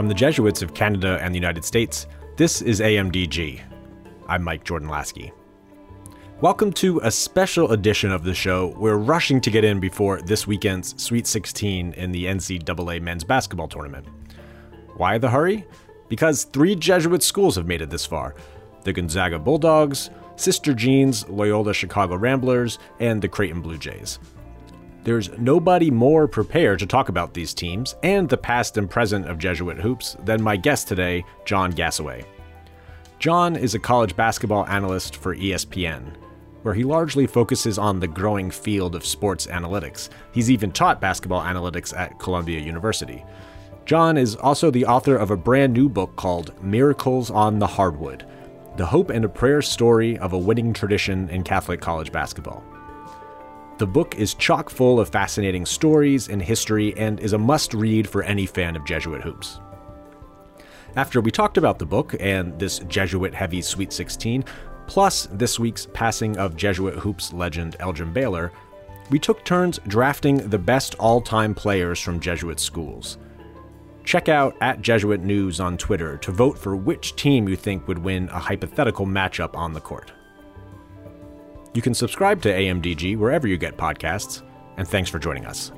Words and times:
From 0.00 0.08
the 0.08 0.14
Jesuits 0.14 0.62
of 0.62 0.72
Canada 0.72 1.18
and 1.20 1.34
the 1.34 1.38
United 1.38 1.62
States, 1.62 2.06
this 2.38 2.62
is 2.62 2.80
AMDG. 2.80 3.60
I'm 4.28 4.42
Mike 4.42 4.64
Jordan 4.64 4.88
Laskey. 4.88 5.30
Welcome 6.40 6.72
to 6.72 7.00
a 7.00 7.10
special 7.10 7.72
edition 7.72 8.10
of 8.10 8.24
the 8.24 8.32
show. 8.32 8.68
We're 8.78 8.96
rushing 8.96 9.42
to 9.42 9.50
get 9.50 9.62
in 9.62 9.78
before 9.78 10.22
this 10.22 10.46
weekend's 10.46 10.94
Sweet 10.96 11.26
16 11.26 11.92
in 11.92 12.12
the 12.12 12.24
NCAA 12.24 13.02
men's 13.02 13.24
basketball 13.24 13.68
tournament. 13.68 14.06
Why 14.96 15.18
the 15.18 15.28
hurry? 15.28 15.66
Because 16.08 16.44
three 16.44 16.74
Jesuit 16.74 17.22
schools 17.22 17.56
have 17.56 17.66
made 17.66 17.82
it 17.82 17.90
this 17.90 18.06
far 18.06 18.34
the 18.84 18.94
Gonzaga 18.94 19.38
Bulldogs, 19.38 20.08
Sister 20.36 20.72
Jean's 20.72 21.28
Loyola 21.28 21.74
Chicago 21.74 22.16
Ramblers, 22.16 22.78
and 23.00 23.20
the 23.20 23.28
Creighton 23.28 23.60
Blue 23.60 23.76
Jays. 23.76 24.18
There's 25.02 25.30
nobody 25.38 25.90
more 25.90 26.28
prepared 26.28 26.78
to 26.80 26.86
talk 26.86 27.08
about 27.08 27.32
these 27.32 27.54
teams 27.54 27.96
and 28.02 28.28
the 28.28 28.36
past 28.36 28.76
and 28.76 28.88
present 28.88 29.26
of 29.26 29.38
Jesuit 29.38 29.78
hoops 29.78 30.16
than 30.24 30.42
my 30.42 30.56
guest 30.56 30.88
today, 30.88 31.24
John 31.46 31.72
Gasaway. 31.72 32.26
John 33.18 33.56
is 33.56 33.74
a 33.74 33.78
college 33.78 34.14
basketball 34.14 34.66
analyst 34.66 35.16
for 35.16 35.34
ESPN, 35.34 36.16
where 36.62 36.74
he 36.74 36.84
largely 36.84 37.26
focuses 37.26 37.78
on 37.78 37.98
the 37.98 38.08
growing 38.08 38.50
field 38.50 38.94
of 38.94 39.06
sports 39.06 39.46
analytics. 39.46 40.10
He's 40.32 40.50
even 40.50 40.70
taught 40.70 41.00
basketball 41.00 41.42
analytics 41.42 41.96
at 41.96 42.18
Columbia 42.18 42.60
University. 42.60 43.24
John 43.86 44.18
is 44.18 44.36
also 44.36 44.70
the 44.70 44.84
author 44.84 45.16
of 45.16 45.30
a 45.30 45.36
brand 45.36 45.72
new 45.72 45.88
book 45.88 46.14
called 46.16 46.52
Miracles 46.62 47.30
on 47.30 47.58
the 47.58 47.66
Hardwood 47.66 48.26
The 48.76 48.86
Hope 48.86 49.08
and 49.08 49.24
a 49.24 49.30
Prayer 49.30 49.62
Story 49.62 50.18
of 50.18 50.34
a 50.34 50.38
Winning 50.38 50.74
Tradition 50.74 51.30
in 51.30 51.42
Catholic 51.42 51.80
College 51.80 52.12
Basketball. 52.12 52.62
The 53.80 53.86
book 53.86 54.14
is 54.18 54.34
chock 54.34 54.68
full 54.68 55.00
of 55.00 55.08
fascinating 55.08 55.64
stories 55.64 56.28
and 56.28 56.42
history 56.42 56.94
and 56.98 57.18
is 57.18 57.32
a 57.32 57.38
must 57.38 57.72
read 57.72 58.06
for 58.06 58.22
any 58.22 58.44
fan 58.44 58.76
of 58.76 58.84
Jesuit 58.84 59.22
hoops. 59.22 59.58
After 60.96 61.22
we 61.22 61.30
talked 61.30 61.56
about 61.56 61.78
the 61.78 61.86
book 61.86 62.14
and 62.20 62.58
this 62.58 62.80
Jesuit 62.80 63.32
heavy 63.32 63.62
Sweet 63.62 63.90
16, 63.90 64.44
plus 64.86 65.28
this 65.32 65.58
week's 65.58 65.86
passing 65.94 66.36
of 66.36 66.58
Jesuit 66.58 66.96
hoops 66.96 67.32
legend 67.32 67.76
Elgin 67.80 68.12
Baylor, 68.12 68.52
we 69.08 69.18
took 69.18 69.46
turns 69.46 69.80
drafting 69.88 70.50
the 70.50 70.58
best 70.58 70.94
all 70.96 71.22
time 71.22 71.54
players 71.54 71.98
from 71.98 72.20
Jesuit 72.20 72.60
schools. 72.60 73.16
Check 74.04 74.28
out 74.28 74.58
at 74.60 74.82
Jesuit 74.82 75.22
News 75.22 75.58
on 75.58 75.78
Twitter 75.78 76.18
to 76.18 76.32
vote 76.32 76.58
for 76.58 76.76
which 76.76 77.16
team 77.16 77.48
you 77.48 77.56
think 77.56 77.88
would 77.88 77.98
win 77.98 78.28
a 78.28 78.38
hypothetical 78.38 79.06
matchup 79.06 79.54
on 79.54 79.72
the 79.72 79.80
court. 79.80 80.12
You 81.72 81.82
can 81.82 81.94
subscribe 81.94 82.42
to 82.42 82.48
AMDG 82.52 83.16
wherever 83.16 83.46
you 83.46 83.56
get 83.56 83.76
podcasts, 83.76 84.42
and 84.76 84.88
thanks 84.88 85.08
for 85.08 85.18
joining 85.18 85.46
us. 85.46 85.70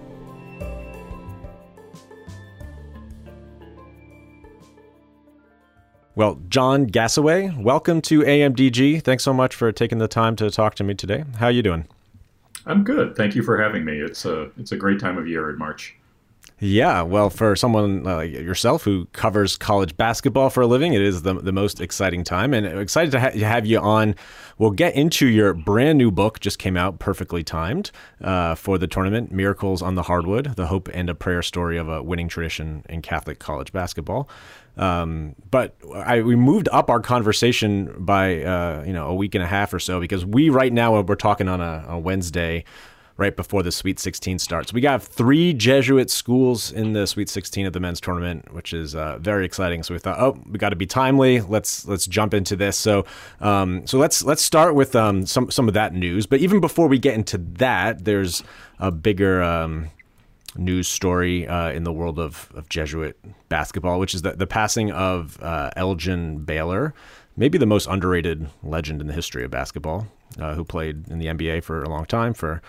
Well, 6.14 6.38
John 6.48 6.86
Gasaway, 6.86 7.56
welcome 7.62 8.02
to 8.02 8.20
AMDG. 8.20 9.02
Thanks 9.02 9.24
so 9.24 9.32
much 9.32 9.54
for 9.54 9.72
taking 9.72 9.98
the 9.98 10.08
time 10.08 10.36
to 10.36 10.50
talk 10.50 10.74
to 10.76 10.84
me 10.84 10.94
today. 10.94 11.24
How 11.38 11.46
are 11.46 11.52
you 11.52 11.62
doing? 11.62 11.86
I'm 12.66 12.84
good. 12.84 13.16
Thank 13.16 13.34
you 13.34 13.42
for 13.42 13.60
having 13.60 13.84
me. 13.84 13.98
It's 13.98 14.24
a 14.24 14.50
it's 14.58 14.72
a 14.72 14.76
great 14.76 15.00
time 15.00 15.18
of 15.18 15.26
year 15.26 15.50
in 15.50 15.58
March. 15.58 15.96
Yeah, 16.64 17.02
well, 17.02 17.28
for 17.28 17.56
someone 17.56 18.04
like 18.04 18.30
yourself 18.30 18.84
who 18.84 19.06
covers 19.06 19.56
college 19.56 19.96
basketball 19.96 20.48
for 20.48 20.60
a 20.60 20.66
living, 20.68 20.94
it 20.94 21.02
is 21.02 21.22
the, 21.22 21.34
the 21.34 21.50
most 21.50 21.80
exciting 21.80 22.22
time. 22.22 22.54
And 22.54 22.64
excited 22.64 23.10
to 23.10 23.20
ha- 23.20 23.36
have 23.36 23.66
you 23.66 23.80
on. 23.80 24.14
We'll 24.58 24.70
get 24.70 24.94
into 24.94 25.26
your 25.26 25.54
brand 25.54 25.98
new 25.98 26.12
book, 26.12 26.38
just 26.38 26.60
came 26.60 26.76
out, 26.76 27.00
perfectly 27.00 27.42
timed 27.42 27.90
uh, 28.20 28.54
for 28.54 28.78
the 28.78 28.86
tournament 28.86 29.32
Miracles 29.32 29.82
on 29.82 29.96
the 29.96 30.04
Hardwood 30.04 30.54
The 30.54 30.68
Hope 30.68 30.88
and 30.94 31.10
a 31.10 31.16
Prayer 31.16 31.42
Story 31.42 31.78
of 31.78 31.88
a 31.88 32.00
Winning 32.00 32.28
Tradition 32.28 32.84
in 32.88 33.02
Catholic 33.02 33.40
College 33.40 33.72
Basketball. 33.72 34.28
Um, 34.76 35.34
but 35.50 35.74
I, 35.92 36.22
we 36.22 36.36
moved 36.36 36.68
up 36.70 36.90
our 36.90 37.00
conversation 37.00 37.92
by 37.98 38.44
uh, 38.44 38.84
you 38.86 38.92
know 38.92 39.08
a 39.08 39.14
week 39.14 39.34
and 39.34 39.42
a 39.42 39.48
half 39.48 39.74
or 39.74 39.80
so 39.80 39.98
because 39.98 40.24
we 40.24 40.48
right 40.48 40.72
now 40.72 40.98
we're 41.02 41.16
talking 41.16 41.48
on 41.48 41.60
a, 41.60 41.84
a 41.88 41.98
Wednesday 41.98 42.64
right 43.16 43.34
before 43.34 43.62
the 43.62 43.72
Sweet 43.72 43.98
16 43.98 44.38
starts. 44.38 44.72
We 44.72 44.80
got 44.80 45.02
three 45.02 45.52
Jesuit 45.52 46.10
schools 46.10 46.72
in 46.72 46.92
the 46.92 47.06
Sweet 47.06 47.28
16 47.28 47.66
of 47.66 47.72
the 47.72 47.80
men's 47.80 48.00
tournament, 48.00 48.52
which 48.52 48.72
is 48.72 48.94
uh, 48.94 49.18
very 49.18 49.44
exciting. 49.44 49.82
So 49.82 49.94
we 49.94 50.00
thought, 50.00 50.18
oh, 50.18 50.38
we 50.50 50.58
got 50.58 50.70
to 50.70 50.76
be 50.76 50.86
timely. 50.86 51.40
Let's 51.40 51.86
let's 51.86 52.06
jump 52.06 52.34
into 52.34 52.56
this. 52.56 52.76
So 52.76 53.04
um, 53.40 53.86
so 53.86 53.98
let's 53.98 54.22
let's 54.22 54.42
start 54.42 54.74
with 54.74 54.96
um, 54.96 55.26
some 55.26 55.50
some 55.50 55.68
of 55.68 55.74
that 55.74 55.94
news. 55.94 56.26
But 56.26 56.40
even 56.40 56.60
before 56.60 56.88
we 56.88 56.98
get 56.98 57.14
into 57.14 57.38
that, 57.38 58.04
there's 58.04 58.42
a 58.78 58.90
bigger. 58.90 59.42
Um, 59.42 59.90
news 60.54 60.88
story 60.88 61.46
uh, 61.48 61.70
in 61.70 61.84
the 61.84 61.92
world 61.92 62.18
of, 62.18 62.50
of 62.54 62.68
Jesuit 62.68 63.18
basketball, 63.48 63.98
which 63.98 64.14
is 64.14 64.20
the, 64.22 64.32
the 64.32 64.46
passing 64.46 64.90
of 64.92 65.42
uh, 65.42 65.70
Elgin 65.76 66.44
Baylor, 66.44 66.94
maybe 67.36 67.58
the 67.58 67.66
most 67.66 67.86
underrated 67.86 68.48
legend 68.62 69.00
in 69.00 69.06
the 69.06 69.14
history 69.14 69.44
of 69.44 69.50
basketball, 69.50 70.08
uh, 70.38 70.54
who 70.54 70.64
played 70.64 71.08
in 71.08 71.18
the 71.18 71.26
NBA 71.26 71.62
for 71.62 71.82
a 71.82 71.88
long 71.88 72.04
time 72.04 72.34
for 72.34 72.62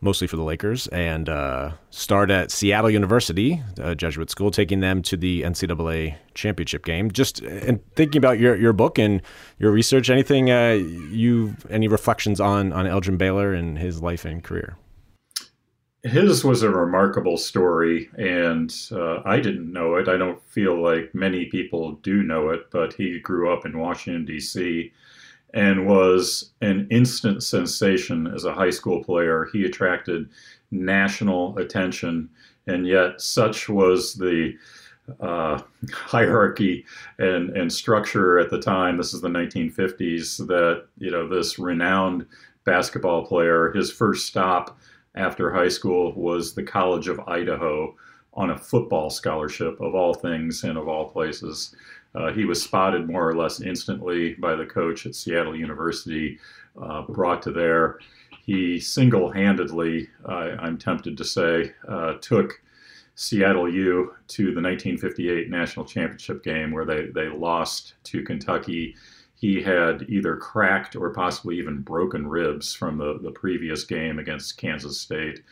mostly 0.00 0.26
for 0.26 0.36
the 0.36 0.42
Lakers, 0.42 0.86
and 0.88 1.28
uh, 1.28 1.72
starred 1.90 2.30
at 2.30 2.50
Seattle 2.50 2.90
University, 2.90 3.62
a 3.78 3.94
Jesuit 3.94 4.30
school, 4.30 4.50
taking 4.50 4.80
them 4.80 5.02
to 5.02 5.16
the 5.16 5.42
NCAA 5.42 6.16
championship 6.34 6.84
game. 6.84 7.10
Just 7.10 7.40
and 7.40 7.80
thinking 7.94 8.18
about 8.18 8.38
your, 8.38 8.56
your 8.56 8.72
book 8.72 8.98
and 8.98 9.22
your 9.58 9.70
research, 9.70 10.10
anything 10.10 10.50
uh, 10.50 10.72
you 11.10 11.56
any 11.70 11.88
reflections 11.88 12.40
on 12.40 12.72
on 12.72 12.86
Elgin 12.86 13.16
Baylor 13.16 13.52
and 13.52 13.78
his 13.78 14.02
life 14.02 14.24
and 14.24 14.42
career? 14.42 14.76
His 16.02 16.44
was 16.44 16.62
a 16.62 16.70
remarkable 16.70 17.36
story, 17.36 18.08
and 18.16 18.72
uh, 18.92 19.22
I 19.24 19.40
didn't 19.40 19.72
know 19.72 19.96
it. 19.96 20.08
I 20.08 20.16
don't 20.16 20.40
feel 20.44 20.80
like 20.80 21.12
many 21.14 21.46
people 21.46 21.92
do 21.94 22.22
know 22.22 22.50
it, 22.50 22.70
but 22.70 22.92
he 22.92 23.18
grew 23.18 23.52
up 23.52 23.66
in 23.66 23.78
Washington 23.78 24.24
D.C 24.24 24.92
and 25.56 25.86
was 25.86 26.52
an 26.60 26.86
instant 26.90 27.42
sensation 27.42 28.26
as 28.26 28.44
a 28.44 28.52
high 28.52 28.70
school 28.70 29.02
player. 29.02 29.48
He 29.54 29.64
attracted 29.64 30.28
national 30.70 31.56
attention, 31.58 32.28
and 32.66 32.86
yet 32.86 33.22
such 33.22 33.66
was 33.66 34.14
the 34.14 34.54
uh, 35.18 35.62
hierarchy 35.92 36.84
and, 37.18 37.56
and 37.56 37.72
structure 37.72 38.38
at 38.38 38.50
the 38.50 38.60
time. 38.60 38.98
This 38.98 39.14
is 39.14 39.22
the 39.22 39.28
1950s 39.28 40.46
that 40.46 40.84
you 40.98 41.10
know 41.10 41.26
this 41.26 41.58
renowned 41.58 42.26
basketball 42.64 43.24
player. 43.24 43.72
His 43.72 43.90
first 43.90 44.26
stop 44.26 44.78
after 45.14 45.50
high 45.50 45.68
school 45.68 46.12
was 46.12 46.52
the 46.52 46.64
College 46.64 47.08
of 47.08 47.18
Idaho 47.20 47.96
on 48.34 48.50
a 48.50 48.58
football 48.58 49.08
scholarship 49.08 49.80
of 49.80 49.94
all 49.94 50.12
things 50.12 50.64
and 50.64 50.76
of 50.76 50.86
all 50.86 51.08
places. 51.08 51.74
Uh, 52.14 52.32
he 52.32 52.44
was 52.44 52.62
spotted 52.62 53.08
more 53.08 53.28
or 53.28 53.34
less 53.34 53.60
instantly 53.60 54.34
by 54.34 54.54
the 54.54 54.64
coach 54.64 55.06
at 55.06 55.14
Seattle 55.14 55.56
University, 55.56 56.38
uh, 56.80 57.02
brought 57.02 57.42
to 57.42 57.52
there. 57.52 57.98
He 58.44 58.78
single 58.78 59.30
handedly, 59.30 60.08
I'm 60.24 60.78
tempted 60.78 61.18
to 61.18 61.24
say, 61.24 61.72
uh, 61.88 62.14
took 62.20 62.60
Seattle 63.16 63.68
U 63.68 64.14
to 64.28 64.42
the 64.42 64.60
1958 64.60 65.50
national 65.50 65.86
championship 65.86 66.44
game 66.44 66.70
where 66.70 66.84
they, 66.84 67.06
they 67.06 67.28
lost 67.28 67.94
to 68.04 68.22
Kentucky. 68.22 68.94
He 69.34 69.62
had 69.62 70.04
either 70.08 70.36
cracked 70.36 70.96
or 70.96 71.10
possibly 71.10 71.58
even 71.58 71.80
broken 71.80 72.26
ribs 72.26 72.74
from 72.74 72.98
the, 72.98 73.18
the 73.22 73.30
previous 73.30 73.84
game 73.84 74.18
against 74.18 74.58
Kansas 74.58 75.00
State. 75.00 75.42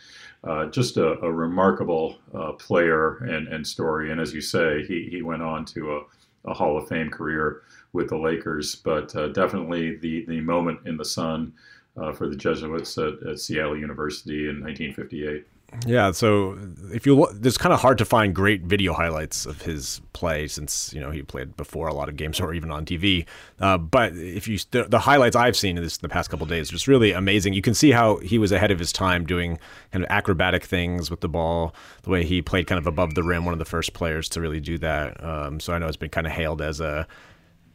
Uh, 0.45 0.67
just 0.67 0.99
a, 0.99 1.19
a 1.21 1.33
remarkable 1.33 2.19
uh, 2.35 2.53
player 2.53 3.17
and, 3.25 3.49
and 3.49 3.67
story. 3.67 4.13
And 4.13 4.21
as 4.21 4.35
you 4.35 4.43
say, 4.43 4.85
he, 4.87 5.09
he 5.11 5.23
went 5.23 5.43
on 5.43 5.65
to 5.67 5.97
a, 5.97 6.01
a 6.45 6.55
Hall 6.55 6.77
of 6.77 6.89
Fame 6.89 7.11
career 7.11 7.63
with 7.93 8.09
the 8.09 8.19
Lakers, 8.19 8.75
but 8.75 9.15
uh, 9.17 9.29
definitely 9.29 9.97
the, 9.97 10.25
the 10.27 10.41
moment 10.41 10.81
in 10.87 10.97
the 10.97 11.05
sun 11.05 11.53
uh, 11.97 12.13
for 12.13 12.29
the 12.29 12.37
Jesuits 12.37 12.99
at, 12.99 13.23
at 13.27 13.39
Seattle 13.39 13.79
University 13.79 14.49
in 14.49 14.61
1958. 14.61 15.47
Yeah, 15.87 16.13
so 16.13 16.57
if 16.93 17.05
you 17.05 17.17
look, 17.17 17.35
it's 17.43 17.59
kind 17.59 17.73
of 17.73 17.81
hard 17.81 17.99
to 17.99 18.05
find 18.05 18.35
great 18.35 18.63
video 18.63 18.93
highlights 18.93 19.45
of 19.45 19.63
his 19.63 20.01
play 20.13 20.47
since 20.47 20.93
you 20.95 21.01
know 21.01 21.11
he 21.11 21.23
played 21.23 21.57
before 21.57 21.89
a 21.89 21.95
lot 21.95 22.09
of 22.09 22.17
games 22.17 22.41
or 22.41 22.55
even 22.55 22.71
on 22.71 22.87
TV. 22.87 23.27
Uh, 23.61 23.77
but 23.77 24.13
if 24.15 24.47
you 24.47 24.59
the, 24.71 24.85
the, 24.85 25.01
highlights 25.01 25.35
I've 25.35 25.57
seen 25.57 25.77
in 25.77 25.83
this 25.83 25.97
the 25.99 26.09
past 26.09 26.31
couple 26.31 26.47
days, 26.47 26.71
just 26.71 26.87
really 26.87 27.13
amazing. 27.13 27.55
You 27.55 27.63
can 27.63 27.75
see 27.75 27.91
how 27.91 28.19
he 28.19 28.39
was 28.39 28.53
ahead 28.53 28.71
of 28.71 28.79
his 28.79 28.93
time 28.93 29.27
doing 29.27 29.59
kind 29.91 30.05
of 30.05 30.11
acrobatic 30.11 30.65
things 30.65 31.11
with 31.11 31.21
the 31.21 31.29
ball. 31.29 31.75
The 32.03 32.11
way 32.11 32.25
he 32.25 32.41
played 32.41 32.67
kind 32.67 32.79
of 32.79 32.87
above 32.87 33.15
the 33.15 33.23
rim, 33.23 33.45
one 33.45 33.53
of 33.53 33.59
the 33.59 33.65
first 33.65 33.95
players 33.95 34.29
to 34.31 34.41
really 34.41 34.61
do 34.61 34.79
that. 34.79 35.23
Um, 35.23 35.59
so 35.61 35.73
I 35.73 35.79
know 35.79 35.89
it's 35.89 35.97
been 35.97 36.11
kind 36.11 36.27
of 36.27 36.33
hailed 36.33 36.63
as 36.63 36.81
a 36.81 37.07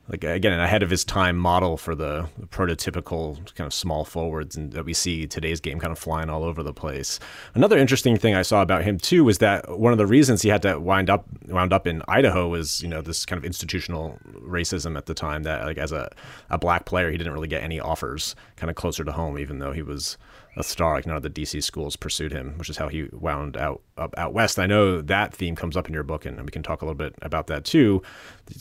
like 0.09 0.23
again 0.23 0.59
ahead 0.59 0.83
of 0.83 0.89
his 0.89 1.05
time 1.05 1.37
model 1.37 1.77
for 1.77 1.95
the, 1.95 2.27
prototypical 2.49 3.35
kind 3.55 3.67
of 3.67 3.73
small 3.73 4.03
forwards 4.03 4.55
and 4.55 4.73
that 4.73 4.83
we 4.83 4.93
see 4.93 5.27
today's 5.27 5.59
game 5.59 5.79
kind 5.79 5.91
of 5.91 5.99
flying 5.99 6.29
all 6.29 6.43
over 6.43 6.63
the 6.63 6.73
place. 6.73 7.19
Another 7.53 7.77
interesting 7.77 8.17
thing 8.17 8.33
I 8.33 8.41
saw 8.41 8.61
about 8.61 8.83
him 8.83 8.97
too 8.97 9.23
was 9.23 9.37
that 9.37 9.77
one 9.77 9.91
of 9.91 9.97
the 9.99 10.07
reasons 10.07 10.41
he 10.41 10.49
had 10.49 10.63
to 10.63 10.79
wind 10.79 11.09
up 11.09 11.25
wound 11.47 11.71
up 11.71 11.85
in 11.85 12.01
Idaho 12.07 12.47
was 12.47 12.81
you 12.81 12.87
know 12.87 13.01
this 13.01 13.25
kind 13.25 13.37
of 13.37 13.45
institutional 13.45 14.17
racism 14.39 14.97
at 14.97 15.05
the 15.05 15.13
time 15.13 15.43
that 15.43 15.63
like 15.63 15.77
as 15.77 15.91
a, 15.91 16.09
a 16.49 16.57
black 16.57 16.85
player 16.85 17.11
he 17.11 17.17
didn't 17.17 17.33
really 17.33 17.47
get 17.47 17.61
any 17.61 17.79
offers 17.79 18.35
kind 18.55 18.69
of 18.69 18.75
closer 18.75 19.03
to 19.03 19.11
home 19.11 19.37
even 19.37 19.59
though 19.59 19.71
he 19.71 19.83
was 19.83 20.17
a 20.55 20.63
star. 20.63 20.95
Like 20.95 21.05
none 21.05 21.15
of 21.15 21.23
the 21.23 21.29
DC 21.29 21.63
schools 21.63 21.95
pursued 21.95 22.31
him, 22.31 22.57
which 22.57 22.69
is 22.69 22.77
how 22.77 22.87
he 22.87 23.07
wound 23.11 23.57
out 23.57 23.81
up 23.97 24.13
out 24.17 24.33
west. 24.33 24.59
I 24.59 24.65
know 24.65 25.01
that 25.01 25.33
theme 25.33 25.55
comes 25.55 25.77
up 25.77 25.87
in 25.87 25.93
your 25.93 26.03
book, 26.03 26.25
and 26.25 26.39
we 26.41 26.51
can 26.51 26.63
talk 26.63 26.81
a 26.81 26.85
little 26.85 26.97
bit 26.97 27.15
about 27.21 27.47
that 27.47 27.65
too. 27.65 28.01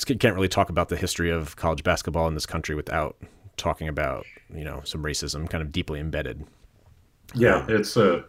You 0.07 0.17
can't 0.17 0.35
really 0.35 0.49
talk 0.49 0.71
about 0.71 0.89
the 0.89 0.97
history 0.97 1.31
of 1.31 1.57
college 1.57 1.83
basketball 1.83 2.29
in 2.29 2.35
this 2.35 2.47
country 2.47 2.75
without 2.75 3.17
talking 3.57 3.89
about 3.89 4.25
you 4.55 4.65
know 4.65 4.81
some 4.85 5.03
racism 5.03 5.49
kind 5.49 5.63
of 5.63 5.73
deeply 5.73 6.01
embedded. 6.01 6.45
Yeah, 7.35 7.67
it's 7.69 7.97
a 7.97 8.25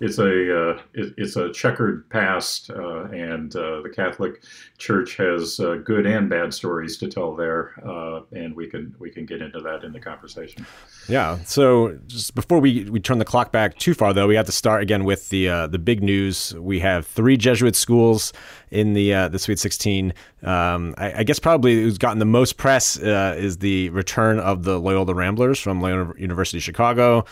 it's 0.00 0.18
a 0.18 0.70
uh, 0.70 0.82
it, 0.94 1.14
it's 1.16 1.36
a 1.36 1.52
checkered 1.52 2.08
past, 2.10 2.70
uh, 2.70 3.04
and 3.04 3.54
uh, 3.54 3.80
the 3.82 3.90
Catholic 3.94 4.42
Church 4.78 5.16
has 5.16 5.60
uh, 5.60 5.76
good 5.84 6.06
and 6.06 6.28
bad 6.28 6.52
stories 6.52 6.96
to 6.98 7.08
tell 7.08 7.34
there, 7.34 7.74
uh, 7.86 8.20
and 8.32 8.54
we 8.56 8.66
can 8.66 8.94
we 8.98 9.10
can 9.10 9.24
get 9.24 9.40
into 9.40 9.60
that 9.60 9.84
in 9.84 9.92
the 9.92 10.00
conversation. 10.00 10.66
Yeah. 11.08 11.38
So 11.44 11.98
just 12.06 12.34
before 12.34 12.60
we, 12.60 12.84
we 12.84 12.98
turn 12.98 13.18
the 13.18 13.24
clock 13.24 13.52
back 13.52 13.78
too 13.78 13.94
far, 13.94 14.12
though, 14.12 14.26
we 14.26 14.34
have 14.34 14.46
to 14.46 14.52
start 14.52 14.82
again 14.82 15.04
with 15.04 15.28
the 15.28 15.48
uh, 15.48 15.66
the 15.68 15.78
big 15.78 16.02
news. 16.02 16.54
We 16.54 16.80
have 16.80 17.06
three 17.06 17.36
Jesuit 17.36 17.76
schools 17.76 18.32
in 18.70 18.94
the 18.94 19.28
the 19.28 19.38
Sweet 19.38 19.58
16. 19.58 20.12
Um, 20.42 20.94
I, 20.98 21.20
I, 21.20 21.22
guess 21.22 21.38
probably 21.38 21.74
who's 21.74 21.96
gotten 21.96 22.18
the 22.18 22.26
most 22.26 22.58
press 22.58 22.98
is 22.98 23.58
the 23.58 23.88
return 23.90 24.38
of 24.38 24.64
the 24.64 24.78
Loyola 24.78 25.14
Ramblers 25.14 25.58
from 25.58 25.80
Loyola 25.80 26.12
University 26.18 26.58
Chicago. 26.58 27.24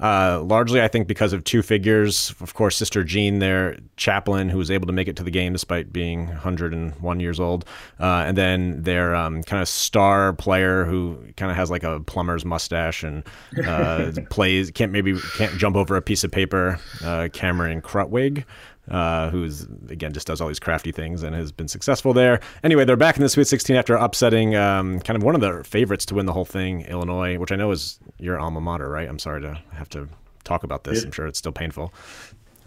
Uh, 0.00 0.42
largely, 0.42 0.82
I 0.82 0.88
think 0.88 1.06
because 1.06 1.32
of 1.32 1.44
two 1.44 1.62
figures. 1.62 2.34
Of 2.40 2.54
course, 2.54 2.76
Sister 2.76 3.04
Jean, 3.04 3.38
their 3.38 3.78
chaplain, 3.96 4.48
who 4.48 4.58
was 4.58 4.70
able 4.70 4.86
to 4.86 4.92
make 4.92 5.08
it 5.08 5.16
to 5.16 5.22
the 5.22 5.30
game 5.30 5.52
despite 5.52 5.92
being 5.92 6.26
101 6.26 7.20
years 7.20 7.38
old, 7.38 7.64
uh, 8.00 8.24
and 8.26 8.36
then 8.36 8.82
their 8.82 9.14
um, 9.14 9.42
kind 9.44 9.62
of 9.62 9.68
star 9.68 10.32
player 10.32 10.84
who 10.84 11.18
kind 11.36 11.50
of 11.50 11.56
has 11.56 11.70
like 11.70 11.84
a 11.84 12.00
plumber's 12.00 12.44
mustache 12.44 13.04
and 13.04 13.22
uh, 13.66 14.10
plays 14.30 14.70
can't 14.70 14.90
maybe 14.90 15.14
can't 15.36 15.56
jump 15.58 15.76
over 15.76 15.96
a 15.96 16.02
piece 16.02 16.24
of 16.24 16.30
paper. 16.30 16.78
Uh, 17.02 17.28
Cameron 17.32 17.80
Krutwig 17.80 18.44
uh, 18.90 19.30
who's 19.30 19.66
again 19.88 20.12
just 20.12 20.26
does 20.26 20.40
all 20.40 20.48
these 20.48 20.60
crafty 20.60 20.92
things 20.92 21.22
and 21.22 21.34
has 21.34 21.52
been 21.52 21.68
successful 21.68 22.12
there. 22.12 22.40
Anyway, 22.62 22.84
they're 22.84 22.96
back 22.96 23.16
in 23.16 23.22
the 23.22 23.28
Sweet 23.28 23.46
16 23.46 23.76
after 23.76 23.94
upsetting 23.94 24.54
um, 24.54 25.00
kind 25.00 25.16
of 25.16 25.22
one 25.22 25.34
of 25.34 25.40
the 25.40 25.64
favorites 25.64 26.04
to 26.06 26.14
win 26.14 26.26
the 26.26 26.32
whole 26.32 26.44
thing, 26.44 26.82
Illinois, 26.82 27.38
which 27.38 27.52
I 27.52 27.56
know 27.56 27.70
is 27.70 27.98
your 28.18 28.38
alma 28.38 28.60
mater, 28.60 28.88
right? 28.88 29.08
I'm 29.08 29.18
sorry 29.18 29.40
to 29.42 29.60
have 29.72 29.88
to 29.90 30.08
talk 30.44 30.64
about 30.64 30.84
this. 30.84 31.02
It, 31.02 31.06
I'm 31.06 31.12
sure 31.12 31.26
it's 31.26 31.38
still 31.38 31.52
painful. 31.52 31.92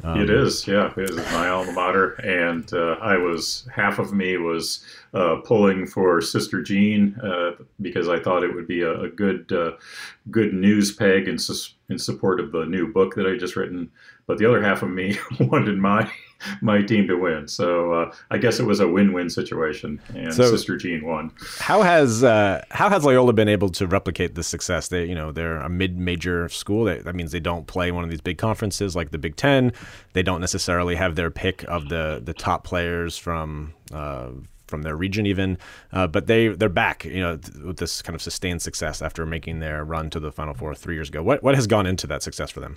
Um, 0.03 0.21
it 0.21 0.29
is, 0.29 0.67
yeah. 0.67 0.93
It 0.95 1.09
is 1.09 1.15
my 1.31 1.49
alma 1.49 1.71
mater, 1.71 2.11
and 2.21 2.71
uh, 2.71 2.97
I 3.01 3.17
was 3.17 3.67
half 3.73 3.97
of 3.97 4.13
me 4.13 4.37
was 4.37 4.85
uh, 5.15 5.37
pulling 5.43 5.87
for 5.87 6.21
Sister 6.21 6.61
Jean 6.61 7.15
uh, 7.23 7.53
because 7.81 8.07
I 8.07 8.19
thought 8.19 8.43
it 8.43 8.53
would 8.53 8.67
be 8.67 8.81
a, 8.81 9.01
a 9.01 9.09
good, 9.09 9.51
uh, 9.51 9.71
good 10.29 10.53
news 10.53 10.91
peg 10.91 11.27
in, 11.27 11.37
in 11.89 11.97
support 11.97 12.39
of 12.39 12.51
the 12.51 12.65
new 12.65 12.93
book 12.93 13.15
that 13.15 13.25
I 13.25 13.37
just 13.37 13.55
written. 13.55 13.89
But 14.27 14.37
the 14.37 14.45
other 14.45 14.61
half 14.61 14.83
of 14.83 14.89
me 14.89 15.17
wanted 15.39 15.77
my 15.77 16.11
my 16.61 16.81
team 16.81 17.07
to 17.07 17.15
win. 17.15 17.47
So 17.47 17.93
uh, 17.93 18.13
I 18.29 18.37
guess 18.37 18.59
it 18.59 18.65
was 18.65 18.79
a 18.79 18.87
win-win 18.87 19.29
situation, 19.29 20.01
and 20.13 20.33
so 20.33 20.43
Sister 20.51 20.77
Jean 20.77 21.05
won. 21.05 21.31
How 21.59 21.81
has 21.81 22.23
uh, 22.23 22.63
how 22.69 22.89
has 22.89 23.03
Loyola 23.03 23.33
been 23.33 23.47
able 23.47 23.69
to 23.69 23.87
replicate 23.87 24.35
this 24.35 24.47
success? 24.47 24.89
They 24.89 25.05
you 25.05 25.15
know 25.15 25.31
they're 25.31 25.57
a 25.57 25.69
mid-major 25.69 26.49
school. 26.49 26.85
That, 26.85 27.05
that 27.05 27.15
means 27.15 27.31
they 27.31 27.39
don't 27.39 27.67
play 27.67 27.91
one 27.91 28.03
of 28.03 28.09
these 28.09 28.21
big 28.21 28.37
conferences 28.37 28.95
like 28.95 29.11
the 29.11 29.17
Big 29.17 29.35
Ten. 29.35 29.71
They 30.13 30.23
don't 30.23 30.41
necessarily 30.41 30.95
have 30.95 31.15
their 31.15 31.31
pick 31.31 31.63
of 31.63 31.89
the 31.89 32.21
the 32.23 32.33
top 32.33 32.63
players 32.63 33.17
from. 33.17 33.73
Uh, 33.91 34.31
from 34.67 34.81
their 34.81 34.97
region 34.97 35.25
even, 35.25 35.57
uh, 35.93 36.07
but 36.07 36.27
they 36.27 36.49
they're 36.49 36.67
back, 36.67 37.05
you 37.05 37.21
know, 37.21 37.39
with 37.63 37.77
this 37.77 38.01
kind 38.01 38.13
of 38.13 38.21
sustained 38.21 38.61
success 38.61 39.01
after 39.01 39.25
making 39.25 39.59
their 39.59 39.85
run 39.85 40.09
to 40.09 40.19
the 40.19 40.29
Final 40.29 40.53
Four 40.53 40.75
three 40.75 40.93
years 40.93 41.07
ago. 41.07 41.23
What 41.23 41.41
what 41.41 41.55
has 41.55 41.67
gone 41.67 41.85
into 41.85 42.05
that 42.07 42.21
success 42.21 42.51
for 42.51 42.59
them? 42.59 42.75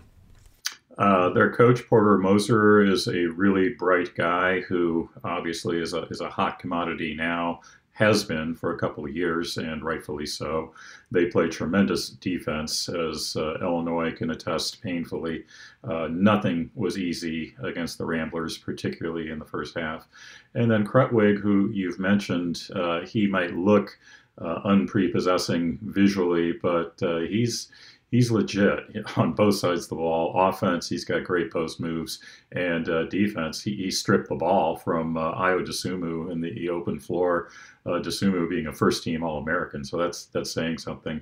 Uh, 1.00 1.30
their 1.30 1.50
coach 1.50 1.88
Porter 1.88 2.18
Moser 2.18 2.84
is 2.84 3.08
a 3.08 3.24
really 3.28 3.70
bright 3.70 4.14
guy 4.14 4.60
who 4.60 5.08
obviously 5.24 5.80
is 5.80 5.94
a 5.94 6.02
is 6.08 6.20
a 6.20 6.28
hot 6.28 6.58
commodity 6.58 7.14
now. 7.16 7.60
Has 7.92 8.24
been 8.24 8.54
for 8.54 8.74
a 8.74 8.78
couple 8.78 9.04
of 9.04 9.14
years, 9.14 9.58
and 9.58 9.82
rightfully 9.82 10.24
so. 10.24 10.72
They 11.10 11.26
play 11.26 11.48
tremendous 11.48 12.08
defense, 12.08 12.88
as 12.88 13.36
uh, 13.36 13.58
Illinois 13.60 14.12
can 14.12 14.30
attest 14.30 14.80
painfully. 14.82 15.44
Uh, 15.84 16.08
nothing 16.10 16.70
was 16.74 16.96
easy 16.96 17.54
against 17.62 17.98
the 17.98 18.06
Ramblers, 18.06 18.56
particularly 18.56 19.30
in 19.30 19.38
the 19.38 19.44
first 19.44 19.78
half. 19.78 20.06
And 20.54 20.70
then 20.70 20.86
Krutwig, 20.86 21.40
who 21.40 21.68
you've 21.72 21.98
mentioned, 21.98 22.62
uh, 22.74 23.02
he 23.02 23.26
might 23.26 23.54
look 23.54 23.98
uh, 24.38 24.60
unprepossessing 24.64 25.78
visually, 25.82 26.52
but 26.52 26.94
uh, 27.02 27.18
he's 27.18 27.68
he's 28.10 28.30
legit 28.30 28.80
on 29.16 29.32
both 29.32 29.56
sides 29.56 29.84
of 29.84 29.90
the 29.90 29.94
ball. 29.96 30.48
Offense, 30.48 30.88
he's 30.88 31.04
got 31.04 31.24
great 31.24 31.50
post 31.52 31.80
moves, 31.80 32.20
and 32.52 32.88
uh, 32.88 33.04
defense, 33.04 33.62
he, 33.62 33.74
he, 33.74 33.90
stripped 33.90 34.28
the 34.28 34.34
ball 34.34 34.76
from 34.76 35.16
uh, 35.16 35.34
Ayo 35.34 35.66
Dosunmu 35.66 36.30
in 36.30 36.40
the 36.40 36.68
open 36.68 36.98
floor. 36.98 37.48
Uh, 37.86 38.00
Dosunmu 38.00 38.48
being 38.48 38.66
a 38.66 38.72
first 38.72 39.02
team 39.02 39.22
All 39.22 39.38
American, 39.38 39.84
so 39.84 39.96
that's 39.96 40.26
that's 40.26 40.52
saying 40.52 40.78
something. 40.78 41.20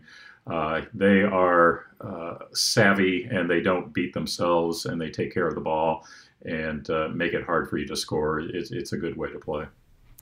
Uh, 0.48 0.82
they 0.94 1.22
are 1.22 1.86
uh, 2.00 2.36
savvy 2.52 3.28
and 3.30 3.50
they 3.50 3.60
don't 3.60 3.92
beat 3.92 4.14
themselves 4.14 4.86
and 4.86 4.98
they 4.98 5.10
take 5.10 5.32
care 5.32 5.46
of 5.46 5.54
the 5.54 5.60
ball 5.60 6.06
and 6.46 6.88
uh, 6.88 7.08
make 7.08 7.34
it 7.34 7.44
hard 7.44 7.68
for 7.68 7.76
you 7.76 7.86
to 7.86 7.96
score. 7.96 8.40
It's, 8.40 8.70
it's 8.70 8.92
a 8.92 8.96
good 8.96 9.16
way 9.16 9.30
to 9.30 9.38
play. 9.38 9.66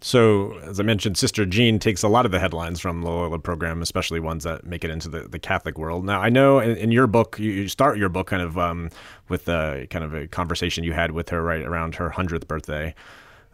So, 0.02 0.58
as 0.58 0.78
I 0.78 0.82
mentioned, 0.82 1.16
Sister 1.16 1.46
Jean 1.46 1.78
takes 1.78 2.02
a 2.02 2.08
lot 2.08 2.26
of 2.26 2.32
the 2.32 2.38
headlines 2.38 2.80
from 2.80 3.00
the 3.00 3.08
Loyola 3.08 3.38
program, 3.38 3.80
especially 3.80 4.20
ones 4.20 4.44
that 4.44 4.64
make 4.66 4.84
it 4.84 4.90
into 4.90 5.08
the, 5.08 5.20
the 5.20 5.38
Catholic 5.38 5.78
world. 5.78 6.04
Now, 6.04 6.20
I 6.20 6.28
know 6.28 6.58
in, 6.58 6.76
in 6.76 6.92
your 6.92 7.06
book, 7.06 7.38
you 7.38 7.66
start 7.68 7.96
your 7.96 8.10
book 8.10 8.26
kind 8.26 8.42
of 8.42 8.58
um, 8.58 8.90
with 9.28 9.48
a 9.48 9.86
kind 9.88 10.04
of 10.04 10.12
a 10.12 10.26
conversation 10.26 10.84
you 10.84 10.92
had 10.92 11.12
with 11.12 11.30
her 11.30 11.42
right 11.42 11.62
around 11.62 11.94
her 11.94 12.10
100th 12.10 12.46
birthday. 12.46 12.94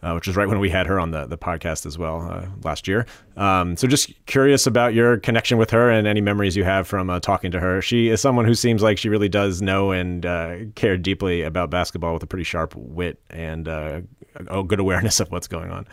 Uh, 0.04 0.14
which 0.14 0.26
is 0.26 0.34
right 0.34 0.48
when 0.48 0.58
we 0.58 0.68
had 0.68 0.88
her 0.88 0.98
on 0.98 1.12
the, 1.12 1.26
the 1.26 1.38
podcast 1.38 1.86
as 1.86 1.96
well 1.96 2.28
uh, 2.28 2.44
last 2.64 2.88
year. 2.88 3.06
Um, 3.36 3.76
so 3.76 3.86
just 3.86 4.10
curious 4.26 4.66
about 4.66 4.94
your 4.94 5.18
connection 5.18 5.58
with 5.58 5.70
her 5.70 5.90
and 5.90 6.08
any 6.08 6.20
memories 6.20 6.56
you 6.56 6.64
have 6.64 6.88
from 6.88 7.08
uh, 7.08 7.20
talking 7.20 7.52
to 7.52 7.60
her. 7.60 7.80
She 7.80 8.08
is 8.08 8.20
someone 8.20 8.44
who 8.44 8.56
seems 8.56 8.82
like 8.82 8.98
she 8.98 9.08
really 9.08 9.28
does 9.28 9.62
know 9.62 9.92
and 9.92 10.26
uh, 10.26 10.56
care 10.74 10.96
deeply 10.96 11.42
about 11.42 11.70
basketball 11.70 12.14
with 12.14 12.22
a 12.24 12.26
pretty 12.26 12.42
sharp 12.42 12.74
wit 12.74 13.20
and 13.30 13.68
uh, 13.68 14.00
a 14.48 14.64
good 14.64 14.80
awareness 14.80 15.20
of 15.20 15.30
what's 15.30 15.46
going 15.46 15.70
on 15.70 15.86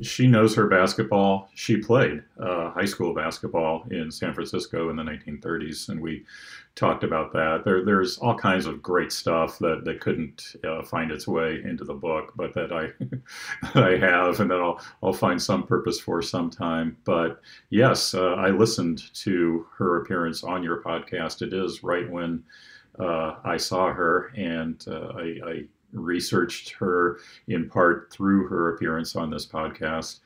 she 0.00 0.26
knows 0.26 0.54
her 0.54 0.66
basketball. 0.68 1.48
She 1.54 1.78
played 1.78 2.22
uh, 2.38 2.70
high 2.70 2.84
school 2.84 3.14
basketball 3.14 3.84
in 3.90 4.10
San 4.10 4.32
Francisco 4.32 4.90
in 4.90 4.96
the 4.96 5.02
1930s, 5.02 5.88
and 5.88 6.00
we 6.00 6.24
talked 6.76 7.02
about 7.02 7.32
that. 7.32 7.62
There, 7.64 7.84
there's 7.84 8.18
all 8.18 8.36
kinds 8.36 8.66
of 8.66 8.80
great 8.80 9.10
stuff 9.10 9.58
that, 9.58 9.84
that 9.84 10.00
couldn't 10.00 10.54
uh, 10.64 10.82
find 10.82 11.10
its 11.10 11.26
way 11.26 11.60
into 11.64 11.84
the 11.84 11.94
book, 11.94 12.32
but 12.36 12.54
that 12.54 12.72
I 12.72 12.92
that 13.74 13.84
I 13.84 13.96
have, 13.98 14.40
and 14.40 14.50
that 14.50 14.60
I'll 14.60 14.80
I'll 15.02 15.12
find 15.12 15.40
some 15.40 15.66
purpose 15.66 15.98
for 15.98 16.22
sometime. 16.22 16.96
But 17.04 17.40
yes, 17.70 18.14
uh, 18.14 18.34
I 18.34 18.50
listened 18.50 19.12
to 19.22 19.66
her 19.76 20.02
appearance 20.02 20.44
on 20.44 20.62
your 20.62 20.82
podcast. 20.82 21.42
It 21.42 21.52
is 21.52 21.82
right 21.82 22.08
when 22.08 22.44
uh, 23.00 23.36
I 23.44 23.56
saw 23.56 23.92
her, 23.92 24.32
and 24.36 24.84
uh, 24.88 25.12
I, 25.16 25.22
I 25.44 25.64
researched 25.92 26.70
her 26.70 27.18
in 27.46 27.68
part 27.68 28.12
through 28.12 28.46
her 28.48 28.74
appearance 28.74 29.16
on 29.16 29.30
this 29.30 29.46
podcast. 29.46 30.20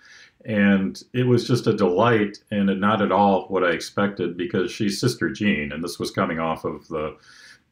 And 0.44 1.00
it 1.12 1.24
was 1.24 1.46
just 1.46 1.68
a 1.68 1.76
delight 1.76 2.38
and 2.50 2.68
not 2.80 3.00
at 3.00 3.12
all 3.12 3.46
what 3.46 3.62
I 3.62 3.70
expected 3.70 4.36
because 4.36 4.72
she's 4.72 5.00
Sister 5.00 5.30
Jean, 5.30 5.72
and 5.72 5.82
this 5.82 5.98
was 5.98 6.10
coming 6.10 6.38
off 6.38 6.64
of 6.64 6.86
the 6.88 7.16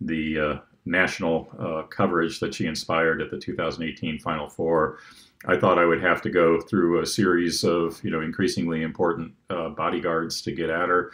the 0.03 0.39
uh, 0.39 0.59
national 0.87 1.51
uh, 1.59 1.83
coverage 1.89 2.41
that 2.41 2.55
she 2.55 2.67
inspired 2.67 3.21
at 3.21 3.31
the 3.31 3.39
2018 3.39 4.19
Final 4.21 4.49
Four. 4.49 4.99
I 5.47 5.57
thought 5.57 5.79
I 5.79 5.85
would 5.85 6.03
have 6.03 6.23
to 6.23 6.31
go 6.31 6.61
through 6.61 7.01
a 7.01 7.07
series 7.07 7.65
of 7.65 8.03
you 8.05 8.11
know 8.11 8.21
increasingly 8.21 8.83
important 8.83 9.33
uh, 9.49 9.71
bodyguards 9.71 10.41
to 10.43 10.53
get 10.53 10.71
at 10.71 10.89
her, 10.89 11.11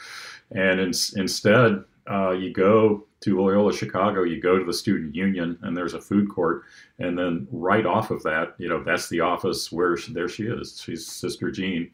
and 0.51 0.79
in, 0.79 0.93
instead 1.15 1.85
uh, 2.11 2.31
you 2.31 2.53
go 2.53 3.07
to 3.21 3.41
Loyola 3.41 3.73
Chicago, 3.73 4.23
you 4.23 4.41
go 4.41 4.59
to 4.59 4.65
the 4.65 4.73
student 4.73 5.15
union, 5.15 5.59
and 5.63 5.77
there's 5.77 5.95
a 5.95 6.01
food 6.01 6.29
court, 6.29 6.63
and 6.99 7.19
then 7.19 7.49
right 7.51 7.87
off 7.87 8.11
of 8.11 8.23
that, 8.23 8.55
you 8.59 8.69
know, 8.69 8.83
that's 8.83 9.09
the 9.09 9.21
office 9.21 9.73
where 9.73 9.97
she, 9.97 10.13
there 10.13 10.29
she 10.29 10.45
is. 10.45 10.81
She's 10.81 11.07
Sister 11.07 11.51
Jean, 11.51 11.91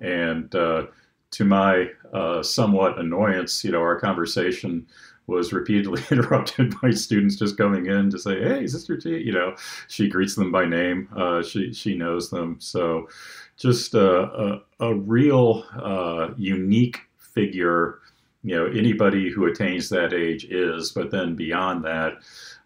and 0.00 0.54
uh, 0.54 0.86
to 1.32 1.44
my 1.44 1.90
uh, 2.12 2.42
somewhat 2.42 2.98
annoyance, 2.98 3.64
you 3.64 3.70
know, 3.70 3.80
our 3.80 4.00
conversation 4.00 4.86
was 5.26 5.52
repeatedly 5.52 6.02
interrupted 6.10 6.74
by 6.80 6.90
students 6.90 7.36
just 7.36 7.56
coming 7.56 7.86
in 7.86 8.10
to 8.10 8.18
say, 8.18 8.42
"Hey, 8.42 8.66
Sister 8.66 8.96
Jean," 8.96 9.26
you 9.26 9.32
know, 9.32 9.54
she 9.88 10.08
greets 10.08 10.34
them 10.34 10.50
by 10.50 10.64
name. 10.64 11.08
Uh, 11.16 11.42
she 11.42 11.72
she 11.72 11.94
knows 11.94 12.30
them, 12.30 12.56
so 12.60 13.08
just 13.56 13.94
a, 13.94 14.22
a, 14.22 14.62
a 14.80 14.94
real 14.94 15.64
uh, 15.74 16.30
unique 16.36 17.00
figure 17.16 18.00
you 18.42 18.54
know 18.54 18.66
anybody 18.66 19.30
who 19.30 19.46
attains 19.46 19.88
that 19.88 20.12
age 20.12 20.44
is 20.44 20.92
but 20.92 21.10
then 21.10 21.34
beyond 21.34 21.84
that 21.84 22.14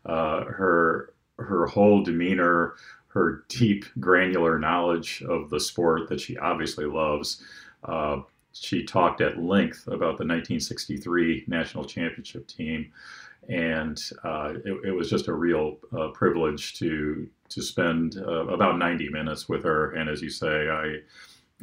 uh, 0.06 0.44
her 0.44 1.14
her 1.38 1.66
whole 1.66 2.02
demeanor 2.02 2.74
her 3.08 3.44
deep 3.48 3.84
granular 3.98 4.58
knowledge 4.58 5.22
of 5.28 5.50
the 5.50 5.60
sport 5.60 6.08
that 6.08 6.20
she 6.20 6.36
obviously 6.38 6.84
loves 6.84 7.42
uh, 7.84 8.20
she 8.52 8.84
talked 8.84 9.20
at 9.20 9.42
length 9.42 9.86
about 9.86 10.18
the 10.18 10.26
1963 10.26 11.44
national 11.46 11.84
championship 11.84 12.46
team, 12.46 12.92
and 13.48 13.98
uh, 14.24 14.54
it, 14.64 14.88
it, 14.88 14.90
was 14.90 15.08
just 15.08 15.28
a 15.28 15.32
real 15.32 15.78
uh, 15.96 16.08
privilege 16.08 16.74
to 16.78 17.28
to 17.48 17.62
spend 17.62 18.16
uh, 18.18 18.46
about 18.48 18.78
90 18.78 19.08
minutes 19.08 19.48
with 19.48 19.64
her. 19.64 19.92
And 19.92 20.08
as 20.08 20.20
you 20.20 20.30
say, 20.30 20.68
I 20.68 20.96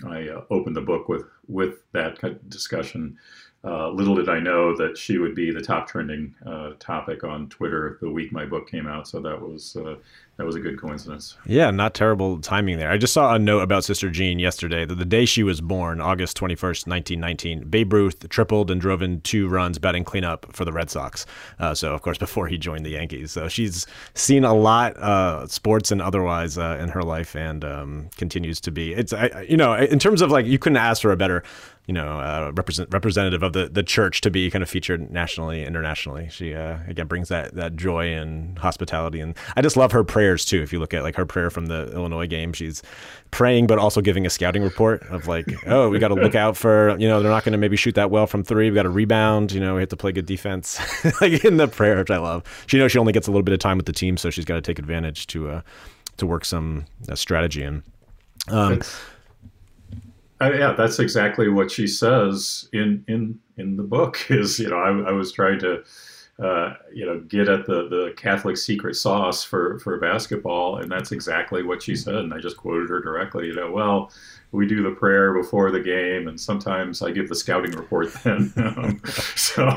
I 0.07 0.29
uh, 0.29 0.45
opened 0.49 0.75
the 0.75 0.81
book 0.81 1.09
with 1.09 1.25
with 1.47 1.79
that 1.91 2.49
discussion. 2.49 3.17
Uh, 3.67 3.89
little 3.89 4.15
did 4.15 4.29
I 4.29 4.39
know 4.39 4.75
that 4.77 4.97
she 4.97 5.17
would 5.17 5.35
be 5.35 5.51
the 5.51 5.59
top 5.61 5.89
trending 5.89 6.33
uh, 6.45 6.71
topic 6.79 7.25
on 7.25 7.49
Twitter 7.49 7.97
the 7.99 8.09
week 8.09 8.31
my 8.31 8.45
book 8.45 8.69
came 8.69 8.87
out. 8.87 9.09
So 9.09 9.19
that 9.19 9.41
was 9.41 9.75
uh, 9.75 9.95
that 10.37 10.45
was 10.45 10.55
a 10.55 10.59
good 10.59 10.79
coincidence. 10.79 11.35
Yeah, 11.47 11.71
not 11.71 11.95
terrible 11.95 12.39
timing 12.39 12.77
there. 12.77 12.91
I 12.91 12.97
just 12.97 13.13
saw 13.13 13.33
a 13.33 13.39
note 13.39 13.61
about 13.61 13.83
Sister 13.83 14.11
Jean 14.11 14.37
yesterday 14.37 14.85
that 14.85 14.95
the 14.95 15.05
day 15.05 15.25
she 15.25 15.41
was 15.41 15.61
born, 15.61 15.99
August 15.99 16.37
21st, 16.37 16.87
1919, 16.87 17.69
Babe 17.69 17.91
Ruth 17.91 18.29
tripled 18.29 18.69
and 18.69 18.79
drove 18.79 19.01
in 19.01 19.21
two 19.21 19.47
runs 19.47 19.79
batting 19.79 20.03
cleanup 20.03 20.53
for 20.53 20.63
the 20.63 20.71
Red 20.71 20.91
Sox. 20.91 21.25
Uh, 21.57 21.73
so, 21.73 21.93
of 21.93 22.03
course, 22.03 22.17
before 22.27 22.47
he 22.47 22.57
joined 22.57 22.85
the 22.85 22.91
Yankees. 22.91 23.31
So 23.31 23.47
she's 23.47 23.87
seen 24.13 24.43
a 24.43 24.53
lot, 24.53 24.95
uh, 24.97 25.47
sports 25.47 25.91
and 25.91 26.03
otherwise, 26.03 26.57
uh, 26.57 26.77
in 26.79 26.89
her 26.89 27.01
life 27.01 27.35
and 27.35 27.65
um, 27.65 28.09
continues 28.15 28.61
to 28.61 28.71
be. 28.71 28.93
It's, 28.93 29.13
I, 29.13 29.45
you 29.49 29.57
know, 29.57 29.73
in 29.73 29.97
terms 29.97 30.21
of 30.21 30.29
like, 30.29 30.45
you 30.45 30.59
couldn't 30.59 30.77
ask 30.77 31.01
for 31.01 31.11
a 31.11 31.17
better 31.17 31.43
you 31.87 31.93
know, 31.93 32.19
uh, 32.19 32.51
represent, 32.53 32.89
representative 32.91 33.41
of 33.41 33.53
the, 33.53 33.69
the 33.69 33.81
church 33.81 34.19
to 34.21 34.29
be 34.29 34.51
kind 34.51 34.61
of 34.61 34.69
featured 34.69 35.09
nationally, 35.09 35.63
internationally. 35.63 36.27
She 36.29 36.53
uh, 36.53 36.79
again 36.85 37.07
brings 37.07 37.29
that 37.29 37.55
that 37.55 37.77
joy 37.77 38.13
and 38.13 38.59
hospitality, 38.59 39.21
and 39.21 39.35
I 39.55 39.61
just 39.61 39.77
love 39.77 39.93
her 39.93 40.03
prayers 40.27 40.43
too. 40.43 40.61
If 40.61 40.73
you 40.73 40.79
look 40.79 40.93
at 40.93 41.03
like 41.03 41.15
her 41.15 41.25
prayer 41.25 41.49
from 41.49 41.67
the 41.67 41.91
Illinois 41.93 42.27
game, 42.27 42.51
she's 42.51 42.83
praying 43.31 43.67
but 43.67 43.79
also 43.79 44.01
giving 44.01 44.25
a 44.25 44.29
scouting 44.29 44.61
report 44.61 45.03
of 45.03 45.27
like, 45.27 45.45
oh, 45.67 45.89
we 45.89 45.99
got 45.99 46.09
to 46.09 46.15
look 46.15 46.35
out 46.35 46.57
for 46.57 46.97
you 46.99 47.07
know 47.07 47.21
they're 47.21 47.31
not 47.31 47.45
going 47.45 47.53
to 47.53 47.57
maybe 47.57 47.77
shoot 47.77 47.95
that 47.95 48.11
well 48.11 48.27
from 48.27 48.43
three. 48.43 48.69
We 48.69 48.75
got 48.75 48.83
to 48.83 48.89
rebound. 48.89 49.53
You 49.53 49.61
know, 49.61 49.75
we 49.75 49.81
have 49.81 49.89
to 49.89 49.97
play 49.97 50.11
good 50.11 50.25
defense. 50.25 50.79
like 51.21 51.45
in 51.45 51.57
the 51.57 51.67
prayer, 51.67 51.97
which 51.97 52.11
I 52.11 52.17
love. 52.17 52.43
She 52.67 52.77
knows 52.77 52.91
she 52.91 52.99
only 52.99 53.13
gets 53.13 53.27
a 53.27 53.31
little 53.31 53.43
bit 53.43 53.53
of 53.53 53.59
time 53.59 53.77
with 53.77 53.85
the 53.85 53.93
team, 53.93 54.17
so 54.17 54.29
she's 54.29 54.45
got 54.45 54.55
to 54.55 54.61
take 54.61 54.79
advantage 54.79 55.27
to 55.27 55.49
uh, 55.49 55.61
to 56.17 56.25
work 56.25 56.43
some 56.43 56.85
uh, 57.09 57.15
strategy 57.15 57.63
in. 57.63 57.83
Um, 58.49 58.81
uh, 60.41 60.51
yeah, 60.51 60.73
that's 60.73 60.99
exactly 60.99 61.47
what 61.47 61.71
she 61.71 61.87
says 61.87 62.67
in 62.73 63.03
in 63.07 63.39
in 63.55 63.77
the 63.77 63.83
book. 63.83 64.19
Is 64.29 64.59
you 64.59 64.69
know 64.69 64.77
I, 64.77 65.09
I 65.09 65.11
was 65.13 65.31
trying 65.31 65.59
to 65.59 65.83
uh, 66.39 66.75
you 66.93 67.05
know 67.05 67.19
get 67.21 67.49
at 67.49 67.65
the 67.65 67.87
the 67.89 68.13
Catholic 68.15 68.57
secret 68.57 68.95
sauce 68.95 69.43
for 69.43 69.79
for 69.79 69.97
basketball, 69.97 70.77
and 70.77 70.91
that's 70.91 71.11
exactly 71.11 71.63
what 71.63 71.81
she 71.81 71.95
said. 71.95 72.15
And 72.15 72.33
I 72.33 72.39
just 72.39 72.57
quoted 72.57 72.89
her 72.89 73.01
directly. 73.01 73.47
You 73.47 73.55
know, 73.55 73.71
well, 73.71 74.11
we 74.51 74.67
do 74.67 74.83
the 74.83 74.91
prayer 74.91 75.33
before 75.33 75.71
the 75.71 75.79
game, 75.79 76.27
and 76.27 76.39
sometimes 76.39 77.01
I 77.01 77.11
give 77.11 77.27
the 77.27 77.35
scouting 77.35 77.71
report 77.71 78.13
then. 78.23 78.53
so, 79.35 79.67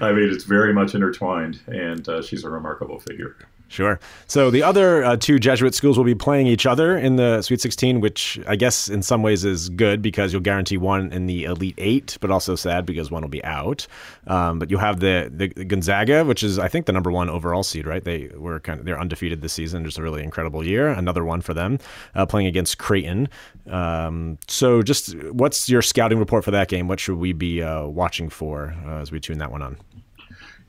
I 0.00 0.12
mean, 0.12 0.30
it's 0.30 0.44
very 0.44 0.72
much 0.72 0.94
intertwined, 0.94 1.60
and 1.66 2.08
uh, 2.08 2.22
she's 2.22 2.44
a 2.44 2.50
remarkable 2.50 3.00
figure. 3.00 3.36
Sure. 3.68 3.98
So 4.28 4.50
the 4.50 4.62
other 4.62 5.04
uh, 5.04 5.16
two 5.16 5.38
Jesuit 5.38 5.74
schools 5.74 5.96
will 5.98 6.04
be 6.04 6.14
playing 6.14 6.46
each 6.46 6.64
other 6.64 6.96
in 6.96 7.16
the 7.16 7.42
Sweet 7.42 7.60
16, 7.60 8.00
which 8.00 8.38
I 8.46 8.56
guess 8.56 8.88
in 8.88 9.02
some 9.02 9.22
ways 9.22 9.44
is 9.44 9.68
good 9.68 10.00
because 10.00 10.32
you'll 10.32 10.42
guarantee 10.42 10.76
one 10.76 11.12
in 11.12 11.26
the 11.26 11.44
Elite 11.44 11.74
Eight, 11.78 12.16
but 12.20 12.30
also 12.30 12.54
sad 12.54 12.86
because 12.86 13.10
one 13.10 13.22
will 13.22 13.28
be 13.28 13.44
out. 13.44 13.86
Um, 14.26 14.58
but 14.58 14.70
you 14.70 14.78
have 14.78 15.00
the, 15.00 15.30
the 15.34 15.48
Gonzaga, 15.48 16.24
which 16.24 16.42
is 16.42 16.58
I 16.58 16.68
think 16.68 16.86
the 16.86 16.92
number 16.92 17.10
one 17.10 17.28
overall 17.28 17.62
seed, 17.62 17.86
right? 17.86 18.04
They 18.04 18.30
were 18.36 18.60
kind 18.60 18.78
of 18.78 18.86
they're 18.86 19.00
undefeated 19.00 19.40
this 19.42 19.52
season, 19.52 19.84
just 19.84 19.98
a 19.98 20.02
really 20.02 20.22
incredible 20.22 20.64
year. 20.64 20.88
Another 20.88 21.24
one 21.24 21.40
for 21.40 21.54
them, 21.54 21.78
uh, 22.14 22.26
playing 22.26 22.46
against 22.46 22.78
Creighton. 22.78 23.28
Um, 23.68 24.38
so 24.46 24.82
just 24.82 25.16
what's 25.32 25.68
your 25.68 25.82
scouting 25.82 26.18
report 26.18 26.44
for 26.44 26.52
that 26.52 26.68
game? 26.68 26.86
What 26.86 27.00
should 27.00 27.16
we 27.16 27.32
be 27.32 27.62
uh, 27.62 27.86
watching 27.86 28.28
for 28.28 28.76
uh, 28.86 29.00
as 29.00 29.10
we 29.10 29.18
tune 29.18 29.38
that 29.38 29.50
one 29.50 29.62
on? 29.62 29.78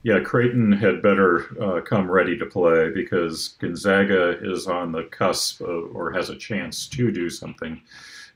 Yeah, 0.06 0.20
Creighton 0.20 0.72
had 0.72 1.02
better 1.02 1.48
uh, 1.60 1.82
come 1.82 2.12
ready 2.12 2.38
to 2.38 2.46
play 2.46 2.92
because 2.92 3.56
Gonzaga 3.60 4.38
is 4.40 4.68
on 4.68 4.92
the 4.92 5.06
cusp 5.06 5.62
of, 5.62 5.96
or 5.96 6.12
has 6.12 6.30
a 6.30 6.36
chance 6.36 6.88
to 6.90 7.12
do 7.12 7.28
something 7.28 7.82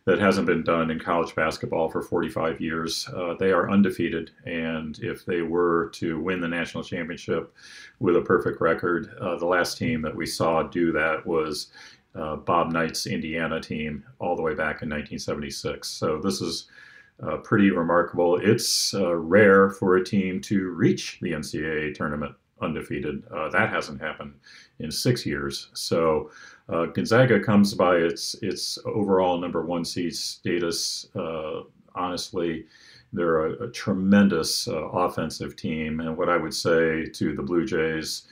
that 0.05 0.17
hasn't 0.17 0.47
been 0.47 0.63
done 0.63 0.89
in 0.89 0.97
college 0.97 1.35
basketball 1.35 1.87
for 1.87 2.01
45 2.01 2.59
years. 2.59 3.07
Uh, 3.15 3.35
they 3.35 3.51
are 3.51 3.69
undefeated, 3.69 4.31
and 4.47 4.97
if 5.03 5.27
they 5.27 5.43
were 5.43 5.91
to 5.93 6.19
win 6.19 6.41
the 6.41 6.47
national 6.47 6.83
championship 6.83 7.53
with 7.99 8.15
a 8.15 8.21
perfect 8.21 8.59
record, 8.61 9.15
uh, 9.21 9.37
the 9.37 9.45
last 9.45 9.77
team 9.77 10.01
that 10.01 10.15
we 10.15 10.25
saw 10.25 10.63
do 10.63 10.91
that 10.91 11.23
was 11.23 11.67
uh, 12.15 12.35
Bob 12.35 12.71
Knight's 12.71 13.05
Indiana 13.05 13.61
team 13.61 14.03
all 14.17 14.35
the 14.35 14.41
way 14.41 14.55
back 14.55 14.81
in 14.81 14.89
1976. 14.89 15.87
So 15.87 16.17
this 16.17 16.41
is 16.41 16.65
uh, 17.23 17.37
pretty 17.37 17.71
remarkable. 17.71 18.37
It's 18.37 18.93
uh, 18.93 19.15
rare 19.15 19.69
for 19.69 19.97
a 19.97 20.03
team 20.03 20.41
to 20.41 20.69
reach 20.69 21.19
the 21.21 21.31
NCAA 21.31 21.93
tournament 21.93 22.35
undefeated. 22.61 23.23
Uh, 23.33 23.49
that 23.49 23.69
hasn't 23.69 24.01
happened 24.01 24.33
in 24.79 24.91
six 24.91 25.25
years. 25.25 25.69
So 25.73 26.31
uh, 26.67 26.85
Gonzaga 26.87 27.39
comes 27.39 27.73
by 27.73 27.95
its 27.95 28.35
its 28.41 28.77
overall 28.85 29.39
number 29.39 29.65
one 29.65 29.85
seed 29.85 30.15
status. 30.15 31.07
Uh, 31.15 31.61
honestly, 31.95 32.65
they're 33.11 33.47
a, 33.47 33.67
a 33.67 33.71
tremendous 33.71 34.67
uh, 34.67 34.87
offensive 34.89 35.55
team, 35.55 35.99
and 35.99 36.15
what 36.15 36.29
I 36.29 36.37
would 36.37 36.53
say 36.53 37.05
to 37.05 37.35
the 37.35 37.43
Blue 37.43 37.65
Jays 37.65 38.23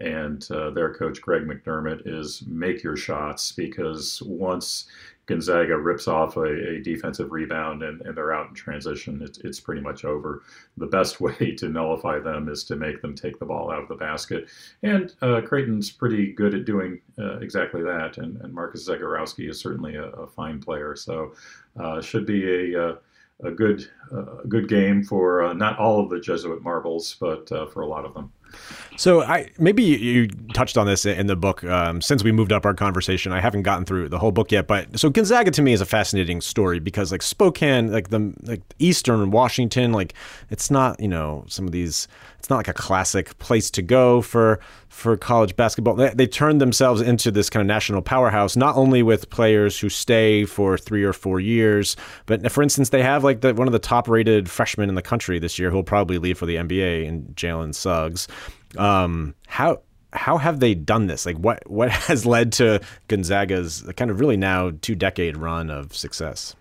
and 0.00 0.48
uh, 0.50 0.70
their 0.70 0.92
coach 0.92 1.20
Greg 1.20 1.42
McDermott 1.42 2.02
is 2.06 2.42
make 2.46 2.82
your 2.82 2.96
shots 2.96 3.52
because 3.52 4.22
once 4.26 4.86
Gonzaga 5.26 5.78
rips 5.78 6.06
off 6.06 6.36
a, 6.36 6.42
a 6.42 6.80
defensive 6.80 7.32
rebound 7.32 7.82
and, 7.82 8.02
and, 8.02 8.14
they're 8.16 8.34
out 8.34 8.48
in 8.48 8.54
transition, 8.54 9.22
it, 9.22 9.38
it's 9.42 9.58
pretty 9.58 9.80
much 9.80 10.04
over. 10.04 10.42
The 10.76 10.86
best 10.86 11.20
way 11.20 11.54
to 11.56 11.68
nullify 11.68 12.18
them 12.18 12.48
is 12.48 12.64
to 12.64 12.76
make 12.76 13.00
them 13.00 13.14
take 13.14 13.38
the 13.38 13.46
ball 13.46 13.70
out 13.70 13.82
of 13.82 13.88
the 13.88 13.94
basket. 13.94 14.48
And 14.82 15.14
uh, 15.22 15.40
Creighton's 15.40 15.90
pretty 15.90 16.32
good 16.32 16.54
at 16.54 16.64
doing 16.64 17.00
uh, 17.18 17.38
exactly 17.38 17.82
that. 17.82 18.18
And, 18.18 18.40
and, 18.42 18.52
Marcus 18.52 18.88
Zegarowski 18.88 19.48
is 19.48 19.58
certainly 19.58 19.96
a, 19.96 20.04
a 20.10 20.26
fine 20.26 20.60
player. 20.60 20.94
So 20.94 21.34
uh, 21.78 22.00
should 22.00 22.26
be 22.26 22.74
a, 22.74 22.88
uh, 22.90 22.96
a 23.42 23.50
good, 23.50 23.88
uh, 24.12 24.42
good 24.48 24.68
game 24.68 25.02
for 25.02 25.42
uh, 25.42 25.52
not 25.54 25.78
all 25.78 26.00
of 26.00 26.10
the 26.10 26.20
Jesuit 26.20 26.62
marbles, 26.62 27.16
but 27.18 27.48
for 27.48 27.80
a 27.82 27.86
lot 27.86 28.04
of 28.04 28.14
them. 28.14 28.32
So 28.96 29.22
I 29.22 29.50
maybe 29.58 29.82
you 29.82 30.28
touched 30.54 30.78
on 30.78 30.86
this 30.86 31.04
in 31.04 31.26
the 31.26 31.36
book. 31.36 31.64
Um, 31.64 32.00
since 32.00 32.22
we 32.22 32.32
moved 32.32 32.52
up 32.52 32.64
our 32.64 32.74
conversation, 32.74 33.32
I 33.32 33.40
haven't 33.40 33.62
gotten 33.62 33.84
through 33.84 34.08
the 34.08 34.18
whole 34.18 34.32
book 34.32 34.52
yet. 34.52 34.66
But 34.66 34.98
so 34.98 35.10
Gonzaga 35.10 35.50
to 35.52 35.62
me 35.62 35.72
is 35.72 35.80
a 35.80 35.86
fascinating 35.86 36.40
story 36.40 36.78
because 36.78 37.10
like 37.10 37.22
Spokane, 37.22 37.90
like 37.90 38.10
the 38.10 38.32
like 38.42 38.62
Eastern 38.78 39.30
Washington, 39.30 39.92
like 39.92 40.14
it's 40.50 40.70
not 40.70 41.00
you 41.00 41.08
know 41.08 41.44
some 41.48 41.66
of 41.66 41.72
these. 41.72 42.08
It's 42.44 42.50
not 42.50 42.56
like 42.58 42.68
a 42.68 42.74
classic 42.74 43.38
place 43.38 43.70
to 43.70 43.80
go 43.80 44.20
for 44.20 44.60
for 44.90 45.16
college 45.16 45.56
basketball. 45.56 45.94
They, 45.94 46.10
they 46.10 46.26
turned 46.26 46.60
themselves 46.60 47.00
into 47.00 47.30
this 47.30 47.48
kind 47.48 47.62
of 47.62 47.66
national 47.66 48.02
powerhouse, 48.02 48.54
not 48.54 48.76
only 48.76 49.02
with 49.02 49.30
players 49.30 49.80
who 49.80 49.88
stay 49.88 50.44
for 50.44 50.76
three 50.76 51.04
or 51.04 51.14
four 51.14 51.40
years, 51.40 51.96
but 52.26 52.52
for 52.52 52.62
instance, 52.62 52.90
they 52.90 53.02
have 53.02 53.24
like 53.24 53.40
the, 53.40 53.54
one 53.54 53.66
of 53.66 53.72
the 53.72 53.78
top 53.78 54.08
rated 54.08 54.50
freshmen 54.50 54.90
in 54.90 54.94
the 54.94 55.00
country 55.00 55.38
this 55.38 55.58
year 55.58 55.70
who'll 55.70 55.82
probably 55.82 56.18
leave 56.18 56.36
for 56.36 56.44
the 56.44 56.56
NBA 56.56 57.06
in 57.06 57.22
Jalen 57.28 57.74
Suggs. 57.74 58.28
Um, 58.76 59.34
how 59.46 59.80
how 60.12 60.36
have 60.36 60.60
they 60.60 60.74
done 60.74 61.06
this? 61.06 61.24
Like, 61.24 61.38
what 61.38 61.62
what 61.66 61.90
has 62.10 62.26
led 62.26 62.52
to 62.52 62.82
Gonzaga's 63.08 63.90
kind 63.96 64.10
of 64.10 64.20
really 64.20 64.36
now 64.36 64.70
two 64.82 64.94
decade 64.94 65.38
run 65.38 65.70
of 65.70 65.96
success? 65.96 66.54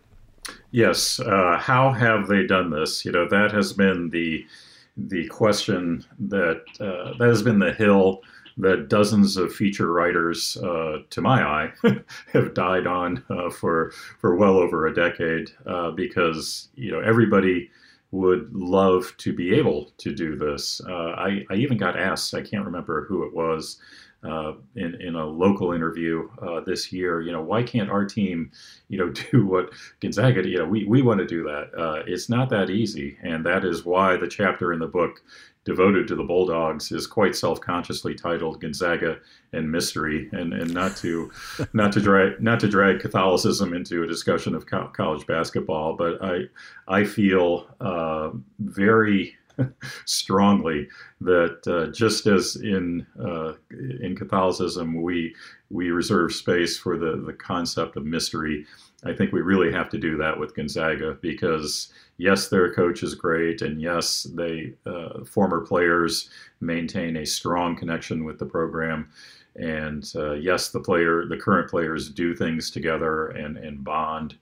Yes, 0.71 1.19
uh, 1.19 1.57
how 1.59 1.91
have 1.91 2.27
they 2.27 2.47
done 2.47 2.69
this? 2.69 3.03
You 3.03 3.11
know, 3.11 3.27
that 3.27 3.51
has 3.51 3.73
been 3.73 4.11
the 4.11 4.47
the 4.95 5.27
question 5.27 6.03
that 6.19 6.61
uh, 6.79 7.17
that 7.17 7.27
has 7.27 7.43
been 7.43 7.59
the 7.59 7.73
hill 7.73 8.21
that 8.57 8.87
dozens 8.87 9.35
of 9.35 9.53
feature 9.53 9.91
writers, 9.91 10.57
uh, 10.57 10.99
to 11.09 11.21
my 11.21 11.41
eye, 11.41 11.71
have 12.33 12.53
died 12.53 12.85
on 12.85 13.23
uh, 13.29 13.49
for 13.49 13.91
for 14.19 14.35
well 14.35 14.57
over 14.57 14.85
a 14.85 14.93
decade 14.93 15.49
uh, 15.65 15.91
because 15.91 16.69
you 16.75 16.91
know 16.91 16.99
everybody 16.99 17.69
would 18.11 18.53
love 18.53 19.11
to 19.17 19.33
be 19.33 19.55
able 19.55 19.91
to 19.97 20.13
do 20.13 20.35
this. 20.35 20.79
Uh, 20.87 21.13
I, 21.17 21.43
I 21.49 21.55
even 21.55 21.77
got 21.77 21.99
asked, 21.99 22.35
I 22.35 22.41
can't 22.41 22.63
remember 22.63 23.05
who 23.05 23.23
it 23.23 23.33
was, 23.33 23.79
uh, 24.23 24.53
in, 24.75 24.99
in 25.01 25.15
a 25.15 25.25
local 25.25 25.73
interview 25.73 26.29
uh, 26.41 26.61
this 26.61 26.91
year, 26.91 27.21
you 27.21 27.31
know, 27.31 27.41
why 27.41 27.63
can't 27.63 27.89
our 27.89 28.05
team, 28.05 28.51
you 28.89 28.97
know, 28.97 29.09
do 29.31 29.45
what 29.45 29.69
Gonzaga, 29.99 30.47
you 30.47 30.57
know, 30.57 30.65
we, 30.65 30.85
we 30.85 31.01
want 31.01 31.19
to 31.19 31.25
do 31.25 31.43
that. 31.43 31.69
Uh, 31.77 32.03
it's 32.07 32.29
not 32.29 32.49
that 32.49 32.69
easy. 32.69 33.17
And 33.23 33.45
that 33.45 33.65
is 33.65 33.85
why 33.85 34.17
the 34.17 34.27
chapter 34.27 34.73
in 34.73 34.79
the 34.79 34.87
book 34.87 35.21
devoted 35.65 36.07
to 36.07 36.15
the 36.15 36.23
Bulldogs 36.23 36.91
is 36.91 37.07
quite 37.07 37.35
self-consciously 37.35 38.15
titled 38.15 38.59
Gonzaga 38.59 39.19
and 39.53 39.71
Mystery, 39.71 40.29
and, 40.33 40.53
and 40.53 40.73
not 40.73 40.97
to 40.97 41.31
not 41.73 41.91
to 41.93 42.01
drag 42.01 42.41
not 42.41 42.59
to 42.61 42.67
drag 42.67 42.99
Catholicism 42.99 43.73
into 43.73 44.03
a 44.03 44.07
discussion 44.07 44.55
of 44.55 44.65
co- 44.65 44.89
college 44.89 45.25
basketball, 45.25 45.95
but 45.95 46.23
I 46.23 46.41
I 46.87 47.05
feel 47.05 47.67
uh, 47.79 48.31
very 48.59 49.35
strongly 50.05 50.87
that 51.21 51.67
uh, 51.67 51.91
just 51.91 52.27
as 52.27 52.55
in 52.57 53.05
uh, 53.19 53.53
in 54.01 54.15
Catholicism 54.15 55.01
we 55.01 55.35
we 55.69 55.91
reserve 55.91 56.33
space 56.33 56.77
for 56.77 56.97
the 56.97 57.23
the 57.25 57.33
concept 57.33 57.95
of 57.97 58.05
mystery 58.05 58.65
I 59.05 59.13
think 59.13 59.31
we 59.31 59.41
really 59.41 59.71
have 59.71 59.89
to 59.89 59.97
do 59.97 60.17
that 60.17 60.39
with 60.39 60.55
Gonzaga 60.55 61.17
because 61.21 61.91
yes, 62.17 62.47
their 62.47 62.73
coach 62.73 63.03
is 63.03 63.15
great, 63.15 63.61
and 63.61 63.81
yes, 63.81 64.23
they 64.33 64.73
uh, 64.85 65.25
former 65.25 65.65
players 65.65 66.29
maintain 66.61 67.17
a 67.17 67.25
strong 67.25 67.75
connection 67.75 68.23
with 68.23 68.39
the 68.39 68.45
program, 68.45 69.09
and 69.55 70.09
uh, 70.15 70.33
yes, 70.33 70.69
the 70.69 70.79
player, 70.79 71.25
the 71.25 71.37
current 71.37 71.69
players 71.69 72.09
do 72.09 72.33
things 72.35 72.71
together 72.71 73.27
and 73.27 73.57
and 73.57 73.83
bond. 73.83 74.35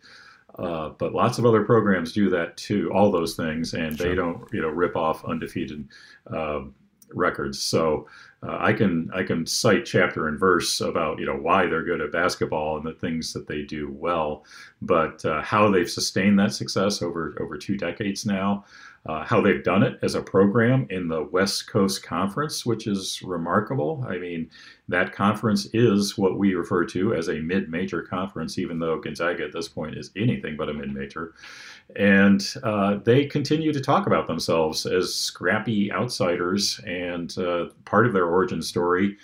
Uh, 0.61 0.89
but 0.89 1.13
lots 1.13 1.39
of 1.39 1.45
other 1.45 1.63
programs 1.63 2.11
do 2.11 2.29
that 2.29 2.55
too, 2.55 2.91
all 2.93 3.11
those 3.11 3.35
things, 3.35 3.73
and 3.73 3.97
sure. 3.97 4.07
they 4.07 4.15
don't, 4.15 4.47
you 4.53 4.61
know, 4.61 4.67
rip 4.67 4.95
off 4.95 5.25
undefeated 5.25 5.87
uh, 6.31 6.61
records. 7.13 7.61
So 7.61 8.07
uh, 8.43 8.57
I 8.59 8.73
can 8.73 9.09
I 9.13 9.23
can 9.23 9.45
cite 9.45 9.85
chapter 9.85 10.27
and 10.27 10.39
verse 10.39 10.81
about 10.81 11.19
you 11.19 11.25
know 11.25 11.35
why 11.35 11.65
they're 11.65 11.83
good 11.83 12.01
at 12.01 12.11
basketball 12.11 12.77
and 12.77 12.85
the 12.85 12.93
things 12.93 13.33
that 13.33 13.47
they 13.47 13.63
do 13.63 13.91
well, 13.91 14.45
but 14.81 15.23
uh, 15.25 15.41
how 15.41 15.69
they've 15.69 15.89
sustained 15.89 16.39
that 16.39 16.53
success 16.53 17.01
over 17.01 17.35
over 17.39 17.57
two 17.57 17.77
decades 17.77 18.25
now, 18.25 18.65
uh, 19.07 19.25
how 19.25 19.41
they've 19.41 19.63
done 19.63 19.81
it 19.81 19.97
as 20.03 20.13
a 20.13 20.21
program 20.21 20.85
in 20.89 21.07
the 21.07 21.23
West 21.23 21.67
Coast 21.67 22.03
Conference, 22.03 22.65
which 22.65 22.85
is 22.85 23.21
remarkable. 23.23 24.05
I 24.07 24.17
mean, 24.17 24.49
that 24.89 25.11
conference 25.11 25.67
is 25.73 26.17
what 26.17 26.37
we 26.37 26.53
refer 26.53 26.85
to 26.85 27.15
as 27.15 27.27
a 27.27 27.39
mid-major 27.39 28.03
conference, 28.03 28.59
even 28.59 28.77
though 28.77 28.99
Gonzaga 28.99 29.45
at 29.45 29.53
this 29.53 29.67
point 29.67 29.97
is 29.97 30.11
anything 30.15 30.55
but 30.55 30.69
a 30.69 30.73
mid-major. 30.73 31.33
And 31.95 32.45
uh, 32.61 32.97
they 33.03 33.25
continue 33.25 33.73
to 33.73 33.81
talk 33.81 34.05
about 34.05 34.27
themselves 34.27 34.85
as 34.85 35.15
scrappy 35.15 35.91
outsiders, 35.91 36.79
and 36.85 37.35
uh, 37.39 37.69
part 37.85 38.05
of 38.05 38.13
their 38.13 38.25
origin 38.25 38.61
story 38.61 39.17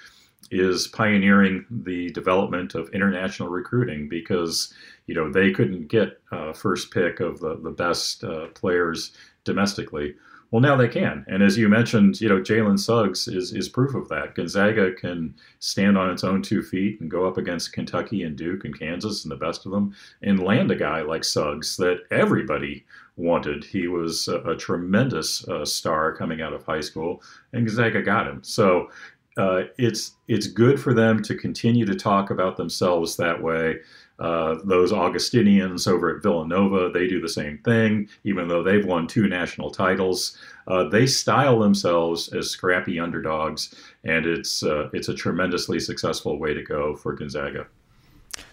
is 0.50 0.88
pioneering 0.88 1.66
the 1.70 2.10
development 2.12 2.74
of 2.74 2.90
international 2.90 3.50
recruiting 3.50 4.08
because 4.08 4.74
you 5.06 5.14
know 5.14 5.30
they 5.32 5.52
couldn't 5.52 5.88
get 5.88 6.22
uh, 6.32 6.54
first 6.54 6.92
pick 6.92 7.20
of 7.20 7.40
the 7.40 7.58
the 7.58 7.72
best 7.72 8.24
uh, 8.24 8.48
players 8.48 9.12
domestically. 9.48 10.14
Well, 10.52 10.62
now 10.62 10.78
they 10.78 10.88
can, 10.88 11.26
and 11.28 11.44
as 11.44 11.58
you 11.58 11.68
mentioned, 11.68 12.22
you 12.22 12.30
know 12.30 12.40
Jalen 12.40 12.80
Suggs 12.80 13.28
is 13.28 13.52
is 13.52 13.68
proof 13.68 13.96
of 13.96 14.08
that. 14.10 14.36
Gonzaga 14.36 14.94
can 14.94 15.36
stand 15.60 15.98
on 15.98 16.10
its 16.10 16.24
own 16.24 16.42
two 16.42 16.62
feet 16.62 17.02
and 17.02 17.12
go 17.12 17.28
up 17.28 17.38
against 17.38 17.74
Kentucky 17.74 18.24
and 18.24 18.38
Duke 18.38 18.64
and 18.64 18.78
Kansas 18.78 19.26
and 19.26 19.32
the 19.32 19.36
best 19.36 19.66
of 19.66 19.74
them, 19.74 19.94
and 20.22 20.40
land 20.40 20.72
a 20.72 20.76
guy 20.76 21.02
like 21.02 21.26
Suggs 21.26 21.76
that 21.78 22.04
everybody 22.12 22.86
wanted. 23.18 23.66
He 23.66 23.88
was 23.88 24.30
a, 24.30 24.38
a 24.52 24.56
tremendous 24.56 25.46
uh, 25.50 25.66
star 25.66 26.16
coming 26.16 26.42
out 26.42 26.54
of 26.54 26.64
high 26.64 26.82
school, 26.82 27.22
and 27.52 27.66
Gonzaga 27.66 28.02
got 28.02 28.28
him. 28.28 28.42
So 28.44 28.90
uh, 29.38 29.64
it's 29.78 30.16
it's 30.30 30.48
good 30.48 30.80
for 30.80 30.94
them 30.94 31.22
to 31.24 31.36
continue 31.36 31.86
to 31.86 31.96
talk 31.96 32.30
about 32.30 32.56
themselves 32.56 33.18
that 33.18 33.44
way. 33.44 33.80
Uh, 34.20 34.56
those 34.64 34.92
Augustinians 34.92 35.86
over 35.86 36.16
at 36.16 36.24
Villanova, 36.24 36.90
they 36.92 37.08
do 37.08 37.22
the 37.22 37.30
same 37.30 37.60
thing, 37.60 38.10
even 38.24 38.48
though 38.48 38.64
they've 38.64 38.86
won 38.86 39.06
two 39.08 39.28
national 39.28 39.70
titles. 39.70 40.38
Uh, 40.68 40.84
they 40.90 41.06
style 41.06 41.60
themselves 41.60 42.34
as 42.34 42.50
scrappy 42.50 43.00
underdogs, 43.00 43.74
and 44.04 44.26
it's 44.26 44.64
uh, 44.64 44.90
it's 44.92 45.10
a 45.10 45.14
tremendously 45.14 45.80
successful 45.80 46.40
way 46.40 46.54
to 46.54 46.64
go 46.64 46.96
for 46.96 47.14
Gonzaga. 47.14 47.68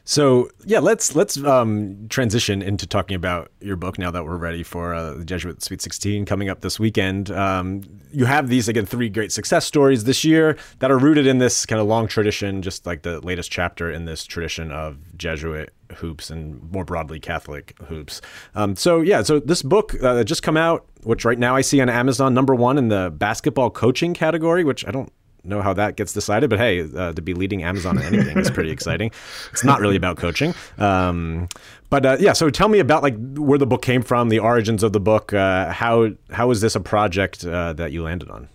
So 0.05 0.51
yeah, 0.67 0.81
let's 0.81 1.17
let's 1.17 1.43
um, 1.45 2.07
transition 2.09 2.63
into 2.63 2.87
talking 2.87 3.15
about 3.15 3.51
your 3.61 3.77
book 3.77 3.99
now 3.99 4.11
that 4.11 4.25
we're 4.25 4.37
ready 4.37 4.63
for 4.63 4.95
uh, 4.95 5.15
the 5.15 5.25
Jesuit 5.25 5.63
Sweet 5.63 5.81
16 5.81 6.27
coming 6.27 6.49
up 6.49 6.61
this 6.61 6.79
weekend. 6.79 7.31
Um, 7.31 7.83
you 8.13 8.27
have 8.27 8.49
these 8.49 8.69
again 8.69 8.87
three 8.87 9.09
great 9.09 9.33
success 9.33 9.65
stories 9.65 10.05
this 10.05 10.25
year 10.25 10.57
that 10.81 10.91
are 10.91 10.99
rooted 10.99 11.27
in 11.27 11.39
this 11.39 11.65
kind 11.67 11.81
of 11.81 11.87
long 11.87 12.07
tradition, 12.07 12.63
just 12.63 12.87
like 12.87 13.03
the 13.03 13.21
latest 13.21 13.51
chapter 13.51 13.91
in 13.91 14.05
this 14.05 14.25
tradition 14.25 14.71
of 14.71 14.99
Jesuit 15.17 15.73
hoops 15.97 16.31
and 16.31 16.71
more 16.71 16.85
broadly 16.85 17.21
Catholic 17.21 17.77
hoops. 17.87 18.21
Um, 18.55 18.77
so 18.77 19.01
yeah, 19.01 19.23
so 19.23 19.41
this 19.41 19.63
book 19.63 19.95
uh, 20.03 20.25
just 20.25 20.43
come 20.43 20.57
out, 20.57 20.87
which 21.03 21.25
right 21.25 21.39
now 21.39 21.57
I 21.57 21.61
see 21.61 21.81
on 21.81 21.89
Amazon 21.89 22.35
number 22.35 22.55
one 22.55 22.79
in 22.79 22.89
the 22.89 23.13
basketball 23.17 23.71
coaching 23.71 24.15
category, 24.15 24.65
which 24.65 24.87
I 24.87 24.91
don't 24.91 25.13
know 25.45 25.63
how 25.63 25.73
that 25.75 25.97
gets 25.97 26.13
decided, 26.13 26.51
but 26.51 26.59
hey, 26.59 26.89
uh, 26.97 27.13
to 27.13 27.23
be 27.23 27.35
leading 27.35 27.63
Amazon 27.63 27.99
in 27.99 28.05
anything 28.05 28.39
is 28.39 28.51
pretty 28.51 28.71
exciting. 28.71 29.11
It's 29.53 29.65
not 29.65 29.81
really 29.81 29.97
about 29.97 30.17
coaching. 30.17 30.55
Um, 30.79 31.49
but 31.91 32.07
uh, 32.07 32.17
yeah, 32.19 32.33
so 32.33 32.51
tell 32.51 32.69
me 32.69 32.79
about 32.79 33.03
like 33.03 33.15
where 33.37 33.59
the 33.59 33.67
book 33.67 33.83
came 33.83 34.03
from, 34.03 34.29
the 34.29 34.39
origins 34.39 34.83
of 34.83 34.93
the 34.93 35.01
book. 35.01 35.33
Uh, 35.33 35.71
how 35.71 36.11
how 36.31 36.51
is 36.51 36.61
this 36.61 36.75
a 36.75 36.81
project 36.81 37.45
uh, 37.45 37.73
that 37.75 37.93
you 37.93 38.03
landed 38.03 38.31
on? 38.31 38.49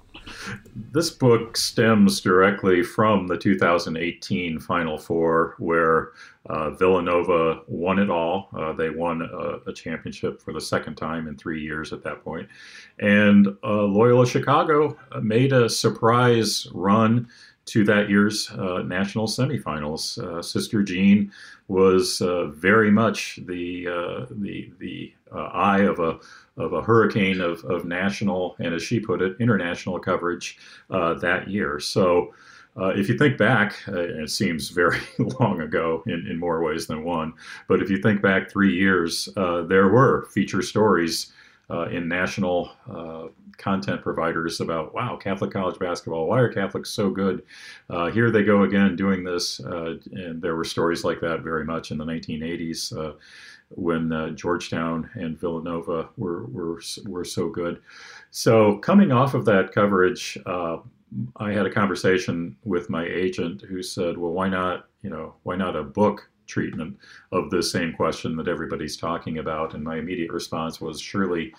This 0.92 1.10
book 1.10 1.58
stems 1.58 2.22
directly 2.22 2.84
from 2.84 3.28
the 3.28 3.38
2018 3.38 4.60
Final 4.60 4.98
Four, 4.98 5.56
where 5.60 6.12
uh, 6.50 6.72
Villanova 6.72 7.62
won 7.68 8.00
it 8.00 8.10
all. 8.10 8.50
Uh, 8.58 8.74
they 8.74 8.90
won 8.90 9.22
a, 9.22 9.70
a, 9.70 9.74
championship 9.74 10.42
for 10.42 10.52
the 10.52 10.62
second 10.62 10.96
time 10.96 11.28
in 11.28 11.38
three 11.38 11.62
years 11.62 11.94
at 11.94 12.04
that 12.04 12.24
point. 12.24 12.48
And 13.00 13.48
uh, 13.64 13.84
Loyola 13.84 14.26
Chicago 14.26 14.98
made 15.22 15.54
a 15.54 15.70
surprise 15.70 16.68
run 16.74 17.28
to 17.70 17.84
that 17.86 18.10
year's 18.10 18.50
uh, 18.52 18.84
national 18.86 19.28
semifinals. 19.28 20.18
Uh, 20.18 20.42
Sister 20.42 20.84
Jean 20.84 21.32
was 21.68 22.22
uh, 22.22 22.48
very 22.48 22.92
much 22.92 23.40
the 23.46 23.86
the 24.32 24.72
the 24.80 25.14
eye 25.32 25.82
of 25.82 26.00
a 26.00 26.20
of 26.58 26.74
a 26.74 26.82
hurricane 26.82 27.40
of, 27.40 27.64
of 27.66 27.86
national 27.86 28.56
and, 28.60 28.74
as 28.74 28.84
she 28.84 29.00
put 29.00 29.22
it, 29.22 29.38
international 29.40 30.00
coverage 30.00 30.58
that 30.90 31.46
year. 31.48 31.80
So. 31.80 32.34
Uh, 32.80 32.90
if 32.90 33.10
you 33.10 33.18
think 33.18 33.38
back, 33.38 33.76
uh, 33.90 34.00
it 34.00 34.30
seems 34.30 34.70
very 34.70 35.00
long 35.40 35.60
ago 35.60 36.02
in, 36.06 36.26
in 36.28 36.40
more 36.40 36.64
ways 36.64 36.88
than 36.88 37.04
one, 37.04 37.34
but 37.68 37.82
if 37.82 37.90
you 37.90 37.98
think 37.98 38.22
back 38.22 38.50
three 38.50 38.74
years, 38.74 39.28
uh, 39.36 39.64
there 39.64 39.90
were 39.90 40.28
feature 40.32 40.62
stories 40.62 41.34
uh, 41.70 41.88
in 41.90 42.08
national 42.08 42.72
uh, 42.90 43.28
content 43.58 44.02
providers 44.02 44.62
about, 44.62 44.94
wow, 44.94 45.16
Catholic 45.16 45.52
college 45.52 45.78
basketball, 45.80 46.28
why 46.28 46.40
are 46.40 46.52
Catholics 46.52 46.90
so 46.90 47.10
good? 47.10 47.44
Uh, 47.90 48.10
here 48.10 48.32
they 48.32 48.44
go 48.44 48.64
again 48.64 48.96
doing 48.96 49.24
this. 49.24 49.60
and 49.60 50.42
there 50.42 50.56
were 50.56 50.64
stories 50.64 51.04
like 51.04 51.20
that 51.20 51.42
very 51.42 51.66
much 51.66 51.92
in 51.92 51.98
the 51.98 52.06
1980s 52.06 53.16
when 53.76 54.36
Georgetown 54.36 55.08
and 55.14 55.40
Villanova 55.40 56.10
were, 56.18 56.46
were, 56.46 56.82
were 57.06 57.26
so 57.26 57.50
good. 57.50 57.80
So 58.32 58.78
coming 58.78 59.12
off 59.12 59.36
of 59.36 59.46
that 59.46 59.72
coverage, 59.72 60.38
I 61.38 61.52
had 61.52 61.66
a 61.66 61.72
conversation 61.72 62.56
with 62.64 62.90
my 62.90 63.06
agent 63.06 63.62
who 63.62 63.82
said, 63.82 64.18
"Well, 64.18 64.32
why 64.32 64.48
not? 64.48 64.88
You 65.02 65.10
know, 65.10 65.36
why 65.44 65.56
not 65.56 65.76
a 65.76 65.84
book 65.84 66.30
treatment 66.50 66.98
of 67.32 67.50
the 67.50 67.64
same 67.64 67.94
question 67.94 68.36
that 68.38 68.48
everybody's 68.50 68.98
talking 68.98 69.38
about?" 69.38 69.74
And 69.74 69.84
my 69.84 69.98
immediate 69.98 70.32
response 70.34 70.82
was, 70.82 71.00
"Surely 71.00 71.54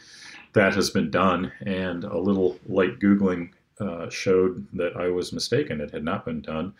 that 0.53 0.74
has 0.74 0.90
been 0.90 1.11
done." 1.11 1.53
And 1.64 2.05
a 2.05 2.18
little 2.18 2.59
light 2.68 2.98
googling 3.00 3.50
uh, 3.81 4.11
showed 4.11 4.66
that 4.74 4.96
I 4.96 5.09
was 5.09 5.33
mistaken; 5.33 5.81
it 5.81 5.92
had 5.92 6.05
not 6.05 6.24
been 6.26 6.42
done. 6.42 6.74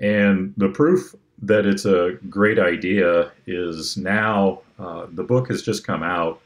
And 0.00 0.54
the 0.56 0.70
proof 0.70 1.14
that 1.42 1.66
it's 1.66 1.84
a 1.84 2.18
great 2.28 2.58
idea 2.58 3.32
is 3.46 3.96
now 3.96 4.60
uh, 4.78 5.06
the 5.12 5.22
book 5.22 5.48
has 5.48 5.62
just 5.62 5.86
come 5.86 6.02
out 6.02 6.40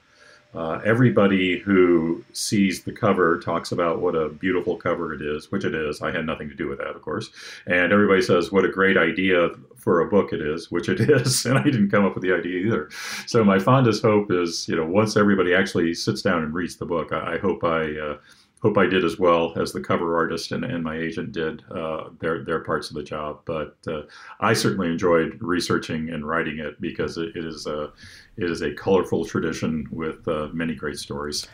uh, 0.55 0.81
everybody 0.85 1.59
who 1.59 2.25
sees 2.33 2.83
the 2.83 2.93
cover 2.93 3.41
talks 3.41 3.73
about 3.73 4.01
what 4.01 4.15
a 4.15 4.29
beautiful 4.29 4.77
cover 4.77 5.13
it 5.13 5.21
is, 5.21 5.51
which 5.51 5.65
it 5.65 5.75
is. 5.75 6.01
I 6.01 6.13
had 6.13 6.27
nothing 6.27 6.49
to 6.49 6.55
do 6.55 6.69
with 6.69 6.79
that, 6.79 6.95
of 6.95 7.03
course. 7.03 7.31
And 7.67 7.93
everybody 7.93 8.23
says 8.23 8.53
what 8.53 8.65
a 8.65 8.69
great 8.69 8.97
idea 8.97 9.51
for 9.77 10.01
a 10.01 10.09
book 10.09 10.33
it 10.33 10.41
is, 10.41 10.71
which 10.71 10.89
it 10.89 11.01
is. 11.11 11.45
And 11.45 11.59
I 11.59 11.65
didn't 11.65 11.91
come 11.91 12.05
up 12.05 12.15
with 12.15 12.23
the 12.23 12.33
idea 12.33 12.67
either. 12.67 12.89
So 13.27 13.43
my 13.45 13.59
fondest 13.59 14.03
hope 14.03 14.31
is, 14.31 14.69
you 14.69 14.77
know, 14.77 14.87
once 14.87 15.17
everybody 15.17 15.55
actually 15.55 15.93
sits 15.95 16.23
down 16.23 16.43
and 16.43 16.55
reads 16.55 16.77
the 16.77 16.87
book, 16.87 17.13
I, 17.13 17.35
I 17.35 17.39
hope 17.39 17.65
I. 17.65 17.99
Uh, 17.99 18.17
hope 18.65 18.79
I 18.79 18.87
did 18.87 19.05
as 19.05 19.19
well 19.19 19.53
as 19.61 19.73
the 19.73 19.81
cover 19.81 20.17
artist 20.17 20.51
and, 20.51 20.65
and 20.65 20.83
my 20.83 20.97
agent 20.97 21.33
did 21.33 21.63
uh, 21.71 22.09
their 22.19 22.43
their 22.45 22.61
parts 22.61 22.89
of 22.89 22.97
the 22.97 23.03
job. 23.03 23.41
But 23.45 23.77
uh, 23.87 24.03
I 24.41 24.55
certainly 24.55 24.89
enjoyed 24.89 25.37
researching 25.41 26.09
and 26.09 26.27
writing 26.27 26.59
it 26.61 26.81
because 26.81 27.19
it, 27.19 27.37
it 27.37 27.45
is 27.45 27.67
a 27.67 27.93
it 28.39 28.51
is 28.51 28.63
a 28.63 28.73
colorful 28.73 29.27
tradition 29.27 29.87
with 29.91 30.27
uh, 30.27 30.49
many 30.55 30.75
great 30.75 30.99
stories. 30.99 31.47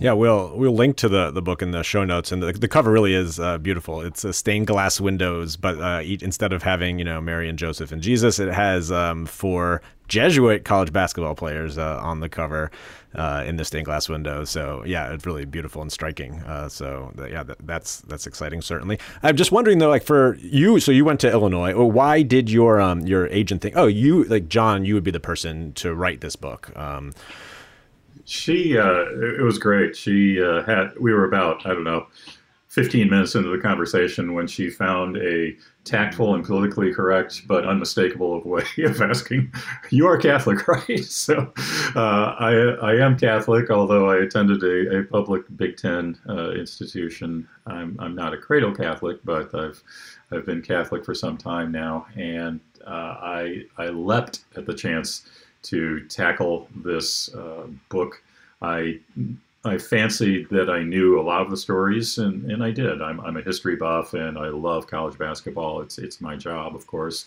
Yeah, 0.00 0.12
we'll 0.12 0.56
we'll 0.56 0.76
link 0.76 0.96
to 0.98 1.08
the, 1.08 1.32
the 1.32 1.42
book 1.42 1.60
in 1.60 1.72
the 1.72 1.82
show 1.82 2.04
notes, 2.04 2.30
and 2.30 2.40
the, 2.40 2.52
the 2.52 2.68
cover 2.68 2.92
really 2.92 3.14
is 3.14 3.40
uh, 3.40 3.58
beautiful. 3.58 4.00
It's 4.00 4.22
a 4.22 4.32
stained 4.32 4.68
glass 4.68 5.00
windows, 5.00 5.56
but 5.56 5.80
uh, 5.80 6.02
instead 6.04 6.52
of 6.52 6.62
having 6.62 7.00
you 7.00 7.04
know 7.04 7.20
Mary 7.20 7.48
and 7.48 7.58
Joseph 7.58 7.90
and 7.90 8.00
Jesus, 8.00 8.38
it 8.38 8.54
has 8.54 8.92
um, 8.92 9.26
four 9.26 9.82
Jesuit 10.06 10.64
college 10.64 10.92
basketball 10.92 11.34
players 11.34 11.78
uh, 11.78 11.98
on 12.00 12.20
the 12.20 12.28
cover 12.28 12.70
uh, 13.16 13.42
in 13.44 13.56
the 13.56 13.64
stained 13.64 13.86
glass 13.86 14.08
window. 14.08 14.44
So 14.44 14.84
yeah, 14.86 15.12
it's 15.12 15.26
really 15.26 15.44
beautiful 15.44 15.82
and 15.82 15.90
striking. 15.90 16.34
Uh, 16.42 16.68
so 16.68 17.12
yeah, 17.28 17.42
that, 17.42 17.58
that's 17.66 18.02
that's 18.02 18.28
exciting. 18.28 18.62
Certainly. 18.62 19.00
I'm 19.24 19.34
just 19.34 19.50
wondering 19.50 19.78
though, 19.78 19.88
like 19.88 20.04
for 20.04 20.36
you, 20.36 20.78
so 20.78 20.92
you 20.92 21.04
went 21.04 21.18
to 21.20 21.30
Illinois. 21.30 21.74
Why 21.74 22.22
did 22.22 22.48
your 22.50 22.80
um, 22.80 23.00
your 23.00 23.26
agent 23.26 23.62
think? 23.62 23.76
Oh, 23.76 23.88
you 23.88 24.22
like 24.24 24.48
John, 24.48 24.84
you 24.84 24.94
would 24.94 25.02
be 25.02 25.10
the 25.10 25.18
person 25.18 25.72
to 25.72 25.92
write 25.92 26.20
this 26.20 26.36
book. 26.36 26.70
Um, 26.76 27.14
she 28.28 28.76
uh, 28.76 29.04
it 29.38 29.42
was 29.42 29.58
great. 29.58 29.96
She 29.96 30.42
uh, 30.42 30.62
had 30.64 30.92
we 31.00 31.12
were 31.12 31.24
about 31.24 31.64
I 31.64 31.70
don't 31.70 31.84
know 31.84 32.06
15 32.68 33.08
minutes 33.08 33.34
into 33.34 33.48
the 33.48 33.62
conversation 33.62 34.34
when 34.34 34.46
she 34.46 34.68
found 34.68 35.16
a 35.16 35.56
tactful 35.84 36.34
and 36.34 36.44
politically 36.44 36.92
correct 36.92 37.48
but 37.48 37.66
unmistakable 37.66 38.42
way 38.44 38.64
of 38.84 39.00
asking, 39.00 39.50
"You 39.88 40.06
are 40.06 40.18
Catholic, 40.18 40.68
right?" 40.88 41.04
So, 41.04 41.50
uh, 41.96 42.34
I 42.38 42.52
I 42.82 42.96
am 42.96 43.18
Catholic, 43.18 43.70
although 43.70 44.10
I 44.10 44.18
attended 44.18 44.62
a, 44.62 44.98
a 44.98 45.04
public 45.04 45.44
Big 45.56 45.78
Ten 45.78 46.18
uh, 46.28 46.50
institution. 46.50 47.48
I'm 47.66 47.96
I'm 47.98 48.14
not 48.14 48.34
a 48.34 48.36
cradle 48.36 48.74
Catholic, 48.74 49.24
but 49.24 49.54
I've 49.54 49.82
I've 50.30 50.44
been 50.44 50.60
Catholic 50.60 51.02
for 51.02 51.14
some 51.14 51.38
time 51.38 51.72
now, 51.72 52.06
and 52.14 52.60
uh, 52.86 53.16
I 53.22 53.62
I 53.78 53.86
leapt 53.86 54.44
at 54.54 54.66
the 54.66 54.74
chance 54.74 55.26
to 55.64 56.00
tackle 56.06 56.68
this 56.74 57.34
uh, 57.34 57.66
book. 57.88 58.22
I 58.60 59.00
I 59.64 59.78
fancied 59.78 60.48
that 60.50 60.70
I 60.70 60.82
knew 60.82 61.20
a 61.20 61.22
lot 61.22 61.42
of 61.42 61.50
the 61.50 61.56
stories, 61.56 62.18
and, 62.18 62.50
and 62.50 62.62
I 62.62 62.70
did. 62.70 63.02
I'm, 63.02 63.20
I'm 63.20 63.36
a 63.36 63.42
history 63.42 63.76
buff, 63.76 64.14
and 64.14 64.38
I 64.38 64.48
love 64.48 64.86
college 64.86 65.18
basketball. 65.18 65.80
It's 65.80 65.98
it's 65.98 66.20
my 66.20 66.36
job, 66.36 66.76
of 66.76 66.86
course, 66.86 67.26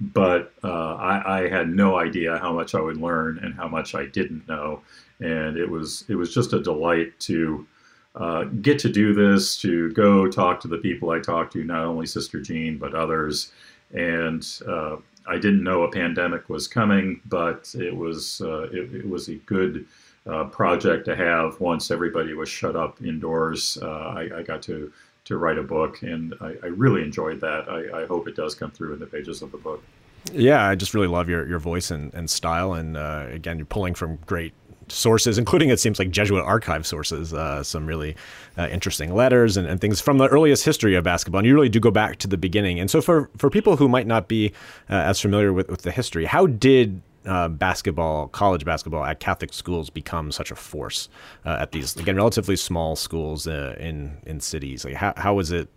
but 0.00 0.52
uh, 0.62 0.94
I, 0.94 1.44
I, 1.44 1.48
had 1.48 1.68
no 1.70 1.98
idea 1.98 2.38
how 2.38 2.52
much 2.52 2.74
I 2.74 2.80
would 2.80 2.98
learn 2.98 3.38
and 3.38 3.54
how 3.54 3.66
much 3.66 3.94
I 3.94 4.06
didn't 4.06 4.46
know, 4.46 4.82
and 5.20 5.56
it 5.56 5.68
was 5.68 6.04
it 6.08 6.16
was 6.16 6.34
just 6.34 6.52
a 6.52 6.62
delight 6.62 7.18
to 7.20 7.66
uh, 8.14 8.44
get 8.44 8.78
to 8.80 8.88
do 8.90 9.14
this, 9.14 9.56
to 9.62 9.90
go 9.92 10.28
talk 10.28 10.60
to 10.60 10.68
the 10.68 10.78
people 10.78 11.10
I 11.10 11.20
talked 11.20 11.54
to, 11.54 11.64
not 11.64 11.84
only 11.84 12.06
Sister 12.06 12.40
Jean 12.40 12.76
but 12.76 12.94
others, 12.94 13.52
and 13.92 14.46
uh, 14.68 14.96
I 15.30 15.38
didn't 15.38 15.62
know 15.62 15.84
a 15.84 15.90
pandemic 15.90 16.48
was 16.48 16.66
coming, 16.66 17.20
but 17.26 17.72
it 17.78 17.96
was 17.96 18.40
uh, 18.40 18.62
it, 18.72 18.92
it 18.94 19.08
was 19.08 19.28
a 19.28 19.36
good 19.36 19.86
uh, 20.26 20.44
project 20.44 21.04
to 21.06 21.14
have 21.14 21.58
once 21.60 21.90
everybody 21.90 22.34
was 22.34 22.48
shut 22.48 22.74
up 22.74 23.00
indoors. 23.00 23.78
Uh, 23.80 23.88
I, 23.88 24.38
I, 24.38 24.42
got 24.42 24.60
to 24.62 24.92
to 25.24 25.38
write 25.38 25.56
a 25.56 25.62
book, 25.62 26.02
and 26.02 26.34
I, 26.40 26.56
I 26.62 26.66
really 26.66 27.02
enjoyed 27.02 27.40
that. 27.40 27.68
I, 27.68 28.02
I, 28.02 28.06
hope 28.06 28.26
it 28.26 28.34
does 28.34 28.54
come 28.54 28.70
through 28.72 28.94
in 28.94 28.98
the 28.98 29.06
pages 29.06 29.40
of 29.40 29.52
the 29.52 29.58
book. 29.58 29.82
Yeah, 30.32 30.66
I 30.66 30.74
just 30.74 30.94
really 30.94 31.06
love 31.06 31.28
your, 31.28 31.46
your 31.46 31.58
voice 31.58 31.90
and, 31.90 32.12
and 32.12 32.28
style, 32.28 32.74
and 32.74 32.96
uh, 32.96 33.26
again, 33.30 33.56
you're 33.56 33.66
pulling 33.66 33.94
from 33.94 34.16
great 34.26 34.52
sources, 34.90 35.38
including 35.38 35.70
it 35.70 35.80
seems 35.80 35.98
like 35.98 36.10
Jesuit 36.10 36.44
archive 36.44 36.86
sources, 36.86 37.32
uh, 37.32 37.62
some 37.62 37.86
really 37.86 38.16
uh, 38.58 38.68
interesting 38.68 39.14
letters 39.14 39.56
and, 39.56 39.66
and, 39.66 39.80
things 39.80 40.00
from 40.00 40.18
the 40.18 40.28
earliest 40.28 40.64
history 40.64 40.94
of 40.94 41.04
basketball. 41.04 41.38
And 41.38 41.46
you 41.46 41.54
really 41.54 41.68
do 41.68 41.80
go 41.80 41.90
back 41.90 42.16
to 42.18 42.28
the 42.28 42.36
beginning. 42.36 42.80
And 42.80 42.90
so, 42.90 43.00
for, 43.00 43.30
for 43.36 43.50
people 43.50 43.76
who 43.76 43.88
might 43.88 44.06
not 44.06 44.28
be 44.28 44.52
uh, 44.88 44.94
as 44.94 45.20
familiar 45.20 45.52
with, 45.52 45.68
with 45.68 45.82
the 45.82 45.90
history, 45.90 46.24
how 46.24 46.46
did 46.46 47.00
uh, 47.26 47.48
basketball, 47.48 48.28
college 48.28 48.64
basketball 48.64 49.04
at 49.04 49.20
Catholic 49.20 49.52
schools 49.52 49.90
become 49.90 50.32
such 50.32 50.50
a 50.50 50.54
force 50.54 51.08
uh, 51.44 51.58
at 51.60 51.72
these 51.72 51.96
again 51.96 52.16
relatively 52.16 52.56
small 52.56 52.96
schools 52.96 53.46
uh, 53.46 53.76
in 53.78 54.16
in 54.24 54.40
cities? 54.40 54.84
Like 54.84 54.94
how 54.94 55.12
how 55.16 55.34
was 55.34 55.50
it? 55.50 55.68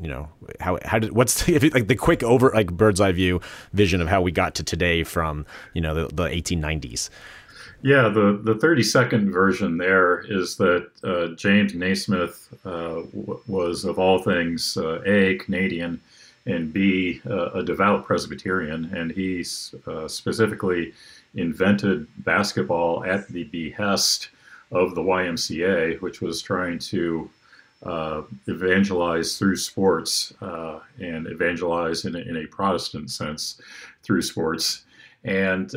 You 0.00 0.08
know 0.08 0.28
how 0.60 0.78
how 0.84 0.98
did 0.98 1.12
what's 1.12 1.44
the, 1.44 1.58
like 1.74 1.88
the 1.88 1.96
quick 1.96 2.22
over 2.22 2.50
like 2.54 2.72
bird's 2.72 3.00
eye 3.00 3.12
view 3.12 3.40
vision 3.72 4.00
of 4.00 4.08
how 4.08 4.22
we 4.22 4.32
got 4.32 4.54
to 4.56 4.62
today 4.62 5.04
from 5.04 5.46
you 5.74 5.80
know 5.80 5.94
the, 5.94 6.14
the 6.14 6.28
1890s. 6.28 7.10
Yeah, 7.84 8.10
the, 8.10 8.40
the 8.44 8.54
30 8.54 8.84
second 8.84 9.32
version 9.32 9.76
there 9.76 10.20
is 10.20 10.56
that 10.56 10.88
uh, 11.02 11.34
James 11.34 11.74
Naismith 11.74 12.48
uh, 12.64 13.02
w- 13.02 13.40
was, 13.48 13.84
of 13.84 13.98
all 13.98 14.22
things, 14.22 14.76
uh, 14.76 15.02
A, 15.04 15.36
Canadian, 15.38 16.00
and 16.46 16.72
B, 16.72 17.20
uh, 17.28 17.50
a 17.50 17.62
devout 17.62 18.04
Presbyterian, 18.04 18.84
and 18.94 19.10
he 19.10 19.44
uh, 19.88 20.06
specifically 20.06 20.92
invented 21.34 22.06
basketball 22.24 23.04
at 23.04 23.26
the 23.28 23.44
behest 23.44 24.28
of 24.70 24.94
the 24.94 25.02
YMCA, 25.02 26.00
which 26.00 26.20
was 26.20 26.40
trying 26.40 26.78
to 26.78 27.28
uh, 27.82 28.22
evangelize 28.46 29.38
through 29.38 29.56
sports 29.56 30.32
and 30.40 31.26
evangelize 31.26 32.04
in 32.04 32.14
a, 32.14 32.20
in 32.20 32.36
a, 32.36 32.46
Protestant 32.46 33.10
sense 33.10 33.60
through 34.04 34.22
sports. 34.22 34.84
And 35.24 35.74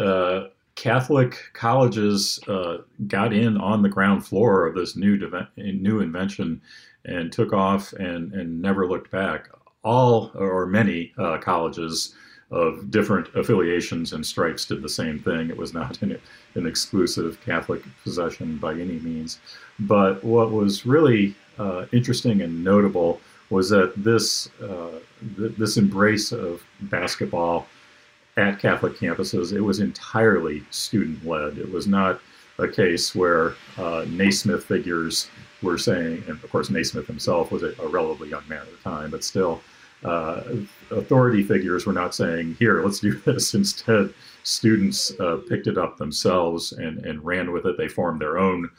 Catholic 0.76 1.38
colleges 1.54 2.40
uh, 2.48 2.80
got 3.08 3.34
in 3.34 3.58
on 3.58 3.82
the 3.82 3.90
ground 3.90 4.26
floor 4.26 4.68
of 4.68 4.76
this 4.76 4.96
new 4.96 5.18
new 5.58 6.00
invention 6.02 6.62
and 7.06 7.32
took 7.32 7.54
off 7.54 7.94
and, 7.94 8.34
and 8.34 8.62
never 8.62 8.88
looked 8.88 9.10
back 9.12 9.50
all 9.84 10.32
or 10.36 10.66
many 10.66 11.14
uh, 11.18 11.38
colleges 11.38 12.14
of 12.52 12.92
different 12.92 13.28
affiliations 13.36 14.14
and 14.14 14.26
stripes 14.26 14.66
did 14.66 14.82
the 14.82 14.90
same 14.90 15.20
thing. 15.20 15.50
It 15.50 15.58
was 15.58 15.74
not 15.74 16.02
an, 16.02 16.20
an 16.56 16.66
exclusive 16.66 17.40
Catholic 17.44 17.82
possession 18.04 18.58
by 18.58 18.74
any 18.74 19.00
means. 19.00 19.40
But 19.80 20.24
what 20.24 20.52
was 20.52 20.86
really 20.86 21.36
uh, 21.58 21.86
interesting 21.92 22.42
and 22.42 22.64
notable 22.64 23.20
was 23.50 23.70
that 23.70 23.94
this 23.96 24.50
uh, 24.62 25.00
th- 25.38 25.56
this 25.58 25.78
embrace 25.78 26.32
of 26.32 26.64
basketball 26.82 27.68
at 28.38 28.60
Catholic 28.60 28.94
campuses 28.94 29.54
it 29.54 29.62
was 29.62 29.80
entirely 29.80 30.64
student 30.70 31.26
led. 31.26 31.58
It 31.58 31.72
was 31.72 31.88
not 31.88 32.20
a 32.58 32.68
case 32.68 33.16
where 33.16 33.56
uh, 33.78 34.06
Naismith 34.08 34.66
figures 34.66 35.30
were 35.62 35.78
saying, 35.78 36.24
and 36.28 36.44
of 36.44 36.50
course 36.50 36.70
Naismith 36.70 37.08
himself 37.08 37.52
was 37.52 37.64
a, 37.64 37.74
a 37.82 37.88
relatively 37.88 38.30
young 38.30 38.48
man 38.48 38.62
at 38.62 38.72
the 38.72 38.90
time, 38.90 39.12
but 39.12 39.24
still 39.24 39.62
uh, 40.04 40.44
authority 40.92 41.44
figures 41.44 41.86
were 41.86 41.94
not 41.94 42.14
saying, 42.14 42.56
here, 42.60 42.84
let's 42.84 43.00
do 43.00 43.14
this. 43.26 43.54
Instead, 43.54 44.14
students 44.44 45.12
uh, 45.20 45.38
picked 45.50 45.68
it 45.68 45.78
up 45.78 45.98
themselves 45.98 46.74
and, 46.74 47.06
and 47.06 47.24
ran 47.26 47.52
with 47.52 47.66
it. 47.66 47.78
They 47.78 47.88
formed 47.88 48.22
their 48.22 48.38
own 48.38 48.70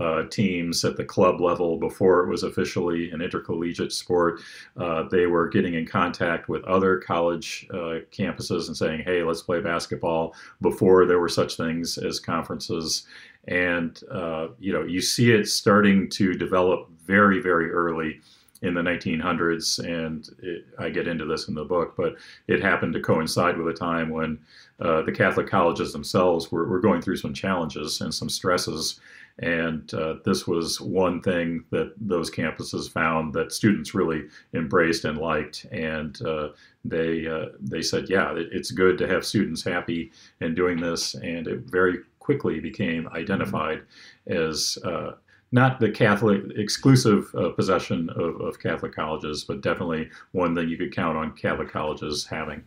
uh, 0.00 0.24
teams 0.30 0.84
at 0.84 0.96
the 0.96 1.04
club 1.04 1.40
level 1.40 1.76
before 1.76 2.24
it 2.24 2.28
was 2.28 2.42
officially 2.42 3.10
an 3.10 3.20
intercollegiate 3.20 3.92
sport. 3.92 4.40
Uh, 4.76 5.04
they 5.04 5.26
were 5.26 5.48
getting 5.48 5.74
in 5.74 5.86
contact 5.86 6.48
with 6.48 6.64
other 6.64 6.98
college 6.98 7.66
uh, 7.70 8.00
campuses 8.10 8.66
and 8.66 8.76
saying, 8.76 9.02
hey, 9.04 9.22
let's 9.22 9.42
play 9.42 9.60
basketball 9.60 10.34
before 10.60 11.04
there 11.04 11.20
were 11.20 11.28
such 11.28 11.56
things 11.56 11.98
as 11.98 12.18
conferences. 12.18 13.06
And, 13.46 14.00
uh, 14.10 14.48
you 14.58 14.72
know, 14.72 14.82
you 14.82 15.00
see 15.00 15.32
it 15.32 15.46
starting 15.46 16.08
to 16.10 16.34
develop 16.34 16.88
very, 17.06 17.40
very 17.40 17.70
early 17.70 18.20
in 18.62 18.74
the 18.74 18.82
1900s, 18.82 19.78
and 19.84 20.28
it, 20.42 20.66
I 20.78 20.90
get 20.90 21.08
into 21.08 21.24
this 21.24 21.48
in 21.48 21.54
the 21.54 21.64
book, 21.64 21.94
but 21.96 22.16
it 22.46 22.60
happened 22.60 22.92
to 22.92 23.00
coincide 23.00 23.56
with 23.56 23.74
a 23.74 23.78
time 23.78 24.10
when 24.10 24.38
uh, 24.80 25.02
the 25.02 25.12
Catholic 25.12 25.46
colleges 25.46 25.92
themselves 25.92 26.52
were, 26.52 26.66
were, 26.66 26.80
going 26.80 27.00
through 27.00 27.16
some 27.16 27.32
challenges 27.32 28.00
and 28.00 28.12
some 28.12 28.28
stresses. 28.28 29.00
And 29.40 29.92
uh, 29.94 30.16
this 30.24 30.46
was 30.46 30.80
one 30.80 31.22
thing 31.22 31.64
that 31.70 31.94
those 31.98 32.30
campuses 32.30 32.90
found 32.90 33.32
that 33.34 33.52
students 33.52 33.94
really 33.94 34.24
embraced 34.54 35.04
and 35.04 35.18
liked. 35.18 35.66
And 35.72 36.20
uh, 36.22 36.50
they 36.84 37.26
uh, 37.26 37.46
they 37.58 37.82
said, 37.82 38.08
yeah, 38.08 38.34
it, 38.34 38.48
it's 38.52 38.70
good 38.70 38.98
to 38.98 39.08
have 39.08 39.24
students 39.24 39.64
happy 39.64 40.12
and 40.40 40.54
doing 40.54 40.78
this. 40.78 41.14
And 41.14 41.46
it 41.46 41.60
very 41.60 42.00
quickly 42.18 42.60
became 42.60 43.08
identified 43.08 43.82
as 44.26 44.76
uh, 44.84 45.12
not 45.52 45.80
the 45.80 45.90
Catholic 45.90 46.42
exclusive 46.56 47.34
uh, 47.34 47.50
possession 47.50 48.10
of, 48.10 48.40
of 48.40 48.60
Catholic 48.60 48.94
colleges, 48.94 49.44
but 49.44 49.62
definitely 49.62 50.10
one 50.32 50.54
that 50.54 50.68
you 50.68 50.76
could 50.76 50.94
count 50.94 51.16
on 51.16 51.32
Catholic 51.32 51.70
colleges 51.70 52.26
having. 52.26 52.62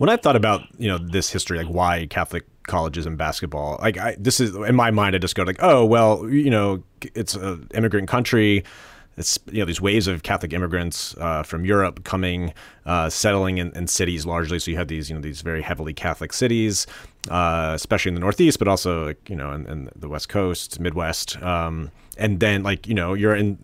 When 0.00 0.08
I 0.08 0.16
thought 0.16 0.34
about 0.34 0.62
you 0.78 0.88
know 0.88 0.96
this 0.96 1.28
history, 1.28 1.58
like 1.58 1.66
why 1.66 2.06
Catholic 2.06 2.44
colleges 2.62 3.04
and 3.04 3.18
basketball, 3.18 3.78
like 3.82 3.98
I, 3.98 4.16
this 4.18 4.40
is 4.40 4.56
in 4.56 4.74
my 4.74 4.90
mind, 4.90 5.14
I 5.14 5.18
just 5.18 5.34
go 5.34 5.42
like, 5.42 5.58
oh 5.60 5.84
well, 5.84 6.26
you 6.26 6.48
know, 6.48 6.82
it's 7.14 7.34
an 7.34 7.68
immigrant 7.74 8.08
country 8.08 8.64
it's 9.20 9.38
you 9.52 9.58
know 9.58 9.66
these 9.66 9.80
waves 9.80 10.06
of 10.08 10.22
Catholic 10.22 10.52
immigrants 10.52 11.14
uh, 11.18 11.42
from 11.42 11.64
Europe 11.64 12.04
coming, 12.04 12.54
uh, 12.86 13.10
settling 13.10 13.58
in, 13.58 13.70
in, 13.76 13.86
cities 13.86 14.24
largely. 14.24 14.58
So 14.58 14.70
you 14.70 14.76
had 14.76 14.88
these 14.88 15.10
you 15.10 15.14
know 15.14 15.20
these 15.20 15.42
very 15.42 15.62
heavily 15.62 15.92
Catholic 15.92 16.32
cities, 16.32 16.86
uh, 17.28 17.72
especially 17.74 18.10
in 18.10 18.14
the 18.14 18.20
Northeast, 18.20 18.58
but 18.58 18.66
also 18.66 19.14
you 19.28 19.36
know 19.36 19.52
in, 19.52 19.66
in 19.66 19.90
the 19.94 20.08
West 20.08 20.28
Coast, 20.28 20.80
Midwest. 20.80 21.40
Um, 21.42 21.90
and 22.20 22.38
then 22.38 22.62
like 22.62 22.86
you 22.86 22.94
know 22.94 23.14
you're 23.14 23.34
in 23.34 23.58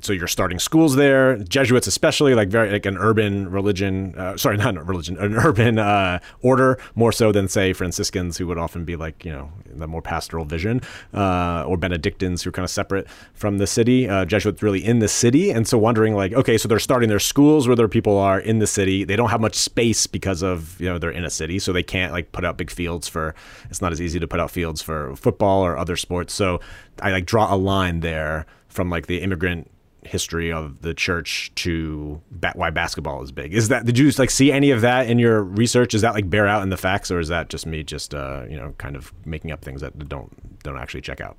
so 0.00 0.12
you're 0.12 0.26
starting 0.26 0.58
schools 0.58 0.96
there 0.96 1.36
jesuits 1.44 1.86
especially 1.86 2.34
like 2.34 2.48
very 2.48 2.70
like 2.70 2.86
an 2.86 2.96
urban 2.98 3.50
religion 3.50 4.14
uh, 4.16 4.36
sorry 4.36 4.56
not 4.56 4.76
a 4.76 4.82
religion 4.82 5.16
an 5.18 5.34
urban 5.36 5.78
uh, 5.78 6.18
order 6.40 6.78
more 6.94 7.12
so 7.12 7.30
than 7.30 7.46
say 7.46 7.72
franciscans 7.72 8.38
who 8.38 8.46
would 8.46 8.58
often 8.58 8.84
be 8.84 8.96
like 8.96 9.24
you 9.24 9.30
know 9.30 9.52
the 9.78 9.86
more 9.86 10.02
pastoral 10.02 10.44
vision 10.44 10.80
uh, 11.14 11.64
or 11.66 11.76
benedictines 11.76 12.42
who 12.42 12.48
are 12.48 12.52
kind 12.52 12.64
of 12.64 12.70
separate 12.70 13.08
from 13.34 13.58
the 13.58 13.66
city 13.66 14.08
uh, 14.08 14.24
jesuits 14.24 14.62
really 14.62 14.84
in 14.84 14.98
the 14.98 15.08
city. 15.08 15.50
And 15.50 15.66
so 15.66 15.78
wondering 15.78 16.14
like 16.14 16.32
okay 16.32 16.58
so 16.58 16.68
they're 16.68 16.78
starting 16.78 17.08
their 17.08 17.18
schools 17.18 17.66
where 17.66 17.76
their 17.76 17.88
people 17.88 18.18
are 18.18 18.40
in 18.40 18.58
the 18.58 18.66
city. 18.66 19.04
They 19.04 19.16
don't 19.16 19.30
have 19.30 19.40
much 19.40 19.54
space 19.54 20.06
because 20.06 20.42
of 20.42 20.80
you 20.80 20.88
know 20.88 20.98
they're 20.98 21.10
in 21.10 21.24
a 21.24 21.30
city 21.30 21.58
so 21.58 21.72
they 21.72 21.82
can't 21.82 22.12
like 22.12 22.32
put 22.32 22.44
out 22.44 22.56
big 22.56 22.70
fields 22.70 23.08
for 23.08 23.34
it's 23.70 23.80
not 23.80 23.92
as 23.92 24.00
easy 24.00 24.18
to 24.18 24.28
put 24.28 24.40
out 24.40 24.50
fields 24.50 24.82
for 24.82 25.14
football 25.16 25.64
or 25.64 25.76
other 25.76 25.96
sports. 25.96 26.34
So 26.34 26.60
I 27.00 27.12
like 27.12 27.26
draw 27.26 27.52
a 27.52 27.56
line 27.56 27.97
there 28.00 28.46
from 28.68 28.90
like 28.90 29.06
the 29.06 29.20
immigrant 29.20 29.70
history 30.04 30.52
of 30.52 30.82
the 30.82 30.94
church 30.94 31.52
to 31.56 32.20
why 32.54 32.70
basketball 32.70 33.22
is 33.22 33.32
big. 33.32 33.52
Is 33.52 33.68
that 33.68 33.84
did 33.84 33.98
you 33.98 34.10
like 34.12 34.30
see 34.30 34.52
any 34.52 34.70
of 34.70 34.80
that 34.80 35.08
in 35.08 35.18
your 35.18 35.42
research? 35.42 35.94
Is 35.94 36.02
that 36.02 36.14
like 36.14 36.30
bear 36.30 36.46
out 36.46 36.62
in 36.62 36.70
the 36.70 36.76
facts, 36.76 37.10
or 37.10 37.18
is 37.18 37.28
that 37.28 37.48
just 37.48 37.66
me 37.66 37.82
just 37.82 38.14
uh, 38.14 38.44
you 38.48 38.56
know 38.56 38.74
kind 38.78 38.96
of 38.96 39.12
making 39.24 39.52
up 39.52 39.64
things 39.64 39.80
that 39.80 40.08
don't 40.08 40.62
don't 40.62 40.78
actually 40.78 41.02
check 41.02 41.20
out? 41.20 41.36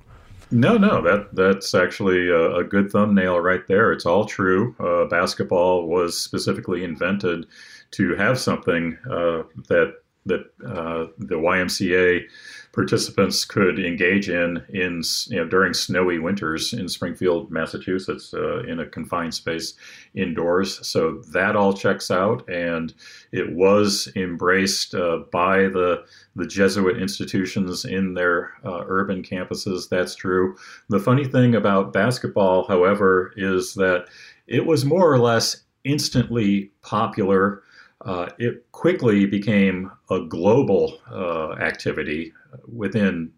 No, 0.52 0.76
no, 0.76 1.00
that 1.02 1.28
that's 1.34 1.74
actually 1.74 2.28
a, 2.28 2.56
a 2.56 2.64
good 2.64 2.90
thumbnail 2.90 3.38
right 3.40 3.66
there. 3.68 3.92
It's 3.92 4.06
all 4.06 4.24
true. 4.24 4.74
Uh, 4.80 5.06
basketball 5.06 5.86
was 5.86 6.18
specifically 6.18 6.82
invented 6.82 7.46
to 7.92 8.14
have 8.16 8.38
something 8.38 8.98
uh, 9.08 9.42
that 9.68 9.94
that 10.26 10.40
uh, 10.66 11.06
the 11.18 11.36
YMCA 11.36 12.24
participants 12.72 13.44
could 13.44 13.78
engage 13.78 14.28
in 14.28 14.64
in 14.68 15.02
you 15.26 15.38
know, 15.38 15.44
during 15.46 15.74
snowy 15.74 16.18
winters 16.18 16.72
in 16.72 16.88
Springfield, 16.88 17.50
Massachusetts, 17.50 18.32
uh, 18.32 18.60
in 18.60 18.80
a 18.80 18.86
confined 18.86 19.34
space 19.34 19.74
indoors. 20.14 20.86
So 20.86 21.22
that 21.32 21.56
all 21.56 21.72
checks 21.72 22.10
out, 22.10 22.48
and 22.48 22.94
it 23.32 23.52
was 23.52 24.10
embraced 24.14 24.94
uh, 24.94 25.18
by 25.32 25.62
the 25.62 26.04
the 26.36 26.46
Jesuit 26.46 27.00
institutions 27.00 27.84
in 27.84 28.14
their 28.14 28.52
uh, 28.64 28.84
urban 28.86 29.22
campuses. 29.22 29.88
That's 29.88 30.14
true. 30.14 30.56
The 30.88 31.00
funny 31.00 31.24
thing 31.24 31.54
about 31.54 31.92
basketball, 31.92 32.66
however, 32.68 33.32
is 33.36 33.74
that 33.74 34.06
it 34.46 34.66
was 34.66 34.84
more 34.84 35.12
or 35.12 35.18
less 35.18 35.64
instantly 35.84 36.70
popular. 36.82 37.62
Uh, 38.04 38.30
it 38.38 38.70
quickly 38.72 39.26
became 39.26 39.90
a 40.10 40.20
global 40.20 40.98
uh, 41.10 41.52
activity 41.62 42.32
within 42.66 43.30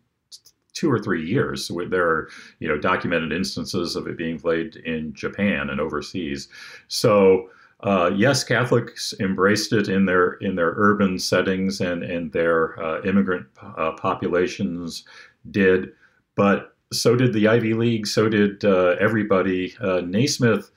two 0.72 0.90
or 0.90 0.98
three 0.98 1.25
years. 1.25 1.70
There 1.88 2.07
are, 2.07 2.29
you 2.61 2.68
know, 2.68 2.79
documented 2.79 3.33
instances 3.33 3.96
of 3.96 4.07
it 4.07 4.16
being 4.16 4.38
played 4.38 4.77
in 4.77 5.12
Japan 5.14 5.68
and 5.70 5.81
overseas. 5.81 6.48
So, 6.88 7.51
uh, 7.81 8.12
yes, 8.14 8.44
Catholics 8.44 9.12
embraced 9.18 9.72
it 9.72 9.88
in 9.88 10.07
their 10.07 10.35
in 10.35 10.55
their 10.55 10.72
urban 10.77 11.18
settings 11.18 11.81
and 11.81 12.05
and 12.05 12.33
their 12.33 12.81
uh, 12.81 13.03
immigrant 13.03 13.46
uh, 13.61 13.92
populations 13.92 15.05
did, 15.51 15.92
but 16.37 16.77
so 16.92 17.16
did 17.16 17.33
the 17.33 17.48
Ivy 17.48 17.75
League. 17.75 18.07
So 18.07 18.29
did 18.29 18.64
uh, 18.64 18.94
everybody. 19.01 19.75
Naismith 19.81 20.70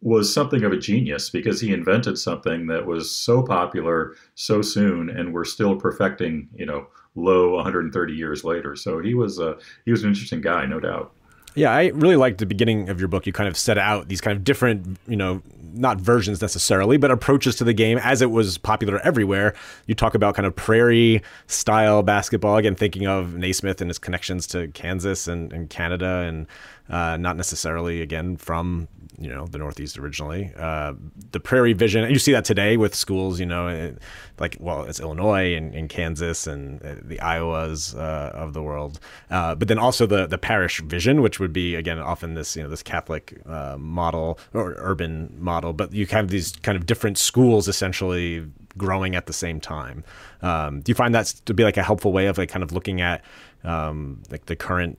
was 0.00 0.32
something 0.32 0.64
of 0.64 0.72
a 0.72 0.76
genius 0.76 1.28
because 1.28 1.60
he 1.60 1.72
invented 1.72 2.18
something 2.18 2.66
that 2.68 2.86
was 2.86 3.10
so 3.10 3.42
popular 3.42 4.14
so 4.34 4.62
soon, 4.62 5.10
and 5.10 5.34
we're 5.34 5.44
still 5.44 5.76
perfecting, 5.76 6.48
you 6.54 6.66
know, 6.66 6.86
low 7.14 7.54
130 7.56 8.12
years 8.12 8.44
later. 8.44 8.76
So 8.76 9.00
he 9.00 9.14
was 9.14 9.38
a 9.38 9.56
he 9.84 9.90
was 9.90 10.02
an 10.02 10.08
interesting 10.10 10.40
guy, 10.40 10.66
no 10.66 10.80
doubt. 10.80 11.12
Yeah, 11.54 11.72
I 11.72 11.86
really 11.88 12.14
liked 12.14 12.38
the 12.38 12.46
beginning 12.46 12.88
of 12.88 13.00
your 13.00 13.08
book. 13.08 13.26
You 13.26 13.32
kind 13.32 13.48
of 13.48 13.56
set 13.56 13.78
out 13.78 14.08
these 14.08 14.20
kind 14.20 14.36
of 14.36 14.44
different, 14.44 14.96
you 15.08 15.16
know, 15.16 15.42
not 15.72 16.00
versions 16.00 16.40
necessarily, 16.40 16.98
but 16.98 17.10
approaches 17.10 17.56
to 17.56 17.64
the 17.64 17.72
game 17.72 17.98
as 17.98 18.22
it 18.22 18.30
was 18.30 18.58
popular 18.58 19.00
everywhere. 19.00 19.54
You 19.86 19.96
talk 19.96 20.14
about 20.14 20.36
kind 20.36 20.46
of 20.46 20.54
prairie 20.54 21.20
style 21.48 22.02
basketball, 22.02 22.56
again, 22.58 22.76
thinking 22.76 23.06
of 23.08 23.34
Naismith 23.34 23.80
and 23.80 23.90
his 23.90 23.98
connections 23.98 24.46
to 24.48 24.68
Kansas 24.68 25.26
and, 25.26 25.52
and 25.52 25.68
Canada, 25.68 26.24
and 26.28 26.46
uh, 26.88 27.16
not 27.16 27.36
necessarily, 27.36 28.02
again, 28.02 28.36
from 28.36 28.88
you 29.18 29.28
know 29.28 29.46
the 29.46 29.58
Northeast 29.58 29.98
originally. 29.98 30.52
Uh, 30.56 30.94
the 31.32 31.40
Prairie 31.40 31.72
Vision, 31.72 32.08
you 32.10 32.18
see 32.18 32.32
that 32.32 32.44
today 32.44 32.76
with 32.76 32.94
schools, 32.94 33.40
you 33.40 33.46
know, 33.46 33.66
eh, 33.66 33.92
like 34.38 34.56
well, 34.60 34.84
it's 34.84 35.00
Illinois 35.00 35.54
and, 35.54 35.74
and 35.74 35.88
Kansas 35.88 36.46
and 36.46 36.80
uh, 36.82 36.94
the 37.02 37.16
Iowas 37.16 37.96
uh, 37.96 38.30
of 38.32 38.54
the 38.54 38.62
world, 38.62 39.00
uh, 39.30 39.54
but 39.54 39.68
then 39.68 39.78
also 39.78 40.06
the 40.06 40.26
the 40.26 40.38
parish 40.38 40.80
vision, 40.82 41.20
which 41.20 41.40
would 41.40 41.52
be 41.52 41.74
again 41.74 41.98
often 41.98 42.34
this 42.34 42.56
you 42.56 42.62
know 42.62 42.68
this 42.68 42.82
Catholic 42.82 43.40
uh, 43.46 43.76
model 43.78 44.38
or 44.54 44.74
urban 44.78 45.34
model, 45.38 45.72
but 45.72 45.92
you 45.92 46.06
have 46.06 46.28
these 46.28 46.52
kind 46.56 46.76
of 46.76 46.86
different 46.86 47.18
schools 47.18 47.66
essentially 47.66 48.46
growing 48.76 49.16
at 49.16 49.26
the 49.26 49.32
same 49.32 49.60
time. 49.60 50.04
Um, 50.42 50.80
do 50.80 50.90
you 50.90 50.94
find 50.94 51.14
that 51.14 51.26
to 51.46 51.54
be 51.54 51.64
like 51.64 51.76
a 51.76 51.82
helpful 51.82 52.12
way 52.12 52.26
of 52.26 52.38
like 52.38 52.48
kind 52.48 52.62
of 52.62 52.70
looking 52.72 53.00
at 53.00 53.24
um, 53.64 54.22
like 54.30 54.46
the 54.46 54.54
current 54.54 54.98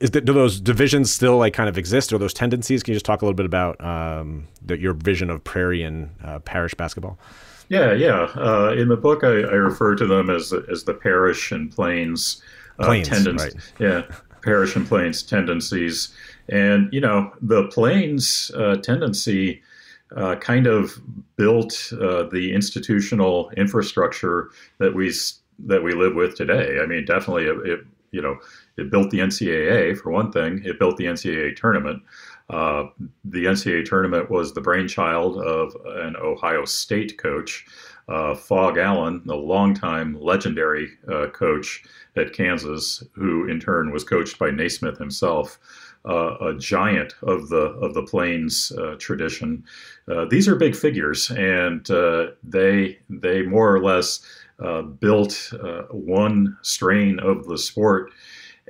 is 0.00 0.10
that, 0.12 0.24
do 0.24 0.32
those 0.32 0.60
divisions 0.60 1.12
still 1.12 1.38
like 1.38 1.54
kind 1.54 1.68
of 1.68 1.78
exist 1.78 2.12
or 2.12 2.18
those 2.18 2.34
tendencies? 2.34 2.82
Can 2.82 2.92
you 2.92 2.96
just 2.96 3.06
talk 3.06 3.22
a 3.22 3.24
little 3.24 3.36
bit 3.36 3.46
about 3.46 3.82
um, 3.82 4.46
the, 4.62 4.78
your 4.78 4.92
vision 4.92 5.30
of 5.30 5.42
prairie 5.44 5.82
and 5.82 6.10
uh, 6.24 6.38
parish 6.40 6.74
basketball? 6.74 7.18
Yeah, 7.68 7.92
yeah. 7.92 8.28
Uh, 8.36 8.74
in 8.76 8.88
the 8.88 8.96
book, 8.96 9.24
I, 9.24 9.28
I, 9.28 9.54
refer 9.54 9.96
to 9.96 10.06
them 10.06 10.30
as 10.30 10.52
as 10.70 10.84
the 10.84 10.94
parish 10.94 11.50
and 11.50 11.70
plains, 11.70 12.40
uh, 12.78 12.84
plains 12.84 13.08
tendencies. 13.08 13.54
Right. 13.54 13.80
Yeah, 13.80 14.16
parish 14.42 14.76
and 14.76 14.86
plains 14.86 15.22
tendencies, 15.22 16.14
and 16.48 16.92
you 16.92 17.00
know 17.00 17.32
the 17.40 17.66
plains 17.68 18.50
uh, 18.56 18.76
tendency. 18.76 19.62
Uh, 20.16 20.36
kind 20.36 20.68
of 20.68 21.00
built 21.34 21.92
uh, 22.00 22.22
the 22.30 22.52
institutional 22.54 23.50
infrastructure 23.56 24.50
that 24.78 24.94
we 24.94 25.12
that 25.58 25.82
we 25.82 25.94
live 25.94 26.14
with 26.14 26.36
today. 26.36 26.78
I 26.80 26.86
mean, 26.86 27.04
definitely, 27.04 27.46
it, 27.46 27.56
it 27.66 27.80
you 28.12 28.22
know 28.22 28.38
it 28.76 28.90
built 28.90 29.10
the 29.10 29.20
NCAA 29.20 29.98
for 29.98 30.10
one 30.10 30.30
thing. 30.30 30.62
It 30.64 30.78
built 30.78 30.96
the 30.96 31.06
NCAA 31.06 31.56
tournament. 31.56 32.02
Uh, 32.48 32.84
the 33.24 33.46
NCAA 33.46 33.84
tournament 33.84 34.30
was 34.30 34.52
the 34.52 34.60
brainchild 34.60 35.38
of 35.38 35.74
an 35.84 36.14
Ohio 36.16 36.64
State 36.64 37.18
coach, 37.18 37.66
uh, 38.08 38.34
Phog 38.34 38.78
Allen, 38.78 39.22
the 39.24 39.34
longtime 39.34 40.20
legendary 40.20 40.90
uh, 41.12 41.26
coach 41.28 41.82
at 42.14 42.32
Kansas, 42.32 43.02
who 43.12 43.48
in 43.48 43.58
turn 43.58 43.90
was 43.90 44.04
coached 44.04 44.38
by 44.38 44.50
Naismith 44.50 44.98
himself. 44.98 45.58
Uh, 46.08 46.36
a 46.40 46.54
giant 46.56 47.16
of 47.24 47.48
the 47.48 47.56
of 47.56 47.92
the 47.92 48.02
Plains 48.04 48.70
uh, 48.78 48.94
tradition. 48.96 49.64
Uh, 50.08 50.24
these 50.26 50.46
are 50.46 50.54
big 50.54 50.76
figures, 50.76 51.32
and 51.32 51.84
they 52.44 52.96
they 53.10 53.42
more 53.42 53.74
or 53.74 53.82
less 53.82 54.20
built 55.00 55.52
one 55.90 56.56
strain 56.62 57.18
of 57.18 57.48
the 57.48 57.58
sport 57.58 58.12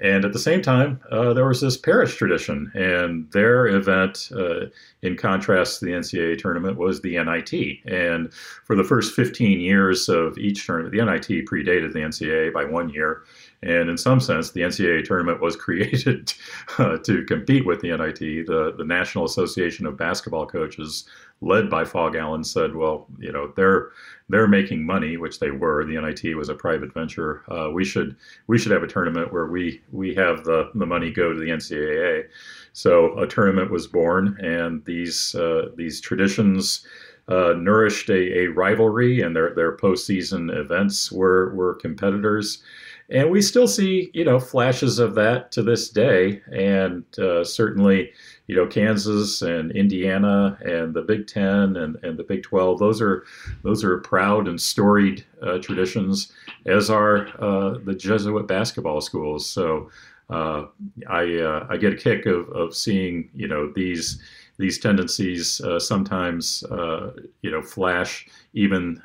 and 0.03 0.25
at 0.27 0.33
the 0.33 0.39
same 0.39 0.61
time, 0.61 1.01
uh, 1.11 1.33
there 1.33 1.47
was 1.47 1.63
this 1.63 1.77
parish 1.77 2.17
tradition, 2.17 2.71
and 2.75 3.31
their 3.33 3.67
event, 3.67 4.29
uh, 4.37 4.67
in 5.03 5.17
contrast 5.17 5.79
to 5.79 5.87
the 5.87 5.93
NCAA 5.93 6.39
tournament, 6.39 6.77
was 6.77 7.01
the 7.01 7.17
NIT. 7.17 7.81
And 7.87 8.33
for 8.33 8.77
the 8.77 8.85
first 8.85 9.15
15 9.15 9.59
years 9.59 10.09
of 10.11 10.37
each 10.37 10.67
tournament, 10.67 10.95
the 10.95 11.05
NIT 11.05 11.47
predated 11.47 11.95
the 11.95 12.01
NCAA 12.01 12.53
by 12.53 12.65
one 12.65 12.91
year. 12.91 13.23
And 13.63 13.89
in 13.89 13.97
some 13.97 14.21
sense, 14.21 14.51
the 14.51 14.61
NCAA 14.61 15.05
tournament 15.05 15.41
was 15.41 15.57
created 15.67 16.33
uh, 16.79 16.99
to 16.99 17.25
compete 17.25 17.65
with 17.65 17.81
the 17.81 17.97
NIT. 17.97 18.47
The, 18.47 18.75
the 18.77 18.85
National 18.85 19.25
Association 19.25 19.87
of 19.87 19.97
Basketball 19.97 20.47
Coaches, 20.47 21.09
led 21.41 21.69
by 21.69 21.85
Phog 21.85 22.17
Allen, 22.17 22.45
said, 22.45 22.75
well, 22.75 23.07
you 23.19 23.33
know, 23.33 23.53
they're 23.57 23.91
they're 24.29 24.49
making 24.49 24.85
money, 24.85 25.17
which 25.17 25.39
they 25.39 25.51
were. 25.51 25.85
The 25.85 26.01
NIT 26.01 26.37
was 26.37 26.49
a 26.49 26.55
private 26.55 26.93
venture. 26.93 27.45
Uh, 27.51 27.71
we 27.71 27.85
should 27.85 28.17
we 28.47 28.59
should 28.59 28.73
have 28.73 28.83
a 28.83 28.89
tournament 28.89 29.33
where 29.33 29.47
we 29.47 29.81
we 29.93 30.15
have 30.15 30.45
the 30.45 30.71
the 30.75 30.87
money 30.87 31.11
go 31.11 31.33
to 31.33 31.39
the 31.39 31.51
NCAA. 31.51 32.25
So 32.73 33.19
a 33.19 33.27
tournament 33.27 33.71
was 33.71 33.87
born, 33.87 34.39
and 34.41 34.85
these 34.85 35.35
uh, 35.35 35.71
these 35.77 36.01
traditions. 36.01 36.87
Uh, 37.29 37.55
nourished 37.59 38.09
a, 38.09 38.39
a, 38.39 38.47
rivalry, 38.47 39.21
and 39.21 39.35
their 39.35 39.53
their 39.53 39.77
postseason 39.77 40.49
events 40.57 41.11
were 41.11 41.53
were 41.57 41.75
competitors, 41.75 42.63
and 43.11 43.33
we 43.33 43.43
still 43.43 43.67
see 43.67 44.13
you 44.15 44.25
know 44.25 44.39
flashes 44.39 45.01
of 45.01 45.17
that 45.17 45.51
to 45.51 45.61
this 45.61 45.91
day, 45.91 46.41
and 46.53 47.05
uh, 47.19 47.43
certainly 47.43 48.13
you 48.47 48.55
know 48.55 48.67
Kansas 48.67 49.43
and 49.43 49.73
Indiana 49.73 50.59
and 50.65 50.95
the 50.95 51.03
Big 51.03 51.27
Ten 51.27 51.77
and, 51.77 51.97
and 52.03 52.19
the 52.19 52.25
Big 52.25 52.43
Twelve. 52.43 52.79
Those 52.79 53.01
are 53.01 53.25
those 53.63 53.83
are 53.85 53.99
proud 53.99 54.49
and 54.49 54.61
storied 54.61 55.25
uh, 55.43 55.59
traditions, 55.59 56.33
as 56.67 56.91
are 56.91 57.29
uh, 57.41 57.79
the 57.85 57.95
Jesuit 57.95 58.47
basketball 58.47 59.01
schools. 59.01 59.49
So 59.49 59.91
uh, 60.31 60.67
I 61.09 61.37
uh, 61.37 61.67
I 61.71 61.77
get 61.77 61.93
a 61.93 61.97
kick 61.97 62.27
of, 62.27 62.49
of 62.51 62.75
seeing 62.75 63.31
you 63.35 63.49
know 63.49 63.73
these 63.75 64.21
these 64.59 64.79
tendencies 64.79 65.61
uh, 65.61 65.79
sometimes 65.79 66.63
uh, 66.65 67.13
you 67.43 67.51
know 67.51 67.63
flash 67.63 68.27
even 68.55 69.01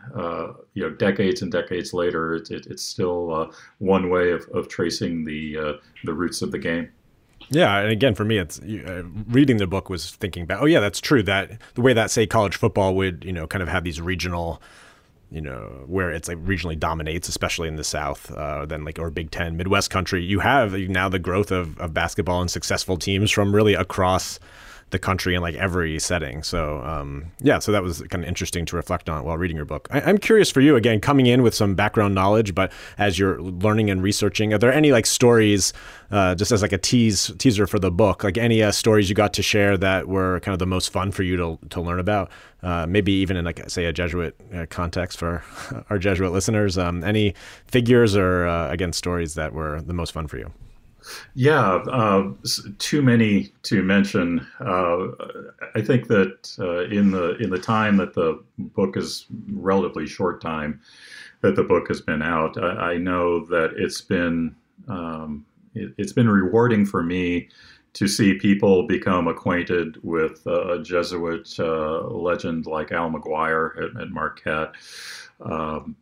you 0.73 0.83
know 0.83 0.89
decades 0.91 1.41
and 1.41 1.51
decades 1.51 1.93
later. 1.93 2.35
It, 2.35 2.51
it, 2.51 2.67
it's 2.67 2.83
still 2.83 3.51
one 3.79 4.09
way 4.09 4.31
of, 4.31 4.47
of 4.53 4.67
tracing 4.67 5.25
the 5.25 5.79
the 6.03 6.13
roots 6.13 6.41
of 6.41 6.51
the 6.51 6.59
game. 6.59 6.91
Yeah, 7.51 7.79
and 7.79 7.91
again, 7.91 8.15
for 8.15 8.23
me, 8.23 8.37
it's 8.37 8.59
uh, 8.59 9.03
reading 9.27 9.57
the 9.57 9.67
book 9.67 9.89
was 9.89 10.11
thinking 10.11 10.43
about. 10.43 10.63
Oh, 10.63 10.65
yeah, 10.65 10.79
that's 10.79 11.01
true. 11.01 11.21
That 11.21 11.51
the 11.75 11.81
way 11.81 11.91
that 11.93 12.09
say 12.09 12.25
college 12.25 12.55
football 12.55 12.95
would, 12.95 13.25
you 13.25 13.33
know, 13.33 13.45
kind 13.45 13.61
of 13.61 13.67
have 13.67 13.83
these 13.83 13.99
regional, 13.99 14.61
you 15.29 15.41
know, 15.41 15.83
where 15.85 16.11
it's 16.11 16.29
like 16.29 16.37
regionally 16.45 16.79
dominates, 16.79 17.27
especially 17.27 17.67
in 17.67 17.75
the 17.75 17.83
South, 17.83 18.31
uh, 18.31 18.65
then 18.65 18.85
like 18.85 18.99
or 18.99 19.09
Big 19.09 19.31
Ten, 19.31 19.57
Midwest 19.57 19.89
country. 19.89 20.23
You 20.23 20.39
have 20.39 20.73
now 20.73 21.09
the 21.09 21.19
growth 21.19 21.51
of, 21.51 21.77
of 21.77 21.93
basketball 21.93 22.39
and 22.39 22.49
successful 22.49 22.95
teams 22.95 23.31
from 23.31 23.53
really 23.53 23.73
across 23.73 24.39
the 24.91 24.99
country 24.99 25.35
in 25.35 25.41
like 25.41 25.55
every 25.55 25.97
setting. 25.99 26.43
So 26.43 26.81
um, 26.83 27.31
yeah, 27.39 27.59
so 27.59 27.71
that 27.71 27.81
was 27.81 28.01
kind 28.09 28.23
of 28.23 28.27
interesting 28.27 28.65
to 28.65 28.75
reflect 28.75 29.09
on 29.09 29.23
while 29.23 29.37
reading 29.37 29.57
your 29.57 29.65
book. 29.65 29.87
I, 29.91 30.09
am 30.09 30.17
curious 30.17 30.51
for 30.51 30.61
you 30.61 30.75
again, 30.75 30.99
coming 30.99 31.25
in 31.25 31.41
with 31.41 31.55
some 31.55 31.75
background 31.75 32.13
knowledge, 32.13 32.53
but 32.53 32.71
as 32.97 33.17
you're 33.17 33.41
learning 33.41 33.89
and 33.89 34.03
researching, 34.03 34.53
are 34.53 34.57
there 34.57 34.71
any 34.71 34.91
like 34.91 35.05
stories, 35.05 35.73
uh, 36.11 36.35
just 36.35 36.51
as 36.51 36.61
like 36.61 36.73
a 36.73 36.77
tease 36.77 37.31
teaser 37.37 37.65
for 37.65 37.79
the 37.79 37.91
book, 37.91 38.23
like 38.23 38.37
any 38.37 38.61
uh, 38.61 38.71
stories 38.71 39.09
you 39.09 39.15
got 39.15 39.33
to 39.33 39.41
share 39.41 39.77
that 39.77 40.07
were 40.07 40.39
kind 40.41 40.53
of 40.53 40.59
the 40.59 40.67
most 40.67 40.91
fun 40.91 41.11
for 41.11 41.23
you 41.23 41.37
to 41.37 41.59
to 41.69 41.81
learn 41.81 41.99
about? 41.99 42.29
Uh, 42.63 42.85
maybe 42.87 43.11
even 43.11 43.37
in 43.37 43.45
like 43.45 43.67
say 43.69 43.85
a 43.85 43.93
Jesuit 43.93 44.35
uh, 44.53 44.65
context 44.69 45.17
for 45.17 45.43
our 45.89 45.97
Jesuit 45.97 46.31
listeners. 46.31 46.77
Um, 46.77 47.03
any 47.03 47.33
figures 47.65 48.15
or 48.15 48.45
uh, 48.45 48.69
again 48.69 48.93
stories 48.93 49.33
that 49.35 49.53
were 49.53 49.81
the 49.81 49.93
most 49.93 50.11
fun 50.11 50.27
for 50.27 50.37
you? 50.37 50.51
Yeah, 51.33 51.75
uh, 51.91 52.31
too 52.77 53.01
many 53.01 53.53
to 53.63 53.81
mention. 53.81 54.45
Uh, 54.59 55.07
I 55.75 55.81
think 55.81 56.07
that 56.07 56.55
uh, 56.59 56.85
in 56.85 57.11
the 57.11 57.37
in 57.37 57.49
the 57.49 57.59
time 57.59 57.97
that 57.97 58.13
the 58.13 58.43
book 58.57 58.97
is 58.97 59.25
relatively 59.51 60.07
short 60.07 60.41
time 60.41 60.81
that 61.41 61.55
the 61.55 61.63
book 61.63 61.87
has 61.87 62.01
been 62.01 62.21
out, 62.21 62.61
I, 62.61 62.93
I 62.93 62.97
know 62.97 63.45
that 63.47 63.73
it's 63.77 64.01
been 64.01 64.55
um, 64.87 65.45
it, 65.73 65.93
has 65.97 66.13
been 66.13 66.29
rewarding 66.29 66.85
for 66.85 67.03
me 67.03 67.49
to 67.93 68.07
see 68.07 68.35
people 68.35 68.87
become 68.87 69.27
acquainted 69.27 69.97
with 70.01 70.45
a 70.45 70.81
Jesuit 70.81 71.53
uh, 71.59 72.01
legend 72.07 72.65
like 72.65 72.91
Al 72.91 73.11
McGuire 73.11 73.77
at, 73.77 74.01
at 74.01 74.09
Marquette 74.11 74.73
um, 75.41 75.95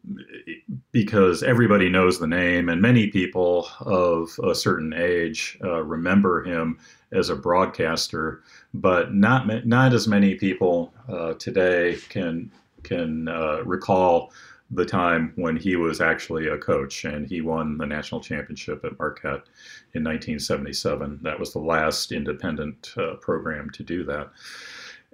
because 0.92 1.44
everybody 1.44 1.90
knows 1.90 2.20
the 2.20 2.28
name, 2.28 2.70
and 2.70 2.82
many 2.82 3.08
people 3.08 3.68
of 3.82 4.38
a 4.44 4.54
certain 4.54 4.94
age 4.94 5.58
uh, 5.64 5.82
remember 5.84 6.44
him 6.44 6.78
as 7.12 7.30
a 7.30 7.36
broadcaster, 7.36 8.44
but 8.74 9.14
not 9.14 9.66
not 9.66 9.94
as 9.94 10.08
many 10.08 10.36
people 10.36 10.94
uh, 11.08 11.34
today 11.34 11.98
can 12.10 12.52
can 12.84 13.28
uh, 13.28 13.64
recall 13.64 14.32
the 14.72 14.86
time 14.86 15.34
when 15.36 15.56
he 15.56 15.76
was 15.76 16.00
actually 16.00 16.48
a 16.48 16.58
coach 16.58 17.04
and 17.04 17.28
he 17.28 17.42
won 17.42 17.78
the 17.78 17.86
national 17.86 18.22
championship 18.22 18.86
at 18.86 18.98
Marquette 19.00 19.48
in 19.96 20.04
1977. 20.04 21.20
That 21.24 21.40
was 21.40 21.54
the 21.54 21.60
last 21.60 22.12
independent 22.12 22.94
uh, 22.96 23.16
program 23.16 23.72
to 23.72 23.84
do 23.84 24.04
that. 24.04 24.30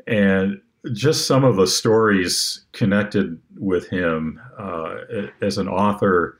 And 0.08 0.62
just 0.94 1.28
some 1.28 1.44
of 1.44 1.56
the 1.56 1.68
stories 1.68 2.66
connected 2.74 3.40
with 3.58 3.88
him 3.90 4.40
uh, 4.58 4.96
as 5.42 5.58
an 5.58 5.68
author. 5.68 6.38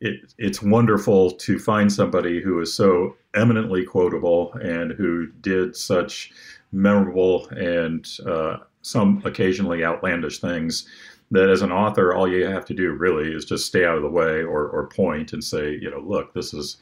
It, 0.00 0.32
it's 0.38 0.62
wonderful 0.62 1.30
to 1.32 1.58
find 1.58 1.92
somebody 1.92 2.40
who 2.40 2.60
is 2.60 2.74
so 2.74 3.16
eminently 3.34 3.84
quotable 3.84 4.52
and 4.54 4.92
who 4.92 5.26
did 5.40 5.76
such 5.76 6.32
memorable 6.72 7.46
and 7.50 8.06
uh, 8.26 8.58
some 8.82 9.22
occasionally 9.24 9.84
outlandish 9.84 10.40
things 10.40 10.88
that 11.30 11.48
as 11.48 11.62
an 11.62 11.72
author 11.72 12.14
all 12.14 12.28
you 12.28 12.44
have 12.44 12.64
to 12.66 12.74
do 12.74 12.92
really 12.92 13.32
is 13.32 13.44
just 13.44 13.66
stay 13.66 13.84
out 13.84 13.96
of 13.96 14.02
the 14.02 14.08
way 14.08 14.42
or, 14.42 14.68
or 14.68 14.88
point 14.88 15.32
and 15.32 15.42
say 15.42 15.72
you 15.72 15.90
know 15.90 16.00
look 16.00 16.34
this 16.34 16.52
is 16.52 16.76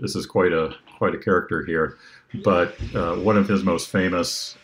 this 0.00 0.14
is 0.14 0.26
quite 0.26 0.52
a 0.52 0.74
quite 0.98 1.14
a 1.14 1.18
character 1.18 1.64
here 1.64 1.96
but 2.44 2.76
uh, 2.94 3.14
one 3.14 3.36
of 3.36 3.48
his 3.48 3.64
most 3.64 3.88
famous 3.88 4.56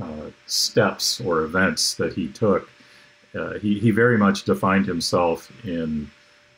uh, 0.00 0.30
steps 0.46 1.22
or 1.22 1.44
events 1.44 1.94
that 1.94 2.12
he 2.12 2.28
took. 2.28 2.68
Uh, 3.34 3.54
he, 3.54 3.78
he 3.78 3.90
very 3.90 4.18
much 4.18 4.44
defined 4.44 4.84
himself 4.84 5.50
in 5.64 6.10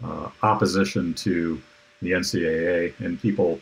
uh, 0.03 0.29
opposition 0.43 1.15
to 1.15 1.61
the 2.03 2.13
NCAA, 2.13 2.99
and 2.99 3.21
people 3.21 3.61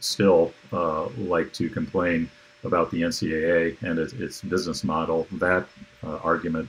still 0.00 0.52
uh, 0.72 1.08
like 1.18 1.52
to 1.52 1.68
complain 1.68 2.30
about 2.64 2.90
the 2.90 3.02
NCAA 3.02 3.80
and 3.82 3.98
its, 3.98 4.14
its 4.14 4.40
business 4.40 4.82
model. 4.82 5.26
That 5.32 5.66
uh, 6.02 6.16
argument 6.22 6.68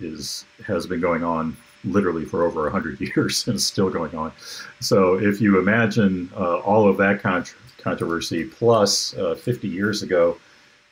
is 0.00 0.44
has 0.66 0.86
been 0.86 1.00
going 1.00 1.22
on 1.24 1.56
literally 1.84 2.24
for 2.24 2.44
over 2.44 2.64
100 2.64 3.00
years 3.16 3.46
and 3.46 3.56
is 3.56 3.66
still 3.66 3.90
going 3.90 4.14
on. 4.16 4.32
So 4.80 5.20
if 5.20 5.40
you 5.40 5.58
imagine 5.58 6.30
all 6.36 6.88
of 6.88 6.96
that 6.98 7.22
controversy 7.78 8.44
plus 8.44 9.12
50 9.12 9.68
years 9.68 10.02
ago, 10.02 10.36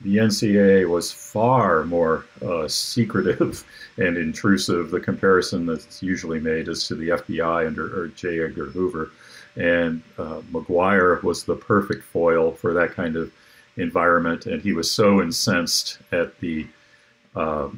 the 0.03 0.17
NCAA 0.17 0.89
was 0.89 1.11
far 1.11 1.85
more 1.85 2.27
uh, 2.45 2.69
secretive 2.69 3.65
and 3.97 4.17
intrusive. 4.17 4.91
The 4.91 5.01
comparison 5.01 5.67
that's 5.67 6.03
usually 6.03 6.41
made 6.41 6.69
is 6.69 6.87
to 6.89 6.95
the 6.95 7.11
FBI 7.11 7.67
under 7.67 8.09
J. 8.09 8.41
Edgar 8.41 8.67
Hoover. 8.67 9.11
And 9.57 10.03
uh, 10.19 10.43
McGuire 10.53 11.23
was 11.23 11.45
the 11.45 11.57
perfect 11.57 12.05
foil 12.05 12.53
for 12.53 12.75
that 12.75 12.93
kind 12.93 13.17
of 13.17 13.33
environment. 13.79 14.45
And 14.47 14.61
he 14.61 14.75
was 14.75 14.91
so 14.91 15.23
incensed 15.23 15.99
at 16.13 16.39
the 16.41 16.67
uh, 17.35 17.69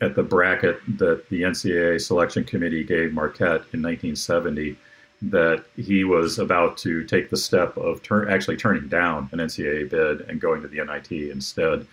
at 0.00 0.14
the 0.14 0.22
bracket 0.22 0.80
that 0.98 1.28
the 1.28 1.42
NCAA 1.42 2.00
selection 2.00 2.44
committee 2.44 2.84
gave 2.84 3.12
Marquette 3.12 3.64
in 3.72 3.82
1970 3.82 4.76
that 5.20 5.64
he 5.76 6.04
was 6.04 6.38
about 6.38 6.76
to 6.78 7.04
take 7.04 7.30
the 7.30 7.36
step 7.36 7.76
of 7.76 8.02
turn, 8.02 8.28
actually 8.28 8.56
turning 8.56 8.88
down 8.88 9.28
an 9.32 9.40
NCAA 9.40 9.90
bid 9.90 10.20
and 10.22 10.40
going 10.40 10.62
to 10.62 10.68
the 10.68 10.84
NIT 10.84 11.10
instead. 11.30 11.86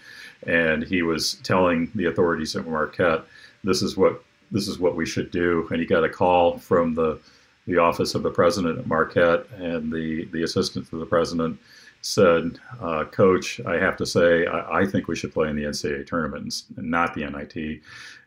And 0.45 0.83
he 0.83 1.01
was 1.01 1.35
telling 1.35 1.91
the 1.95 2.05
authorities 2.05 2.55
at 2.55 2.67
Marquette, 2.67 3.25
"This 3.63 3.81
is 3.81 3.97
what 3.97 4.23
this 4.51 4.67
is 4.67 4.77
what 4.77 4.95
we 4.95 5.05
should 5.05 5.31
do." 5.31 5.67
And 5.71 5.79
he 5.79 5.85
got 5.87 6.03
a 6.03 6.09
call 6.09 6.59
from 6.59 6.93
the 6.93 7.19
the 7.65 7.77
office 7.77 8.13
of 8.13 8.21
the 8.21 8.29
president 8.29 8.77
at 8.77 8.87
Marquette, 8.87 9.47
and 9.57 9.91
the 9.91 10.25
the 10.25 10.43
assistant 10.43 10.89
to 10.89 10.99
the 10.99 11.05
president 11.05 11.59
said, 12.05 12.59
uh, 12.79 13.03
"Coach, 13.05 13.59
I 13.65 13.75
have 13.75 13.97
to 13.97 14.05
say, 14.05 14.45
I, 14.45 14.81
I, 14.81 14.85
think 14.85 15.07
we 15.07 15.15
should 15.15 15.33
play 15.33 15.49
in 15.49 15.55
the 15.55 15.63
NCAA 15.63 16.05
tournament 16.05 16.63
and 16.77 16.91
not 16.91 17.15
the 17.15 17.25
NIT." 17.25 17.81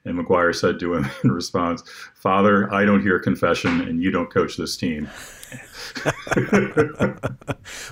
And 0.04 0.18
McGuire 0.18 0.54
said 0.54 0.80
to 0.80 0.94
him 0.94 1.06
in 1.24 1.30
response, 1.30 1.82
Father, 2.14 2.72
I 2.72 2.84
don't 2.84 3.02
hear 3.02 3.18
confession 3.18 3.82
and 3.82 4.02
you 4.02 4.10
don't 4.10 4.30
coach 4.32 4.56
this 4.56 4.76
team. 4.76 5.06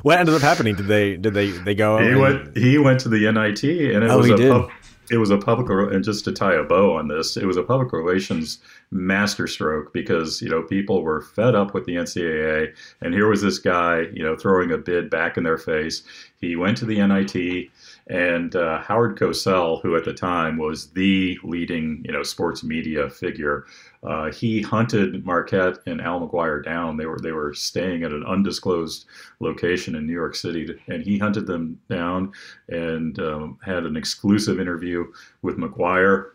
what 0.03 0.19
ended 0.19 0.35
up 0.35 0.43
happening? 0.43 0.75
Did 0.75 0.87
they 0.87 1.17
did 1.17 1.35
they 1.35 1.51
they 1.51 1.75
go? 1.75 1.99
He 1.99 2.09
and... 2.09 2.21
went 2.21 2.57
he 2.57 2.79
went 2.79 3.01
to 3.01 3.09
the 3.09 3.31
NIT 3.31 3.65
and 3.65 4.05
it 4.05 4.11
oh, 4.11 4.19
was 4.19 4.31
a 4.31 4.37
pub, 4.37 4.71
it 5.11 5.19
was 5.19 5.31
a 5.31 5.39
public 5.39 5.69
and 5.93 6.05
just 6.05 6.25
to 6.25 6.33
tie 6.33 6.55
a 6.55 6.65
bow 6.65 6.97
on 6.97 7.09
this, 7.09 7.37
it 7.37 7.47
was 7.47 7.57
a 7.57 7.63
public 7.63 7.93
relations 7.93 8.59
masterstroke 8.91 9.93
because 9.93 10.41
you 10.41 10.49
know 10.49 10.63
people 10.63 11.03
were 11.03 11.21
fed 11.21 11.55
up 11.55 11.75
with 11.75 11.85
the 11.87 11.97
NCAA 11.97 12.73
and 13.01 13.13
here 13.13 13.29
was 13.29 13.43
this 13.43 13.59
guy 13.59 14.03
you 14.13 14.23
know 14.23 14.37
throwing 14.37 14.71
a 14.71 14.79
bid 14.79 15.11
back 15.11 15.37
in 15.37 15.45
their 15.45 15.59
face. 15.59 16.03
He 16.41 16.55
went 16.57 16.77
to 16.79 16.85
the 16.85 17.05
NIT 17.05 17.71
and 18.09 18.55
uh, 18.55 18.83
Howard 18.83 19.19
Cosell, 19.19 19.83
who 19.83 19.97
at 19.97 20.05
the 20.05 20.13
time 20.13 20.59
was 20.59 20.89
the 20.91 21.39
leading, 21.43 22.03
you 22.05 22.13
know, 22.13 22.23
sports 22.23 22.63
media 22.63 23.11
figure, 23.11 23.67
uh, 24.07 24.31
he 24.31 24.63
hunted 24.63 25.27
Marquette 25.27 25.79
and 25.87 26.01
Al 26.01 26.21
McGuire 26.21 26.65
down. 26.65 26.97
They 26.97 27.07
were 27.07 27.19
they 27.19 27.33
were 27.33 27.53
staying 27.53 28.05
at 28.05 28.13
an 28.13 28.25
undisclosed 28.25 29.07
location 29.41 29.97
in 29.97 30.07
New 30.07 30.13
York 30.13 30.37
City, 30.37 30.81
and 30.87 31.03
he 31.03 31.19
hunted 31.19 31.47
them 31.47 31.79
down 31.91 32.33
and 32.69 33.19
um, 33.19 33.59
had 33.65 33.85
an 33.85 33.97
exclusive 33.97 34.61
interview 34.61 35.05
with 35.43 35.57
McGuire 35.59 36.31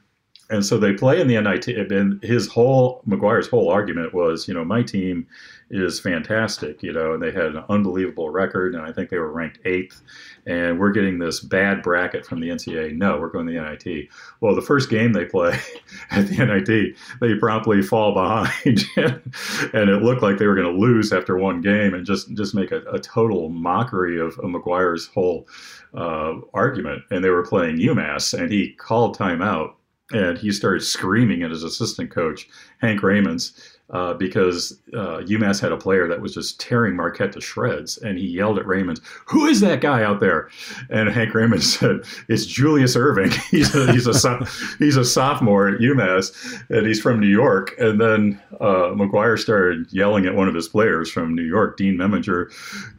and 0.51 0.65
so 0.65 0.77
they 0.77 0.93
play 0.93 1.19
in 1.19 1.27
the 1.27 1.39
NIT. 1.39 1.67
And 1.91 2.21
his 2.23 2.47
whole 2.47 3.01
McGuire's 3.07 3.47
whole 3.47 3.69
argument 3.69 4.13
was, 4.13 4.47
you 4.47 4.53
know, 4.53 4.65
my 4.65 4.83
team 4.83 5.25
is 5.71 6.01
fantastic, 6.01 6.83
you 6.83 6.91
know, 6.91 7.13
and 7.13 7.23
they 7.23 7.31
had 7.31 7.45
an 7.45 7.63
unbelievable 7.69 8.29
record, 8.29 8.75
and 8.75 8.85
I 8.85 8.91
think 8.91 9.09
they 9.09 9.17
were 9.17 9.31
ranked 9.31 9.59
eighth. 9.63 10.01
And 10.45 10.79
we're 10.79 10.91
getting 10.91 11.19
this 11.19 11.39
bad 11.39 11.81
bracket 11.81 12.25
from 12.25 12.41
the 12.41 12.49
NCAA. 12.49 12.93
No, 12.93 13.17
we're 13.17 13.29
going 13.29 13.47
to 13.47 13.53
the 13.53 13.61
NIT. 13.61 14.09
Well, 14.41 14.53
the 14.53 14.61
first 14.61 14.89
game 14.89 15.13
they 15.13 15.23
play 15.23 15.57
at 16.11 16.27
the 16.27 16.45
NIT, 16.45 16.97
they 17.21 17.35
promptly 17.35 17.81
fall 17.81 18.13
behind, 18.13 18.83
and 18.97 19.89
it 19.89 20.01
looked 20.03 20.21
like 20.21 20.37
they 20.37 20.47
were 20.47 20.55
going 20.55 20.71
to 20.71 20.79
lose 20.79 21.13
after 21.13 21.37
one 21.37 21.61
game, 21.61 21.93
and 21.93 22.05
just 22.05 22.33
just 22.33 22.53
make 22.53 22.71
a, 22.71 22.81
a 22.91 22.99
total 22.99 23.49
mockery 23.49 24.19
of, 24.19 24.37
of 24.39 24.45
McGuire's 24.45 25.07
whole 25.07 25.47
uh, 25.93 26.33
argument. 26.53 27.03
And 27.11 27.23
they 27.23 27.29
were 27.29 27.45
playing 27.45 27.77
UMass, 27.77 28.37
and 28.37 28.51
he 28.51 28.73
called 28.73 29.17
timeout 29.17 29.75
and 30.13 30.37
he 30.37 30.51
started 30.51 30.81
screaming 30.81 31.43
at 31.43 31.51
his 31.51 31.63
assistant 31.63 32.11
coach, 32.11 32.47
Hank 32.79 33.01
Raymonds, 33.01 33.51
uh, 33.91 34.13
because 34.13 34.79
uh, 34.93 35.19
UMass 35.25 35.59
had 35.59 35.71
a 35.71 35.77
player 35.77 36.07
that 36.07 36.21
was 36.21 36.33
just 36.33 36.59
tearing 36.59 36.95
Marquette 36.95 37.33
to 37.33 37.41
shreds, 37.41 37.97
and 37.97 38.17
he 38.17 38.25
yelled 38.25 38.57
at 38.57 38.65
Raymond, 38.65 39.01
"Who 39.25 39.45
is 39.45 39.59
that 39.61 39.81
guy 39.81 40.01
out 40.01 40.21
there?" 40.21 40.49
And 40.89 41.09
Hank 41.09 41.33
Raymond 41.33 41.63
said, 41.63 42.01
"It's 42.29 42.45
Julius 42.45 42.95
Erving. 42.95 43.33
he's 43.51 43.75
a, 43.75 43.91
he's 43.91 44.07
a 44.07 44.45
he's 44.79 44.95
a 44.95 45.03
sophomore 45.03 45.67
at 45.67 45.81
UMass, 45.81 46.63
and 46.69 46.87
he's 46.87 47.01
from 47.01 47.19
New 47.19 47.27
York." 47.27 47.75
And 47.79 47.99
then 47.99 48.41
uh, 48.61 48.95
McGuire 48.95 49.37
started 49.37 49.91
yelling 49.91 50.25
at 50.25 50.35
one 50.35 50.47
of 50.47 50.55
his 50.55 50.69
players 50.69 51.11
from 51.11 51.35
New 51.35 51.43
York, 51.43 51.75
Dean 51.75 51.97
Meminger, 51.97 52.49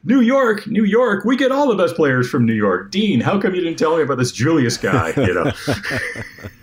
"New 0.04 0.20
York, 0.20 0.66
New 0.66 0.84
York, 0.84 1.24
we 1.24 1.36
get 1.36 1.52
all 1.52 1.68
the 1.68 1.82
best 1.82 1.96
players 1.96 2.28
from 2.28 2.44
New 2.44 2.52
York. 2.52 2.90
Dean, 2.90 3.20
how 3.20 3.40
come 3.40 3.54
you 3.54 3.62
didn't 3.62 3.78
tell 3.78 3.96
me 3.96 4.02
about 4.02 4.18
this 4.18 4.32
Julius 4.32 4.76
guy?" 4.76 5.14
You 5.16 5.32
know. 5.32 5.52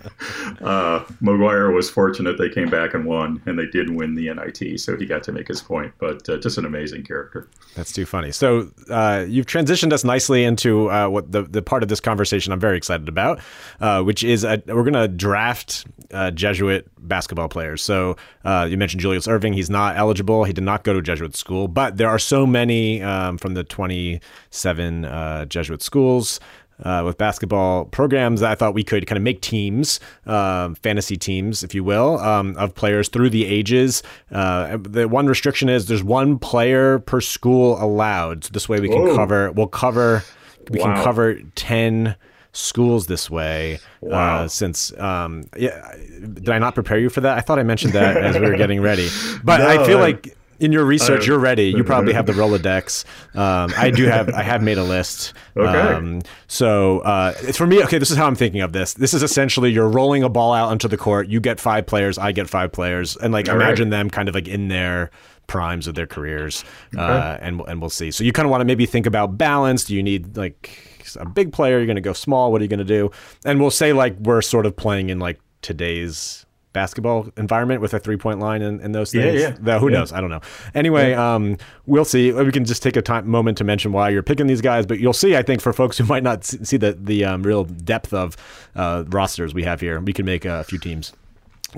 uh, 0.60 1.04
was 1.20 1.90
fortunate 1.90 2.38
they 2.38 2.48
came 2.48 2.68
back 2.68 2.94
and 2.94 3.04
won, 3.04 3.42
and 3.46 3.58
they 3.58 3.66
did 3.66 3.90
win 3.90 4.14
the 4.14 4.32
NIT, 4.32 4.80
so 4.80 4.96
he 4.96 5.06
got 5.06 5.22
to 5.24 5.32
make 5.32 5.48
his 5.48 5.60
point. 5.60 5.92
But 5.98 6.28
uh, 6.28 6.38
just 6.38 6.58
an 6.58 6.64
amazing 6.64 7.04
character. 7.04 7.48
That's 7.74 7.92
too 7.92 8.06
funny. 8.06 8.32
So 8.32 8.70
uh, 8.90 9.24
you've 9.28 9.46
transitioned 9.46 9.92
us 9.92 10.04
nicely 10.04 10.44
into 10.44 10.90
uh, 10.90 11.08
what 11.08 11.32
the 11.32 11.42
the 11.42 11.62
part 11.62 11.82
of 11.82 11.88
this 11.88 12.00
conversation 12.00 12.52
I'm 12.52 12.60
very 12.60 12.76
excited 12.76 13.08
about, 13.08 13.40
uh, 13.80 14.02
which 14.02 14.24
is 14.24 14.44
a, 14.44 14.62
we're 14.66 14.82
going 14.82 14.94
to 14.94 15.08
draft 15.08 15.86
uh, 16.12 16.30
Jesuit 16.30 16.88
basketball 16.98 17.48
players. 17.48 17.82
So 17.82 18.16
you 18.44 18.76
mentioned 18.76 19.00
Julius 19.00 19.26
Erving; 19.26 19.54
he's 19.54 19.70
not 19.70 19.96
eligible. 19.96 20.44
He 20.44 20.52
did 20.52 20.64
not 20.64 20.84
go 20.84 20.92
to 20.92 21.02
Jesuit 21.02 21.36
school, 21.36 21.68
but 21.68 21.96
there 21.96 22.08
are 22.08 22.18
so 22.18 22.46
many 22.46 23.02
um, 23.02 23.38
from 23.38 23.54
the 23.54 23.64
27 23.64 25.48
Jesuit 25.48 25.82
schools 25.82 26.40
uh, 26.82 27.02
with 27.04 27.18
basketball 27.18 27.84
programs. 27.86 28.42
I 28.42 28.54
thought 28.54 28.74
we 28.74 28.84
could 28.84 29.06
kind 29.06 29.16
of 29.16 29.22
make 29.22 29.40
teams, 29.40 30.00
uh, 30.26 30.74
fantasy 30.82 31.16
teams, 31.16 31.62
if 31.62 31.74
you 31.74 31.84
will, 31.84 32.18
um, 32.18 32.56
of 32.56 32.74
players 32.74 33.08
through 33.08 33.30
the 33.30 33.46
ages. 33.46 34.02
Uh, 34.30 34.78
the 34.80 35.08
one 35.08 35.26
restriction 35.26 35.68
is 35.68 35.86
there's 35.86 36.04
one 36.04 36.38
player 36.38 36.98
per 37.00 37.20
school 37.20 37.82
allowed. 37.82 38.44
So 38.44 38.50
this 38.52 38.68
way 38.68 38.80
we 38.80 38.88
can 38.88 39.02
Whoa. 39.02 39.16
cover. 39.16 39.52
We'll 39.52 39.66
cover. 39.66 40.22
We 40.70 40.80
wow. 40.80 40.94
can 40.94 41.04
cover 41.04 41.40
ten 41.54 42.16
schools 42.52 43.06
this 43.06 43.30
way. 43.30 43.78
Uh, 44.02 44.06
wow. 44.08 44.42
Uh, 44.42 44.48
since 44.48 44.96
um, 44.98 45.44
yeah, 45.56 45.94
did 46.20 46.48
I 46.48 46.58
not 46.58 46.74
prepare 46.74 46.98
you 46.98 47.10
for 47.10 47.20
that? 47.20 47.38
I 47.38 47.40
thought 47.40 47.58
I 47.58 47.62
mentioned 47.62 47.92
that 47.94 48.16
as 48.16 48.38
we 48.38 48.46
were 48.46 48.56
getting 48.56 48.80
ready, 48.80 49.08
but 49.44 49.58
no, 49.58 49.68
I 49.68 49.86
feel 49.86 49.98
like 49.98 50.36
in 50.60 50.72
your 50.72 50.84
research, 50.84 51.26
you're 51.26 51.38
ready. 51.38 51.68
You 51.68 51.82
probably 51.82 52.12
have 52.12 52.26
the 52.26 52.32
Rolodex. 52.40 53.04
Um, 53.36 53.72
I 53.76 53.90
do 53.90 54.04
have. 54.04 54.28
I 54.30 54.42
have 54.42 54.62
made 54.62 54.78
a 54.78 54.84
list. 54.84 55.34
Okay. 55.56 55.78
Um, 55.78 56.22
so 56.46 57.00
uh, 57.00 57.32
for 57.32 57.66
me. 57.66 57.82
Okay, 57.82 57.98
this 57.98 58.10
is 58.10 58.16
how 58.16 58.26
I'm 58.26 58.36
thinking 58.36 58.60
of 58.60 58.72
this. 58.72 58.94
This 58.94 59.12
is 59.12 59.22
essentially 59.22 59.70
you're 59.70 59.88
rolling 59.88 60.22
a 60.22 60.28
ball 60.28 60.54
out 60.54 60.68
onto 60.68 60.86
the 60.88 60.96
court. 60.96 61.28
You 61.28 61.40
get 61.40 61.60
five 61.60 61.86
players. 61.86 62.16
I 62.18 62.32
get 62.32 62.48
five 62.48 62.72
players, 62.72 63.16
and 63.16 63.32
like 63.32 63.48
All 63.48 63.56
imagine 63.56 63.90
right. 63.90 63.98
them 63.98 64.10
kind 64.10 64.28
of 64.28 64.34
like 64.34 64.48
in 64.48 64.68
their 64.68 65.10
primes 65.48 65.88
of 65.88 65.96
their 65.96 66.06
careers, 66.06 66.64
okay. 66.94 67.02
uh, 67.02 67.36
and 67.40 67.60
and 67.66 67.80
we'll 67.80 67.90
see. 67.90 68.10
So 68.10 68.24
you 68.24 68.32
kind 68.32 68.46
of 68.46 68.50
want 68.50 68.60
to 68.60 68.64
maybe 68.64 68.86
think 68.86 69.06
about 69.06 69.36
balance. 69.36 69.84
Do 69.84 69.94
you 69.94 70.02
need 70.02 70.36
like 70.36 70.70
a 71.18 71.28
big 71.28 71.52
player? 71.52 71.78
You're 71.78 71.86
going 71.86 71.96
to 71.96 72.00
go 72.00 72.12
small. 72.12 72.52
What 72.52 72.60
are 72.60 72.64
you 72.64 72.70
going 72.70 72.78
to 72.78 72.84
do? 72.84 73.10
And 73.44 73.60
we'll 73.60 73.72
say 73.72 73.92
like 73.92 74.16
we're 74.20 74.40
sort 74.40 74.64
of 74.64 74.76
playing 74.76 75.10
in 75.10 75.18
like 75.18 75.40
today's 75.62 76.46
basketball 76.72 77.28
environment 77.36 77.80
with 77.80 77.94
a 77.94 77.98
three 77.98 78.16
point 78.16 78.38
line 78.38 78.62
and, 78.62 78.80
and 78.80 78.94
those 78.94 79.12
things. 79.12 79.40
Yeah, 79.40 79.56
yeah. 79.62 79.78
who 79.78 79.90
yeah. 79.90 79.98
knows? 79.98 80.12
I 80.12 80.20
don't 80.20 80.30
know. 80.30 80.40
Anyway, 80.74 81.10
yeah. 81.10 81.34
um, 81.34 81.56
we'll 81.86 82.04
see. 82.04 82.32
We 82.32 82.52
can 82.52 82.64
just 82.64 82.82
take 82.82 82.96
a 82.96 83.02
time 83.02 83.28
moment 83.28 83.58
to 83.58 83.64
mention 83.64 83.92
why 83.92 84.10
you're 84.10 84.22
picking 84.22 84.46
these 84.46 84.60
guys, 84.60 84.86
but 84.86 85.00
you'll 85.00 85.12
see. 85.12 85.36
I 85.36 85.42
think 85.42 85.60
for 85.60 85.72
folks 85.72 85.98
who 85.98 86.04
might 86.14 86.22
not 86.22 86.44
see 86.44 86.76
the 86.76 86.92
the 86.92 87.24
um, 87.24 87.42
real 87.42 87.64
depth 87.64 88.12
of 88.12 88.36
uh, 88.74 89.04
rosters 89.08 89.54
we 89.54 89.64
have 89.64 89.80
here, 89.80 90.00
we 90.00 90.12
can 90.12 90.26
make 90.26 90.44
a 90.44 90.64
few 90.64 90.78
teams. 90.78 91.12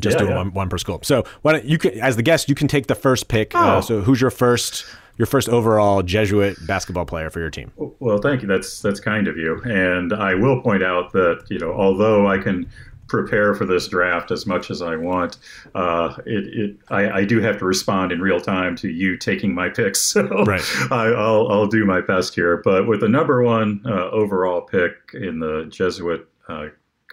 Just 0.01 0.19
yeah, 0.19 0.27
do 0.27 0.35
one, 0.35 0.55
one 0.55 0.69
per 0.71 0.79
school. 0.79 1.01
So 1.03 1.25
why 1.43 1.53
don't 1.53 1.67
you 1.67 1.77
can, 1.77 1.99
as 2.01 2.17
the 2.17 2.23
guest, 2.23 2.49
you 2.49 2.55
can 2.55 2.67
take 2.67 2.87
the 2.87 2.95
first 2.95 3.29
pick. 3.29 3.55
Uh, 3.55 3.59
oh. 3.59 3.63
Uh, 3.63 3.81
so 3.83 4.01
who's 4.01 4.21
your 4.21 4.31
first? 4.31 4.85
your 5.19 5.27
first 5.27 5.49
overall 5.51 6.03
Jesuit 6.03 6.57
basketball 6.67 7.05
player 7.05 7.29
for 7.29 7.39
your 7.39 7.51
team. 7.51 7.71
Well, 7.77 8.19
thank 8.19 8.41
you. 8.41 8.49
That's 8.49 8.81
that's 8.81 8.99
kind 8.99 9.29
of 9.29 9.37
you. 9.37 9.61
And 9.65 10.13
I 10.13 10.35
will 10.35 10.63
point 10.63 10.83
out 10.83 11.13
that 11.13 11.45
you 11.51 11.59
know, 11.59 11.73
although 11.73 12.27
I 12.27 12.39
can 12.39 12.67
prepare 13.13 13.55
for 13.55 13.67
this 13.67 13.89
draft 13.89 14.31
as 14.31 14.47
much 14.47 14.71
as 14.71 14.81
I 14.81 14.97
want. 14.97 15.37
Uh, 15.75 16.17
it, 16.25 16.47
it 16.47 16.77
I, 16.89 17.19
I, 17.19 17.25
do 17.27 17.43
have 17.43 17.59
to 17.59 17.67
respond 17.67 18.11
in 18.11 18.23
real 18.23 18.41
time 18.41 18.75
to 18.77 18.89
you 18.89 19.19
taking 19.19 19.55
my 19.55 19.69
picks, 19.69 20.01
so 20.13 20.23
right. 20.45 20.63
I, 20.91 21.11
will 21.11 21.53
I'll 21.53 21.67
do 21.67 21.85
my 21.85 22.01
best 22.01 22.35
here. 22.35 22.63
But 22.65 22.89
with 22.89 23.01
the 23.01 23.09
number 23.09 23.43
one 23.43 23.83
uh, 23.85 24.09
overall 24.11 24.63
pick 24.63 24.95
in 25.13 25.41
the 25.41 25.67
Jesuit 25.69 26.27
uh, 26.49 26.69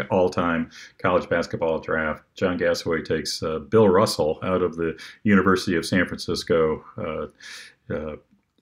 all-time 0.10 0.72
college 1.00 1.28
basketball 1.28 1.80
draft, 1.80 2.24
John 2.34 2.58
Gasaway 2.58 3.04
takes 3.04 3.44
uh, 3.44 3.60
Bill 3.60 3.90
Russell 3.90 4.40
out 4.42 4.62
of 4.62 4.78
the 4.78 4.98
University 5.24 5.76
of 5.76 5.86
San 5.86 6.06
Francisco. 6.06 6.84
Uh, 6.98 7.94
uh, 7.94 8.16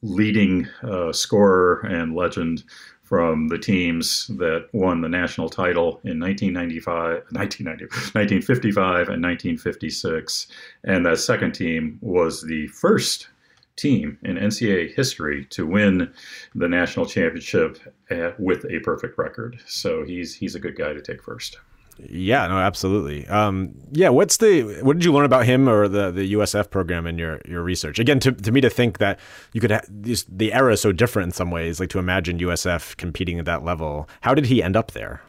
leading 0.04 0.68
scorer 1.12 1.80
and 1.88 2.16
legend 2.16 2.64
from 3.08 3.48
the 3.48 3.58
teams 3.58 4.28
that 4.28 4.68
won 4.74 5.00
the 5.00 5.08
national 5.08 5.48
title 5.48 6.02
in 6.04 6.20
1995, 6.20 7.24
1990, 7.32 7.86
1955 7.86 9.10
and 9.10 9.24
1956. 9.24 10.48
And 10.84 11.06
that 11.06 11.18
second 11.20 11.54
team 11.54 12.00
was 12.02 12.42
the 12.42 12.68
first 12.68 13.30
team 13.78 14.18
in 14.24 14.36
NCAA 14.36 14.94
history 14.94 15.46
to 15.52 15.66
win 15.66 16.12
the 16.54 16.68
national 16.68 17.06
championship 17.06 17.80
at, 18.10 18.38
with 18.40 18.66
a 18.66 18.80
perfect 18.80 19.18
record. 19.18 19.62
So 19.66 20.04
he's 20.04 20.36
he's 20.36 20.56
a 20.56 20.60
good 20.60 20.76
guy 20.76 20.92
to 20.92 21.02
take 21.02 21.24
first. 21.24 21.60
Yeah, 22.00 22.48
no, 22.48 22.58
absolutely. 22.58 23.28
Um, 23.28 23.74
yeah, 23.92 24.10
what's 24.10 24.38
the 24.38 24.82
what 24.84 24.98
did 24.98 25.06
you 25.06 25.12
learn 25.12 25.26
about 25.26 25.46
him 25.46 25.68
or 25.68 25.88
the, 25.88 26.12
the 26.12 26.34
USF 26.34 26.70
program 26.70 27.08
in 27.08 27.18
your, 27.18 27.42
your 27.46 27.64
research? 27.64 28.00
Again, 28.00 28.20
to, 28.20 28.32
to 28.32 28.52
me 28.52 28.62
to 28.62 28.70
think 28.70 29.00
that 29.00 29.20
you 29.54 29.62
could 29.62 29.72
ha- 29.72 29.82
the 29.90 30.54
era 30.54 30.74
is 30.74 30.82
so 30.82 30.92
different 30.92 31.28
in 31.28 31.32
some 31.32 31.52
ways, 31.52 31.80
like 31.80 31.90
to 31.90 32.00
imagine 32.00 32.40
USF 32.40 32.96
competing 32.98 33.40
at 33.40 33.46
that 33.46 33.64
level. 33.64 34.08
How 34.22 34.34
did 34.34 34.46
he 34.46 34.62
end 34.62 34.76
up 34.76 34.92
there? 34.92 35.22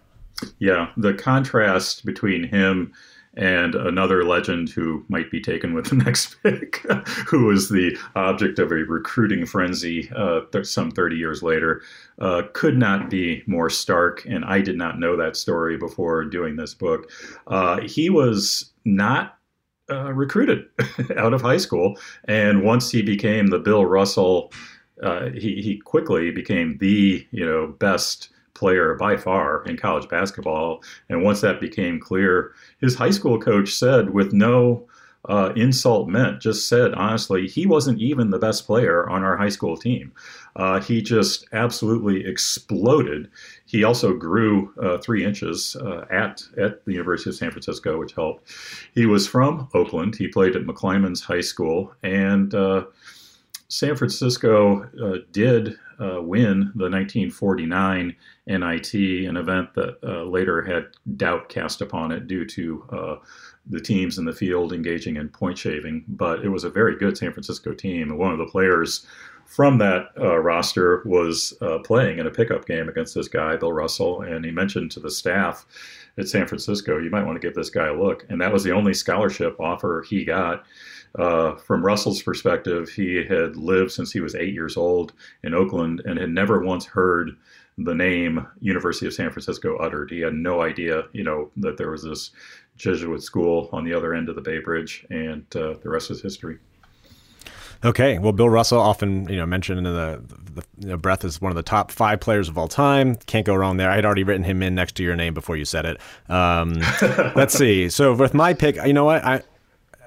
Yeah, 0.59 0.91
the 0.97 1.15
contrast 1.15 2.05
between 2.05 2.45
him 2.45 2.93
and 3.35 3.75
another 3.75 4.25
legend 4.25 4.69
who 4.69 5.05
might 5.09 5.31
be 5.31 5.41
taken 5.41 5.75
with 5.75 5.87
the 5.87 5.97
next 5.97 6.37
pick, 6.43 6.77
who 7.27 7.45
was 7.47 7.69
the 7.69 7.97
object 8.17 8.59
of 8.59 8.71
a 8.73 8.77
recruiting 8.77 9.47
frenzy 9.47 10.11
uh, 10.17 10.41
th- 10.53 10.67
some 10.67 10.91
30 10.91 11.17
years 11.17 11.43
later, 11.43 11.83
uh, 12.21 12.43
could 12.53 12.77
not 12.77 13.11
be 13.11 13.43
more 13.47 13.71
stark. 13.71 14.25
And 14.27 14.45
I 14.45 14.61
did 14.61 14.77
not 14.77 14.99
know 14.99 15.17
that 15.17 15.37
story 15.37 15.77
before 15.77 16.25
doing 16.25 16.57
this 16.57 16.75
book. 16.75 17.11
Uh, 17.47 17.81
he 17.83 18.11
was 18.11 18.73
not 18.85 19.39
uh, 19.91 20.13
recruited 20.13 20.67
out 21.17 21.33
of 21.33 21.43
high 21.43 21.57
school, 21.57 21.99
and 22.25 22.63
once 22.63 22.91
he 22.91 23.03
became 23.03 23.47
the 23.47 23.59
Bill 23.59 23.87
Russell, 23.87 24.53
uh, 25.03 25.31
he 25.31 25.63
he 25.63 25.79
quickly 25.79 26.31
became 26.31 26.77
the 26.79 27.27
you 27.31 27.47
know 27.47 27.69
best 27.79 28.29
player 28.59 28.95
by 28.95 29.17
far 29.17 29.65
in 29.65 29.77
college 29.77 30.09
basketball. 30.09 30.83
And 31.09 31.23
once 31.23 31.41
that 31.41 31.61
became 31.61 32.01
clear, 32.01 32.53
his 32.81 32.95
high 32.95 33.11
school 33.11 33.39
coach 33.39 33.73
said, 33.73 34.11
with 34.11 34.33
no 34.33 34.87
uh, 35.29 35.53
insult 35.57 36.09
meant, 36.09 36.41
just 36.41 36.69
said 36.69 36.95
honestly, 36.95 37.47
he 37.47 37.67
wasn't 37.67 38.01
even 38.01 38.31
the 38.31 38.39
best 38.39 38.67
player 38.67 39.09
on 39.09 39.23
our 39.25 39.37
high 39.37 39.49
school 39.49 39.77
team. 39.77 40.13
Uh, 40.57 40.81
he 40.81 41.03
just 41.03 41.47
absolutely 41.53 42.27
exploded. 42.27 43.29
He 43.67 43.85
also 43.85 44.15
grew 44.15 44.73
uh, 44.83 44.99
three 44.99 45.25
inches 45.25 45.77
uh, 45.77 46.05
at 46.11 46.43
at 46.57 46.85
the 46.85 46.93
University 46.93 47.31
of 47.31 47.37
San 47.37 47.51
Francisco, 47.51 47.99
which 47.99 48.13
helped. 48.15 48.51
He 48.95 49.07
was 49.07 49.29
from 49.29 49.69
Oakland. 49.75 50.17
He 50.17 50.29
played 50.29 50.57
at 50.57 50.63
McClymonds 50.63 51.23
High 51.23 51.43
School, 51.43 51.95
and 52.03 52.55
uh, 52.55 52.87
San 53.69 53.97
Francisco 53.97 54.85
uh, 55.03 55.19
did 55.31 55.79
uh, 56.01 56.23
win 56.23 56.73
the 56.75 56.89
1949 56.89 58.17
NIT, 58.47 58.95
an 58.95 59.37
event 59.37 59.75
that 59.75 59.99
uh, 60.03 60.23
later 60.25 60.63
had 60.63 60.87
doubt 61.17 61.49
cast 61.49 61.83
upon 61.83 62.11
it 62.11 62.27
due 62.27 62.47
to 62.47 62.85
uh, 62.91 63.17
the 63.67 63.81
teams 63.81 64.17
in 64.17 64.25
the 64.25 64.33
field 64.33 64.73
engaging 64.73 65.17
in 65.17 65.29
point 65.29 65.59
shaving. 65.59 66.05
But 66.09 66.45
it 66.45 66.49
was 66.49 66.65
a 66.65 66.71
very 66.71 66.97
good 66.97 67.19
San 67.19 67.33
Francisco 67.33 67.75
team, 67.75 68.11
and 68.11 68.19
one 68.19 68.33
of 68.33 68.39
the 68.39 68.47
players 68.47 69.07
from 69.45 69.79
that 69.79 70.09
uh, 70.19 70.39
roster 70.39 71.03
was 71.05 71.55
uh, 71.61 71.79
playing 71.79 72.19
in 72.19 72.27
a 72.27 72.31
pickup 72.31 72.67
game 72.67 72.89
against 72.89 73.15
this 73.15 73.29
guy, 73.29 73.57
Bill 73.57 73.73
Russell, 73.73 74.23
and 74.23 74.45
he 74.45 74.51
mentioned 74.51 74.91
to 74.93 75.01
the 75.01 75.11
staff 75.11 75.67
at 76.19 76.29
San 76.29 76.47
Francisco, 76.47 76.99
you 76.99 77.11
might 77.11 77.25
want 77.25 77.41
to 77.41 77.47
give 77.47 77.55
this 77.55 77.71
guy 77.71 77.87
a 77.87 77.95
look. 77.95 78.27
And 78.29 78.41
that 78.41 78.53
was 78.53 78.65
the 78.65 78.73
only 78.73 78.93
scholarship 78.93 79.59
offer 79.61 80.05
he 80.09 80.25
got. 80.25 80.65
Uh, 81.17 81.55
from 81.57 81.85
Russell's 81.85 82.23
perspective, 82.23 82.89
he 82.89 83.25
had 83.25 83.57
lived 83.57 83.93
since 83.93 84.13
he 84.13 84.21
was 84.21 84.35
eight 84.35 84.55
years 84.55 84.77
old 84.77 85.13
in 85.43 85.55
Oakland 85.55 86.03
and 86.05 86.19
had 86.19 86.31
never 86.31 86.61
once 86.63 86.85
heard 86.85 87.37
the 87.79 87.95
name 87.95 88.47
University 88.61 89.07
of 89.07 89.15
San 89.15 89.31
Francisco 89.31 89.77
uttered. 89.77 90.11
He 90.11 90.21
had 90.21 90.35
no 90.35 90.63
idea, 90.63 91.05
you 91.13 91.23
know, 91.23 91.51
that 91.57 91.77
there 91.77 91.91
was 91.91 92.03
this 92.03 92.31
Jesuit 92.77 93.23
school 93.23 93.69
on 93.73 93.85
the 93.85 93.93
other 93.93 94.15
end 94.15 94.29
of 94.29 94.35
the 94.35 94.41
Bay 94.41 94.59
Bridge, 94.59 95.07
and 95.11 95.45
uh, 95.55 95.75
the 95.83 95.89
rest 95.89 96.11
is 96.11 96.21
history. 96.21 96.59
Okay, 97.85 98.19
well, 98.19 98.33
Bill 98.33 98.49
Russell 98.49 98.81
often 98.81 99.29
you 99.29 99.37
know 99.37 99.47
mentioned 99.47 99.79
in 99.79 99.85
the, 99.85 100.21
the 100.55 100.65
you 100.81 100.89
know, 100.89 100.97
breath 100.97 101.25
is 101.25 101.41
one 101.41 101.53
of 101.53 101.57
the 101.57 101.63
top 101.63 101.93
five 101.93 102.19
players 102.19 102.49
of 102.49 102.59
all 102.59 102.67
time. 102.67 103.15
Can't 103.27 103.47
go 103.47 103.55
wrong 103.55 103.77
there. 103.77 103.89
I 103.89 103.95
had 103.95 104.05
already 104.05 104.25
written 104.25 104.43
him 104.43 104.63
in 104.63 104.75
next 104.75 104.97
to 104.97 105.05
your 105.05 105.15
name 105.15 105.33
before 105.33 105.57
you 105.57 105.65
said 105.65 105.87
it. 105.87 106.01
Um, 106.29 106.75
let's 107.37 107.55
see. 107.55 107.89
So 107.89 108.15
with 108.15 108.35
my 108.35 108.53
pick, 108.53 108.77
you 108.85 108.93
know 108.93 109.05
what 109.05 109.25
I 109.25 109.43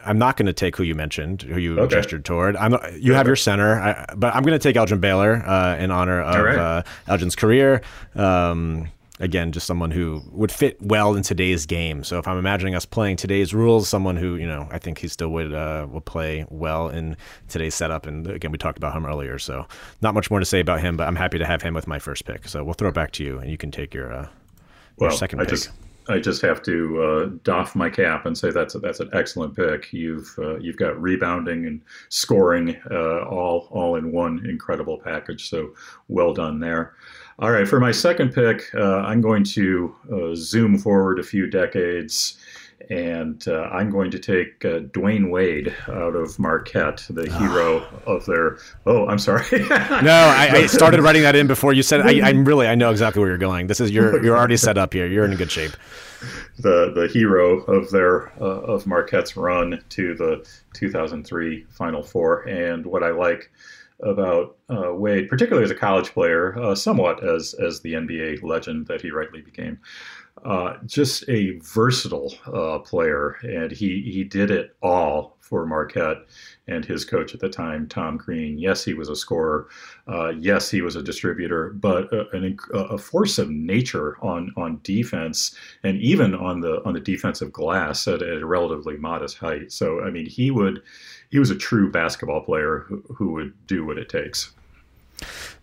I'm 0.05 0.17
not 0.17 0.37
going 0.37 0.47
to 0.47 0.53
take 0.53 0.75
who 0.75 0.83
you 0.83 0.95
mentioned, 0.95 1.41
who 1.43 1.59
you 1.59 1.79
okay. 1.79 1.95
gestured 1.95 2.25
toward. 2.25 2.55
I'm, 2.55 2.75
you 2.97 3.13
have 3.13 3.27
your 3.27 3.35
center, 3.35 3.79
I, 3.79 4.05
but 4.15 4.33
I'm 4.35 4.43
going 4.43 4.57
to 4.57 4.63
take 4.63 4.75
Elgin 4.75 4.99
Baylor 4.99 5.35
uh, 5.45 5.77
in 5.77 5.91
honor 5.91 6.21
of 6.21 6.43
right. 6.43 6.57
uh, 6.57 6.83
Elgin's 7.07 7.35
career. 7.35 7.81
Um, 8.15 8.89
again, 9.21 9.51
just 9.51 9.67
someone 9.67 9.91
who 9.91 10.21
would 10.31 10.51
fit 10.51 10.81
well 10.81 11.15
in 11.15 11.23
today's 11.23 11.65
game. 11.65 12.03
So 12.03 12.17
if 12.17 12.27
I'm 12.27 12.37
imagining 12.37 12.75
us 12.75 12.85
playing 12.85 13.17
today's 13.17 13.53
rules, 13.53 13.87
someone 13.87 14.17
who 14.17 14.35
you 14.35 14.47
know 14.47 14.67
I 14.71 14.79
think 14.79 14.97
he 14.97 15.07
still 15.07 15.29
would 15.29 15.53
uh, 15.53 15.87
will 15.89 16.01
play 16.01 16.45
well 16.49 16.89
in 16.89 17.15
today's 17.47 17.75
setup. 17.75 18.05
And 18.05 18.27
again, 18.27 18.51
we 18.51 18.57
talked 18.57 18.77
about 18.77 18.95
him 18.95 19.05
earlier, 19.05 19.39
so 19.39 19.65
not 20.01 20.13
much 20.13 20.29
more 20.29 20.39
to 20.39 20.45
say 20.45 20.59
about 20.59 20.81
him. 20.81 20.97
But 20.97 21.07
I'm 21.07 21.15
happy 21.15 21.37
to 21.37 21.45
have 21.45 21.61
him 21.61 21.73
with 21.73 21.87
my 21.87 21.99
first 21.99 22.25
pick. 22.25 22.47
So 22.47 22.63
we'll 22.63 22.73
throw 22.73 22.89
it 22.89 22.95
back 22.95 23.11
to 23.13 23.23
you, 23.23 23.37
and 23.37 23.49
you 23.49 23.57
can 23.57 23.71
take 23.71 23.93
your, 23.93 24.11
uh, 24.11 24.21
your 24.99 25.09
well, 25.09 25.11
second 25.11 25.39
I 25.39 25.43
pick. 25.43 25.51
Just- 25.51 25.71
I 26.09 26.19
just 26.19 26.41
have 26.41 26.63
to 26.63 27.01
uh, 27.03 27.29
doff 27.43 27.75
my 27.75 27.89
cap 27.89 28.25
and 28.25 28.37
say 28.37 28.51
that's 28.51 28.75
a, 28.75 28.79
that's 28.79 28.99
an 28.99 29.09
excellent 29.13 29.55
pick. 29.55 29.93
You've 29.93 30.33
uh, 30.39 30.57
you've 30.57 30.77
got 30.77 30.99
rebounding 31.01 31.65
and 31.65 31.81
scoring 32.09 32.75
uh, 32.89 33.25
all 33.25 33.67
all 33.71 33.95
in 33.95 34.11
one 34.11 34.45
incredible 34.47 34.97
package. 34.97 35.49
So 35.49 35.73
well 36.07 36.33
done 36.33 36.59
there. 36.59 36.95
All 37.39 37.51
right, 37.51 37.67
for 37.67 37.79
my 37.79 37.91
second 37.91 38.33
pick, 38.33 38.69
uh, 38.75 38.99
I'm 38.99 39.21
going 39.21 39.43
to 39.45 39.95
uh, 40.11 40.35
zoom 40.35 40.77
forward 40.77 41.19
a 41.19 41.23
few 41.23 41.47
decades 41.47 42.37
and 42.89 43.47
uh, 43.47 43.69
I'm 43.71 43.89
going 43.89 44.11
to 44.11 44.19
take 44.19 44.63
uh, 44.65 44.79
Dwyane 44.79 45.29
Wade 45.29 45.75
out 45.87 46.15
of 46.15 46.37
Marquette, 46.39 47.05
the 47.09 47.29
hero 47.31 47.85
of 48.05 48.25
their. 48.25 48.57
Oh, 48.85 49.07
I'm 49.07 49.19
sorry. 49.19 49.45
no, 49.51 50.11
I, 50.11 50.49
I, 50.53 50.65
started 50.65 51.01
writing 51.01 51.21
that 51.21 51.35
in 51.35 51.47
before 51.47 51.73
you 51.73 51.83
said. 51.83 52.01
I, 52.01 52.29
am 52.29 52.45
really, 52.45 52.67
I 52.67 52.75
know 52.75 52.91
exactly 52.91 53.19
where 53.19 53.29
you're 53.29 53.37
going. 53.37 53.67
This 53.67 53.79
is 53.79 53.91
you're 53.91 54.23
you're 54.23 54.37
already 54.37 54.57
set 54.57 54.77
up 54.77 54.93
here. 54.93 55.07
You're 55.07 55.25
in 55.25 55.35
good 55.35 55.51
shape. 55.51 55.71
The 56.59 56.91
the 56.93 57.07
hero 57.07 57.61
of 57.61 57.89
their 57.89 58.31
uh, 58.39 58.61
of 58.61 58.85
Marquette's 58.85 59.35
run 59.35 59.83
to 59.89 60.13
the 60.13 60.47
2003 60.73 61.65
Final 61.71 62.03
Four, 62.03 62.47
and 62.47 62.85
what 62.85 63.01
I 63.01 63.09
like 63.09 63.49
about 64.03 64.57
uh, 64.69 64.93
Wade, 64.93 65.29
particularly 65.29 65.63
as 65.63 65.71
a 65.71 65.75
college 65.75 66.11
player, 66.11 66.55
uh, 66.59 66.75
somewhat 66.75 67.23
as 67.27 67.55
as 67.55 67.81
the 67.81 67.93
NBA 67.93 68.43
legend 68.43 68.85
that 68.85 69.01
he 69.01 69.09
rightly 69.09 69.41
became 69.41 69.79
uh, 70.43 70.77
just 70.85 71.27
a 71.29 71.57
versatile 71.59 72.33
uh, 72.47 72.79
player, 72.79 73.37
and 73.43 73.71
he 73.71 74.01
he 74.11 74.23
did 74.23 74.49
it 74.49 74.75
all 74.81 75.37
for 75.39 75.65
Marquette 75.65 76.17
and 76.67 76.85
his 76.85 77.03
coach 77.03 77.33
at 77.33 77.41
the 77.41 77.49
time, 77.49 77.87
Tom 77.87 78.17
Crean. 78.17 78.57
Yes, 78.57 78.85
he 78.85 78.93
was 78.93 79.09
a 79.09 79.15
scorer. 79.15 79.67
Uh, 80.07 80.29
yes, 80.29 80.71
he 80.71 80.81
was 80.81 80.95
a 80.95 81.03
distributor, 81.03 81.71
but 81.71 82.11
a, 82.13 82.55
a, 82.73 82.97
force 82.97 83.37
of 83.37 83.49
nature 83.49 84.17
on 84.23 84.53
on 84.55 84.79
defense 84.83 85.53
and 85.83 85.99
even 86.01 86.33
on 86.33 86.61
the 86.61 86.81
on 86.85 86.93
the 86.93 86.99
defensive 86.99 87.51
glass 87.51 88.07
at, 88.07 88.21
at 88.21 88.41
a 88.41 88.45
relatively 88.45 88.95
modest 88.95 89.37
height. 89.37 89.71
So, 89.71 90.01
I 90.01 90.09
mean, 90.09 90.25
he 90.25 90.49
would 90.51 90.81
he 91.29 91.37
was 91.37 91.49
a 91.49 91.55
true 91.55 91.91
basketball 91.91 92.41
player 92.41 92.85
who, 92.87 93.03
who 93.15 93.33
would 93.33 93.67
do 93.67 93.85
what 93.85 93.97
it 93.97 94.09
takes. 94.09 94.53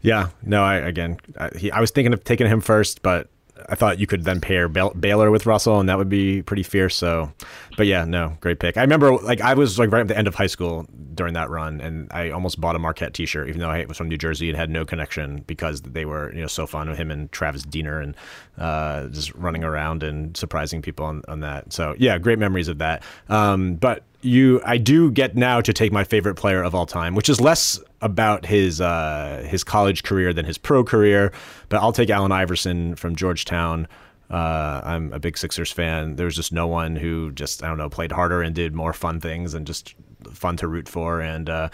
Yeah, 0.03 0.29
no, 0.45 0.63
I 0.63 0.77
again, 0.77 1.19
I, 1.39 1.51
he, 1.57 1.73
I 1.73 1.81
was 1.81 1.91
thinking 1.91 2.13
of 2.13 2.23
taking 2.25 2.47
him 2.47 2.61
first, 2.61 3.03
but 3.03 3.31
I 3.69 3.75
thought 3.75 3.99
you 3.99 4.07
could 4.07 4.25
then 4.25 4.41
pair 4.41 4.69
Baylor 4.69 5.31
with 5.31 5.47
Russell, 5.47 5.81
and 5.81 5.89
that 5.89 5.99
would 5.99 6.09
be 6.09 6.43
pretty 6.43 6.63
fierce. 6.63 6.95
So, 6.95 7.33
but 7.77 7.87
yeah, 7.87 8.05
no, 8.05 8.37
great 8.41 8.61
pick. 8.61 8.77
I 8.77 8.83
remember 8.83 9.17
like 9.17 9.41
I 9.41 9.55
was 9.55 9.79
like 9.79 9.91
right 9.91 10.01
at 10.01 10.09
the 10.09 10.17
end 10.17 10.27
of 10.27 10.35
high 10.35 10.47
school 10.47 10.87
during 11.15 11.35
that 11.35 11.51
run, 11.51 11.81
and 11.81 12.09
I 12.13 12.31
almost 12.31 12.61
bought 12.61 12.77
a 12.77 12.79
Marquette 12.79 13.15
T-shirt, 13.15 13.49
even 13.49 13.61
though 13.61 13.71
I 13.71 13.85
was 13.87 13.97
from 13.97 14.09
New 14.09 14.19
Jersey 14.19 14.49
and 14.49 14.57
had 14.57 14.71
no 14.71 14.85
connection 14.85 15.43
because 15.47 15.83
they 15.83 16.05
were 16.05 16.33
you 16.35 16.41
know 16.41 16.47
so 16.47 16.67
fun 16.67 16.89
with 16.89 16.99
him 16.99 17.11
and 17.11 17.31
Travis 17.33 17.63
Diener 17.63 18.01
and 18.01 18.17
uh, 18.59 19.09
just 19.09 19.35
running 19.35 19.65
around 19.65 20.03
and 20.03 20.37
surprising 20.37 20.83
people 20.83 21.07
on, 21.07 21.23
on 21.29 21.41
that. 21.41 21.73
So 21.73 21.95
yeah, 21.99 22.19
great 22.19 22.39
memories 22.39 22.69
of 22.69 22.79
that. 22.79 23.03
Um, 23.29 23.75
but 23.75 24.05
you 24.21 24.61
I 24.65 24.79
do 24.79 25.11
get 25.11 25.37
now 25.37 25.61
to 25.61 25.73
take 25.73 25.93
my 25.93 26.05
favorite 26.05 26.35
player 26.35 26.63
of 26.63 26.75
all 26.75 26.87
time, 26.87 27.15
which 27.15 27.29
is 27.29 27.41
less 27.41 27.81
about 28.01 28.47
his 28.47 28.81
uh, 28.81 29.47
his 29.49 29.65
college 29.65 30.03
career 30.03 30.33
than 30.33 30.45
his 30.45 30.59
pro 30.59 30.85
career. 30.85 31.33
But 31.69 31.81
I'll 31.81 31.93
take 31.93 32.11
Allen 32.11 32.33
Iverson 32.33 32.97
from 32.97 33.17
Georgetown. 33.17 33.87
Uh, 34.31 34.83
I'm 34.85 35.13
a 35.13 35.19
big 35.19 35.39
Sixers 35.39 35.73
fan. 35.73 36.17
There's 36.17 36.37
just 36.37 36.53
no 36.53 36.67
one 36.67 36.97
who 36.97 37.33
just 37.33 37.63
I 37.63 37.69
don't 37.69 37.79
know 37.79 37.89
played 37.89 38.13
harder 38.13 38.43
and 38.43 38.55
did 38.55 38.75
more 38.75 38.93
fun 38.93 39.21
things 39.21 39.55
and 39.55 39.67
just 39.67 39.95
fun 40.33 40.57
to 40.59 40.69
root 40.69 40.89
for. 40.89 41.21
And 41.21 41.49
uh, 41.49 41.69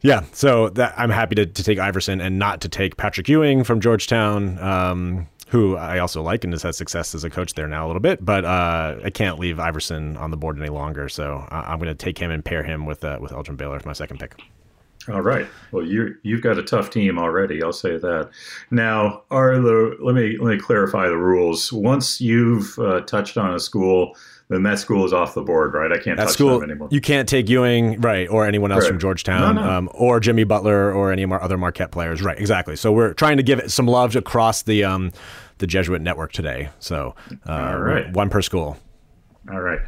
yeah, 0.00 0.24
so 0.32 0.68
that, 0.70 0.92
I'm 0.98 1.10
happy 1.10 1.34
to, 1.36 1.46
to 1.46 1.62
take 1.64 1.78
Iverson 1.78 2.20
and 2.20 2.38
not 2.38 2.60
to 2.62 2.68
take 2.68 2.96
Patrick 2.96 3.28
Ewing 3.28 3.64
from 3.64 3.80
Georgetown. 3.80 4.58
Um, 4.58 5.28
who 5.48 5.76
I 5.76 5.98
also 5.98 6.22
like 6.22 6.44
and 6.44 6.52
has 6.52 6.62
had 6.62 6.74
success 6.74 7.14
as 7.14 7.24
a 7.24 7.30
coach 7.30 7.54
there 7.54 7.68
now 7.68 7.86
a 7.86 7.88
little 7.88 8.00
bit. 8.00 8.24
But 8.24 8.44
uh, 8.44 8.96
I 9.04 9.10
can't 9.10 9.38
leave 9.38 9.58
Iverson 9.58 10.16
on 10.16 10.30
the 10.30 10.36
board 10.36 10.58
any 10.58 10.70
longer, 10.70 11.08
so 11.08 11.46
I- 11.50 11.72
am 11.72 11.78
going 11.78 11.88
to 11.88 11.94
take 11.94 12.18
him 12.18 12.30
and 12.30 12.44
pair 12.44 12.62
him 12.62 12.86
with 12.86 13.04
uh, 13.04 13.18
with 13.20 13.32
Elgin 13.32 13.56
Baylor 13.56 13.76
as 13.76 13.84
my 13.84 13.92
second 13.92 14.18
pick. 14.20 14.40
All 15.08 15.20
right. 15.20 15.46
Well, 15.70 15.84
you 15.84 16.14
you've 16.22 16.40
got 16.40 16.58
a 16.58 16.62
tough 16.62 16.88
team 16.88 17.18
already. 17.18 17.62
I'll 17.62 17.72
say 17.74 17.98
that. 17.98 18.30
Now, 18.70 19.22
are 19.30 19.58
the 19.58 19.96
let 20.00 20.14
me 20.14 20.38
let 20.38 20.56
me 20.56 20.58
clarify 20.58 21.08
the 21.08 21.16
rules. 21.18 21.72
Once 21.72 22.20
you've 22.22 22.78
uh, 22.78 23.00
touched 23.02 23.36
on 23.36 23.54
a 23.54 23.60
school 23.60 24.16
then 24.54 24.62
that 24.62 24.78
school 24.78 25.04
is 25.04 25.12
off 25.12 25.34
the 25.34 25.42
board, 25.42 25.74
right? 25.74 25.92
I 25.92 25.98
can't 25.98 26.16
that 26.16 26.24
touch 26.24 26.34
school, 26.34 26.60
them 26.60 26.70
anymore. 26.70 26.88
You 26.90 27.00
can't 27.00 27.28
take 27.28 27.48
Ewing, 27.48 28.00
right, 28.00 28.28
or 28.28 28.46
anyone 28.46 28.72
else 28.72 28.84
right. 28.84 28.88
from 28.88 28.98
Georgetown, 28.98 29.56
no, 29.56 29.62
no. 29.62 29.70
Um, 29.70 29.90
or 29.92 30.20
Jimmy 30.20 30.44
Butler, 30.44 30.92
or 30.92 31.12
any 31.12 31.22
of 31.22 31.32
our 31.32 31.42
other 31.42 31.58
Marquette 31.58 31.90
players, 31.90 32.22
right? 32.22 32.38
Exactly. 32.38 32.76
So 32.76 32.92
we're 32.92 33.12
trying 33.14 33.36
to 33.36 33.42
give 33.42 33.58
it 33.58 33.70
some 33.70 33.86
love 33.86 34.16
across 34.16 34.62
the 34.62 34.84
um, 34.84 35.12
the 35.58 35.66
Jesuit 35.66 36.00
network 36.00 36.32
today. 36.32 36.70
So 36.78 37.14
uh, 37.48 37.76
right. 37.76 38.12
one 38.12 38.30
per 38.30 38.42
school. 38.42 38.78
All 39.50 39.60
right. 39.60 39.80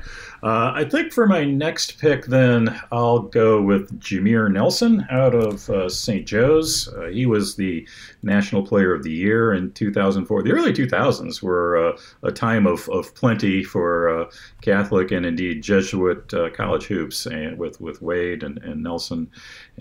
Uh, 0.47 0.71
I 0.77 0.85
think 0.85 1.13
for 1.13 1.27
my 1.27 1.43
next 1.43 1.99
pick, 1.99 2.27
then 2.27 2.81
I'll 2.93 3.19
go 3.19 3.61
with 3.61 3.99
Jameer 3.99 4.49
Nelson 4.49 5.05
out 5.11 5.35
of 5.35 5.69
uh, 5.69 5.89
St. 5.89 6.25
Joe's. 6.25 6.87
Uh, 6.87 7.07
he 7.07 7.27
was 7.27 7.57
the 7.57 7.85
National 8.23 8.65
Player 8.65 8.95
of 8.95 9.03
the 9.03 9.11
Year 9.11 9.53
in 9.55 9.73
2004. 9.73 10.45
The 10.45 10.53
early 10.53 10.73
2000s 10.73 11.43
were 11.43 11.89
uh, 11.89 11.99
a 12.23 12.31
time 12.31 12.65
of, 12.65 12.89
of 12.91 13.13
plenty 13.17 13.65
for 13.65 14.09
uh, 14.09 14.31
Catholic 14.61 15.11
and 15.11 15.27
indeed 15.27 15.65
Jesuit 15.65 16.33
uh, 16.33 16.51
college 16.51 16.85
hoops, 16.85 17.27
and 17.27 17.59
with 17.59 17.81
with 17.81 18.01
Wade 18.01 18.45
and, 18.45 18.59
and 18.59 18.85
Nelson 18.85 19.29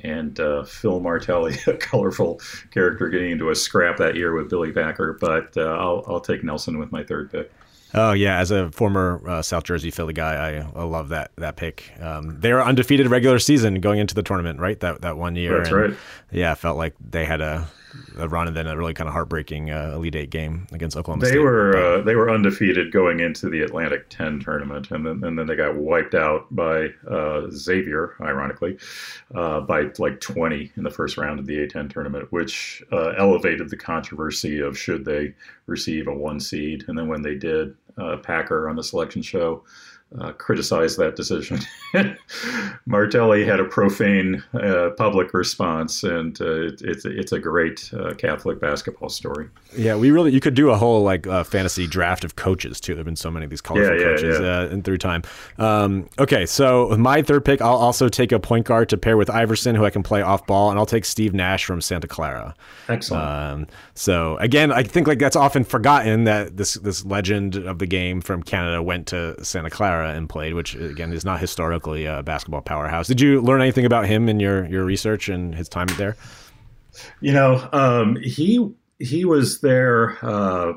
and 0.03 0.39
Phil 0.65 0.99
Martelli, 0.99 1.57
a 1.67 1.73
colorful 1.73 2.41
character 2.71 3.07
getting 3.09 3.29
into 3.29 3.51
a 3.51 3.55
scrap 3.55 3.97
that 3.97 4.15
year 4.15 4.33
with 4.33 4.49
Billy 4.49 4.71
Packer. 4.71 5.13
But 5.13 5.55
I'll 5.59 6.03
I'll 6.07 6.21
take 6.21 6.43
Nelson 6.43 6.79
with 6.79 6.91
my 6.91 7.03
third 7.03 7.31
pick. 7.31 7.51
Oh 7.97 8.11
yeah, 8.11 8.39
as 8.39 8.51
a 8.51 8.69
former 8.71 9.21
uh, 9.25 9.41
South 9.41 9.63
Jersey 9.63 9.89
Philly 9.89 10.13
guy, 10.13 10.33
I, 10.33 10.79
I 10.79 10.83
love 10.83 11.09
that 11.09 11.31
that 11.37 11.55
pick. 11.55 11.93
Um, 12.01 12.37
they 12.41 12.51
were 12.51 12.61
undefeated 12.61 13.07
regular 13.07 13.39
season 13.39 13.79
going 13.79 13.99
into 13.99 14.13
the 14.13 14.21
tournament, 14.21 14.59
right? 14.59 14.77
That 14.81 15.01
that 15.01 15.17
one 15.17 15.37
year. 15.37 15.57
That's 15.57 15.69
and, 15.69 15.77
right. 15.77 15.93
Yeah, 16.29 16.53
felt 16.55 16.75
like 16.75 16.93
they 16.99 17.23
had 17.23 17.39
a, 17.39 17.65
a 18.17 18.27
run 18.27 18.47
and 18.47 18.57
then 18.57 18.67
a 18.67 18.75
really 18.75 18.93
kind 18.93 19.07
of 19.07 19.13
heartbreaking 19.13 19.71
uh, 19.71 19.93
Elite 19.95 20.15
Eight 20.15 20.29
game 20.29 20.67
against 20.73 20.97
Oklahoma 20.97 21.23
they 21.23 21.31
State. 21.31 21.39
were 21.39 21.77
uh, 21.77 22.01
they 22.01 22.15
were 22.15 22.29
undefeated 22.29 22.91
going 22.91 23.21
into 23.21 23.49
the 23.49 23.61
Atlantic 23.61 24.09
Ten 24.09 24.41
tournament, 24.41 24.91
and 24.91 25.05
then 25.05 25.23
and 25.23 25.39
then 25.39 25.47
they 25.47 25.55
got 25.55 25.75
wiped 25.75 26.15
out 26.15 26.53
by 26.53 26.89
uh, 27.09 27.49
Xavier, 27.49 28.15
ironically, 28.19 28.77
uh, 29.35 29.61
by 29.61 29.89
like 29.99 30.19
twenty 30.19 30.69
in 30.75 30.83
the 30.83 30.91
first 30.91 31.15
round 31.17 31.39
of 31.39 31.45
the 31.45 31.65
A10 31.65 31.89
tournament, 31.89 32.29
which 32.31 32.83
uh, 32.91 33.13
elevated 33.17 33.69
the 33.69 33.77
controversy 33.77 34.59
of 34.59 34.77
should 34.77 35.05
they 35.05 35.33
receive 35.67 36.07
a 36.07 36.13
one 36.13 36.41
seed, 36.41 36.83
and 36.89 36.97
then 36.97 37.07
when 37.07 37.21
they 37.21 37.35
did 37.35 37.75
uh, 37.97 38.17
Packer 38.17 38.69
on 38.69 38.75
the 38.75 38.83
selection 38.83 39.21
show 39.21 39.63
uh, 40.19 40.31
criticized 40.33 40.97
that 40.97 41.15
decision. 41.15 41.59
Martelli 42.85 43.43
had 43.43 43.59
a 43.59 43.65
profane 43.65 44.43
uh, 44.53 44.91
public 44.97 45.33
response, 45.33 46.03
and 46.03 46.39
uh, 46.39 46.67
it, 46.67 46.81
it's 46.81 47.05
it's 47.05 47.31
a 47.31 47.39
great 47.39 47.91
uh, 47.93 48.13
Catholic 48.13 48.61
basketball 48.61 49.09
story. 49.09 49.49
Yeah, 49.75 49.95
we 49.95 50.11
really 50.11 50.31
you 50.31 50.39
could 50.39 50.53
do 50.53 50.69
a 50.69 50.77
whole 50.77 51.01
like 51.01 51.27
uh, 51.27 51.43
fantasy 51.43 51.87
draft 51.87 52.23
of 52.23 52.35
coaches 52.35 52.79
too. 52.79 52.93
There've 52.93 53.05
been 53.05 53.15
so 53.15 53.31
many 53.31 53.45
of 53.45 53.49
these 53.49 53.61
colorful 53.61 53.93
yeah, 53.93 54.01
yeah, 54.01 54.15
coaches 54.15 54.39
yeah. 54.39 54.59
Uh, 54.59 54.67
in 54.67 54.83
through 54.83 54.99
time. 54.99 55.23
Um, 55.57 56.07
okay, 56.19 56.45
so 56.45 56.95
my 56.97 57.21
third 57.21 57.43
pick, 57.43 57.61
I'll 57.61 57.75
also 57.75 58.07
take 58.07 58.31
a 58.31 58.39
point 58.39 58.67
guard 58.67 58.89
to 58.89 58.97
pair 58.97 59.17
with 59.17 59.29
Iverson, 59.29 59.75
who 59.75 59.85
I 59.85 59.89
can 59.89 60.03
play 60.03 60.21
off 60.21 60.45
ball, 60.45 60.69
and 60.69 60.79
I'll 60.79 60.85
take 60.85 61.03
Steve 61.03 61.33
Nash 61.33 61.65
from 61.65 61.81
Santa 61.81 62.07
Clara. 62.07 62.55
Excellent. 62.87 63.23
Um, 63.23 63.67
so 63.97 64.35
again, 64.37 64.73
I 64.73 64.83
think 64.83 65.07
like 65.07 65.19
that's 65.19 65.37
often 65.37 65.63
forgotten 65.63 66.25
that 66.25 66.57
this 66.57 66.73
this 66.75 67.05
legend 67.05 67.55
of 67.55 67.79
the 67.79 67.85
game 67.85 68.19
from 68.19 68.43
Canada 68.43 68.83
went 68.83 69.07
to 69.07 69.41
Santa 69.43 69.69
Clara 69.69 70.13
and 70.13 70.27
played, 70.27 70.53
which 70.53 70.75
again 70.75 71.13
is 71.13 71.23
not 71.23 71.39
historically 71.39 72.05
a 72.05 72.21
basketball 72.21 72.61
powerhouse. 72.61 73.07
Did 73.07 73.21
you 73.21 73.41
learn 73.41 73.61
anything 73.61 73.85
about 73.85 74.05
him 74.05 74.27
in 74.27 74.41
your 74.41 74.65
your 74.65 74.83
research 74.83 75.29
and 75.29 75.55
his 75.55 75.69
time 75.69 75.87
there? 75.97 76.17
You 77.21 77.31
know, 77.31 77.69
um, 77.71 78.17
he 78.17 78.69
he 78.99 79.23
was 79.23 79.61
there. 79.61 80.17
Uh, 80.21 80.73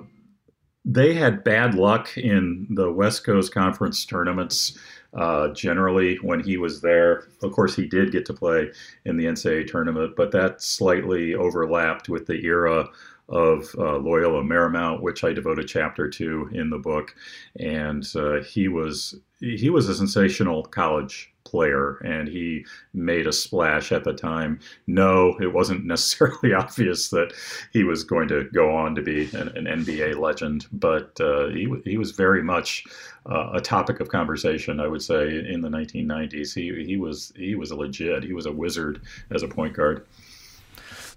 they 0.84 1.12
had 1.12 1.42
bad 1.42 1.74
luck 1.74 2.16
in 2.16 2.68
the 2.70 2.90
West 2.90 3.24
Coast 3.24 3.52
Conference 3.52 4.04
tournaments. 4.04 4.78
Uh, 5.14 5.48
generally, 5.48 6.16
when 6.22 6.38
he 6.38 6.56
was 6.56 6.82
there, 6.82 7.24
of 7.42 7.50
course, 7.52 7.74
he 7.74 7.86
did 7.86 8.12
get 8.12 8.26
to 8.26 8.34
play 8.34 8.70
in 9.06 9.16
the 9.16 9.24
NCAA 9.24 9.66
tournament, 9.66 10.14
but 10.16 10.30
that 10.32 10.62
slightly 10.62 11.34
overlapped 11.34 12.08
with 12.08 12.26
the 12.26 12.44
era 12.44 12.86
of 13.28 13.74
uh, 13.78 13.98
Loyola 13.98 14.42
Marymount, 14.42 15.02
which 15.02 15.24
I 15.24 15.32
devote 15.32 15.58
a 15.58 15.64
chapter 15.64 16.08
to 16.08 16.48
in 16.52 16.70
the 16.70 16.78
book. 16.78 17.14
And 17.58 18.06
uh, 18.14 18.40
he 18.42 18.68
was 18.68 19.14
he 19.40 19.70
was 19.70 19.88
a 19.88 19.94
sensational 19.94 20.64
college 20.64 21.32
player, 21.44 21.96
and 22.04 22.28
he 22.28 22.64
made 22.92 23.26
a 23.26 23.32
splash 23.32 23.92
at 23.92 24.04
the 24.04 24.12
time. 24.12 24.60
No, 24.86 25.36
it 25.40 25.52
wasn't 25.52 25.84
necessarily 25.94 26.52
obvious 26.52 27.08
that 27.10 27.32
he 27.72 27.84
was 27.84 28.04
going 28.04 28.28
to 28.28 28.44
go 28.52 28.74
on 28.74 28.94
to 28.94 29.02
be 29.02 29.28
an, 29.34 29.48
an 29.56 29.84
NBA 29.84 30.18
legend, 30.18 30.66
but 30.72 31.18
uh, 31.20 31.48
he 31.48 31.72
he 31.84 31.96
was 31.96 32.12
very 32.12 32.42
much 32.42 32.84
uh, 33.26 33.50
a 33.54 33.60
topic 33.60 34.00
of 34.00 34.08
conversation. 34.08 34.80
I 34.80 34.88
would 34.88 35.02
say 35.02 35.44
in 35.48 35.60
the 35.60 35.68
1990s, 35.68 36.54
he 36.54 36.84
he 36.84 36.96
was 36.96 37.32
he 37.36 37.54
was 37.54 37.70
a 37.70 37.76
legit. 37.76 38.24
He 38.24 38.32
was 38.32 38.46
a 38.46 38.52
wizard 38.52 39.00
as 39.30 39.42
a 39.42 39.48
point 39.48 39.74
guard. 39.74 40.06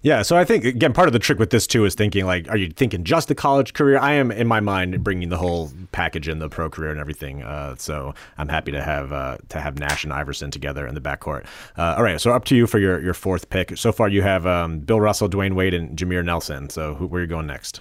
Yeah, 0.02 0.22
so 0.22 0.36
I 0.36 0.44
think 0.44 0.64
again 0.64 0.92
part 0.92 1.08
of 1.08 1.12
the 1.12 1.20
trick 1.20 1.38
with 1.38 1.50
this 1.50 1.66
too 1.66 1.84
is 1.84 1.94
thinking 1.94 2.26
like, 2.26 2.48
are 2.48 2.56
you 2.56 2.70
thinking 2.70 3.04
just 3.04 3.28
the 3.28 3.36
college 3.36 3.72
career? 3.72 3.98
I 3.98 4.12
am 4.14 4.32
in 4.32 4.48
my 4.48 4.58
mind 4.58 5.04
bringing 5.04 5.28
the 5.28 5.36
whole 5.36 5.70
package 5.92 6.28
in 6.28 6.40
the 6.40 6.48
pro 6.48 6.68
career 6.68 6.90
and 6.90 6.98
everything. 6.98 7.44
Uh, 7.44 7.76
so 7.76 8.12
I'm 8.36 8.48
happy 8.48 8.72
to 8.72 8.82
have 8.82 9.12
uh, 9.12 9.38
to 9.50 9.60
have 9.60 9.78
Nash 9.78 10.02
and 10.02 10.12
Iverson 10.12 10.50
together 10.50 10.88
in 10.88 10.96
the 10.96 11.00
backcourt. 11.00 11.46
Uh, 11.78 11.94
all 11.96 12.02
right, 12.02 12.20
so 12.20 12.32
up 12.32 12.44
to 12.46 12.56
you 12.56 12.66
for 12.66 12.80
your 12.80 13.00
your 13.00 13.14
fourth 13.14 13.48
pick. 13.48 13.78
So 13.78 13.92
far 13.92 14.08
you 14.08 14.22
have 14.22 14.44
um, 14.44 14.80
Bill 14.80 15.00
Russell, 15.00 15.28
Dwyane 15.28 15.54
Wade, 15.54 15.72
and 15.72 15.96
Jameer 15.96 16.24
Nelson. 16.24 16.68
So 16.68 16.94
who, 16.94 17.06
where 17.06 17.20
are 17.20 17.24
you 17.24 17.28
going 17.28 17.46
next? 17.46 17.80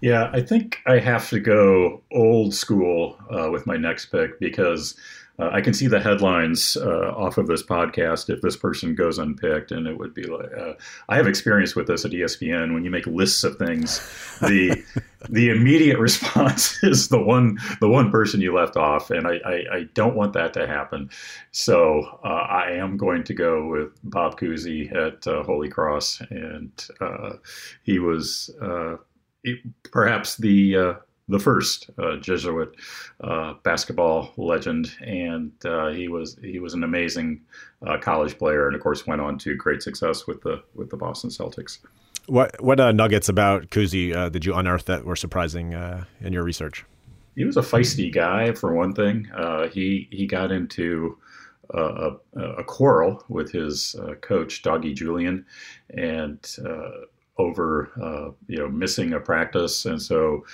Yeah, 0.00 0.30
I 0.32 0.40
think 0.40 0.78
I 0.86 0.98
have 0.98 1.28
to 1.30 1.40
go 1.40 2.02
old 2.10 2.54
school 2.54 3.18
uh, 3.30 3.50
with 3.50 3.66
my 3.66 3.76
next 3.76 4.06
pick 4.06 4.40
because 4.40 4.96
uh, 5.38 5.50
I 5.52 5.60
can 5.60 5.74
see 5.74 5.88
the 5.88 6.00
headlines 6.00 6.76
uh, 6.76 7.12
off 7.16 7.38
of 7.38 7.48
this 7.48 7.62
podcast 7.62 8.30
if 8.30 8.40
this 8.40 8.56
person 8.56 8.94
goes 8.94 9.18
unpicked, 9.18 9.72
and 9.72 9.88
it 9.88 9.98
would 9.98 10.14
be 10.14 10.22
like 10.24 10.52
uh, 10.56 10.74
I 11.08 11.16
have 11.16 11.26
experience 11.26 11.74
with 11.74 11.88
this 11.88 12.04
at 12.04 12.12
ESPN. 12.12 12.72
When 12.72 12.84
you 12.84 12.90
make 12.90 13.06
lists 13.06 13.42
of 13.42 13.56
things, 13.56 13.98
the 14.40 14.82
the 15.28 15.50
immediate 15.50 15.98
response 15.98 16.78
is 16.84 17.08
the 17.08 17.20
one 17.20 17.58
the 17.80 17.88
one 17.88 18.12
person 18.12 18.40
you 18.40 18.54
left 18.54 18.76
off, 18.76 19.10
and 19.10 19.26
I, 19.26 19.40
I, 19.44 19.52
I 19.72 19.82
don't 19.94 20.14
want 20.14 20.34
that 20.34 20.52
to 20.54 20.68
happen. 20.68 21.10
So 21.50 22.02
uh, 22.22 22.28
I 22.28 22.70
am 22.70 22.96
going 22.96 23.24
to 23.24 23.34
go 23.34 23.66
with 23.66 23.98
Bob 24.04 24.38
Cousy 24.38 24.94
at 24.94 25.26
uh, 25.26 25.42
Holy 25.42 25.68
Cross, 25.68 26.22
and 26.30 26.70
uh, 27.00 27.34
he 27.82 27.98
was 27.98 28.50
perhaps 29.90 30.36
the 30.36 30.96
the 31.28 31.38
first 31.38 31.90
uh, 31.98 32.16
Jesuit 32.16 32.74
uh, 33.22 33.54
basketball 33.62 34.32
legend, 34.36 34.94
and 35.00 35.52
uh, 35.64 35.88
he 35.88 36.08
was 36.08 36.36
he 36.42 36.58
was 36.58 36.74
an 36.74 36.84
amazing 36.84 37.40
uh, 37.86 37.96
college 37.98 38.38
player, 38.38 38.66
and 38.66 38.76
of 38.76 38.82
course 38.82 39.06
went 39.06 39.20
on 39.20 39.38
to 39.38 39.54
great 39.54 39.82
success 39.82 40.26
with 40.26 40.42
the 40.42 40.62
with 40.74 40.90
the 40.90 40.96
Boston 40.96 41.30
Celtics. 41.30 41.78
What 42.26 42.60
what 42.62 42.78
uh, 42.78 42.92
nuggets 42.92 43.28
about 43.28 43.70
Cousy 43.70 44.14
uh, 44.14 44.28
did 44.28 44.44
you 44.44 44.54
unearth 44.54 44.84
that 44.86 45.04
were 45.04 45.16
surprising 45.16 45.72
in 46.20 46.32
your 46.32 46.44
research? 46.44 46.84
He 47.36 47.44
was 47.44 47.56
a 47.56 47.62
feisty 47.62 48.12
guy, 48.12 48.52
for 48.52 48.74
one 48.74 48.92
thing. 48.92 49.28
he 49.72 50.08
he 50.10 50.26
got 50.26 50.52
into 50.52 51.18
a, 51.70 52.12
a, 52.36 52.62
quarrel 52.62 53.24
with 53.28 53.50
his 53.50 53.96
coach, 54.20 54.62
Doggie 54.62 54.94
Julian, 54.94 55.46
and 55.90 56.38
over 57.38 58.34
you 58.46 58.58
know 58.58 58.68
missing 58.68 59.14
a 59.14 59.20
practice, 59.20 59.86
and 59.86 60.00
so 60.00 60.44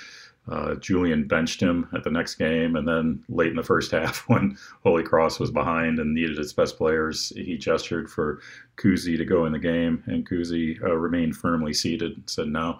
uh, 0.51 0.75
Julian 0.75 1.27
benched 1.27 1.61
him 1.61 1.87
at 1.95 2.03
the 2.03 2.11
next 2.11 2.35
game, 2.35 2.75
and 2.75 2.87
then 2.87 3.23
late 3.29 3.49
in 3.49 3.55
the 3.55 3.63
first 3.63 3.91
half, 3.91 4.27
when 4.27 4.57
Holy 4.83 5.03
Cross 5.03 5.39
was 5.39 5.49
behind 5.49 5.99
and 5.99 6.13
needed 6.13 6.37
its 6.37 6.53
best 6.53 6.77
players, 6.77 7.31
he 7.35 7.57
gestured 7.57 8.09
for 8.09 8.41
Cousy 8.77 9.17
to 9.17 9.25
go 9.25 9.45
in 9.45 9.53
the 9.53 9.59
game, 9.59 10.03
and 10.07 10.27
Cousy 10.27 10.81
uh, 10.83 10.95
remained 10.95 11.35
firmly 11.35 11.73
seated. 11.73 12.13
And 12.13 12.29
said 12.29 12.47
no, 12.47 12.79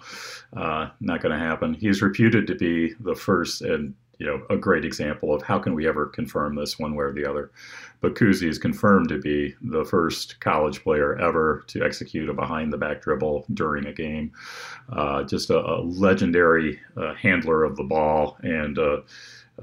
uh, 0.55 0.89
not 0.99 1.21
going 1.21 1.37
to 1.37 1.43
happen. 1.43 1.73
He 1.73 1.87
is 1.87 2.01
reputed 2.01 2.47
to 2.47 2.55
be 2.55 2.93
the 2.99 3.15
first 3.15 3.61
and 3.61 3.93
you 4.21 4.27
know 4.27 4.39
a 4.51 4.55
great 4.55 4.85
example 4.85 5.33
of 5.33 5.41
how 5.41 5.57
can 5.57 5.73
we 5.73 5.87
ever 5.87 6.05
confirm 6.05 6.53
this 6.53 6.77
one 6.77 6.93
way 6.93 7.05
or 7.05 7.11
the 7.11 7.27
other. 7.27 7.49
But 8.01 8.13
Cousy 8.13 8.47
is 8.47 8.59
confirmed 8.59 9.09
to 9.09 9.17
be 9.17 9.55
the 9.63 9.83
first 9.83 10.39
college 10.39 10.83
player 10.83 11.17
ever 11.17 11.63
to 11.67 11.83
execute 11.83 12.29
a 12.29 12.33
behind 12.33 12.71
the 12.71 12.77
back 12.77 13.01
dribble 13.01 13.45
during 13.55 13.87
a 13.87 13.93
game. 13.93 14.31
Uh, 14.91 15.23
just 15.23 15.49
a, 15.49 15.57
a 15.57 15.81
legendary 15.81 16.79
uh, 16.95 17.15
handler 17.15 17.63
of 17.63 17.75
the 17.75 17.83
ball 17.83 18.37
and 18.43 18.77
uh, 18.77 19.01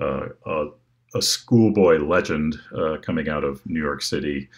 uh 0.00 0.28
a, 0.46 0.66
a 1.14 1.22
schoolboy 1.22 1.98
legend 1.98 2.58
uh, 2.76 2.96
coming 3.00 3.28
out 3.28 3.44
of 3.44 3.64
New 3.64 3.80
York 3.80 4.02
City. 4.02 4.48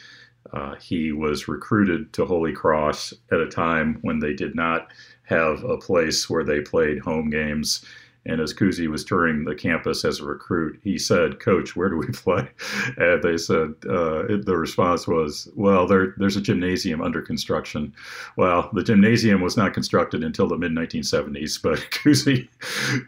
Uh, 0.54 0.76
he 0.76 1.12
was 1.12 1.46
recruited 1.46 2.10
to 2.14 2.24
Holy 2.24 2.54
Cross 2.54 3.12
at 3.30 3.40
a 3.40 3.48
time 3.48 3.98
when 4.00 4.18
they 4.18 4.32
did 4.32 4.54
not 4.54 4.88
have 5.24 5.62
a 5.62 5.76
place 5.76 6.30
where 6.30 6.42
they 6.42 6.62
played 6.62 6.98
home 7.00 7.28
games 7.28 7.84
and 8.26 8.40
as 8.40 8.52
Cousy 8.52 8.86
was 8.86 9.04
touring 9.04 9.44
the 9.44 9.54
campus 9.54 10.04
as 10.04 10.20
a 10.20 10.24
recruit, 10.24 10.78
he 10.82 10.98
said, 10.98 11.40
"Coach, 11.40 11.74
where 11.74 11.88
do 11.88 11.96
we 11.96 12.06
play?" 12.12 12.48
And 12.96 13.22
they 13.22 13.36
said 13.36 13.74
uh, 13.88 14.24
the 14.44 14.56
response 14.56 15.08
was, 15.08 15.48
"Well, 15.54 15.86
there, 15.86 16.14
there's 16.18 16.36
a 16.36 16.40
gymnasium 16.40 17.00
under 17.00 17.22
construction." 17.22 17.94
Well, 18.36 18.70
the 18.74 18.82
gymnasium 18.82 19.40
was 19.40 19.56
not 19.56 19.74
constructed 19.74 20.22
until 20.22 20.48
the 20.48 20.58
mid 20.58 20.72
1970s, 20.72 21.62
but 21.62 21.78
Cousy, 21.90 22.48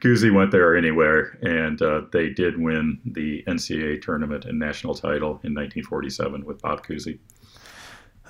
Cousy 0.00 0.32
went 0.32 0.50
there 0.50 0.76
anyway, 0.76 1.22
and 1.42 1.80
uh, 1.82 2.02
they 2.12 2.30
did 2.30 2.58
win 2.58 2.98
the 3.04 3.42
NCAA 3.46 4.00
tournament 4.00 4.44
and 4.46 4.58
national 4.58 4.94
title 4.94 5.40
in 5.44 5.54
1947 5.54 6.44
with 6.44 6.62
Bob 6.62 6.86
Cousy. 6.86 7.18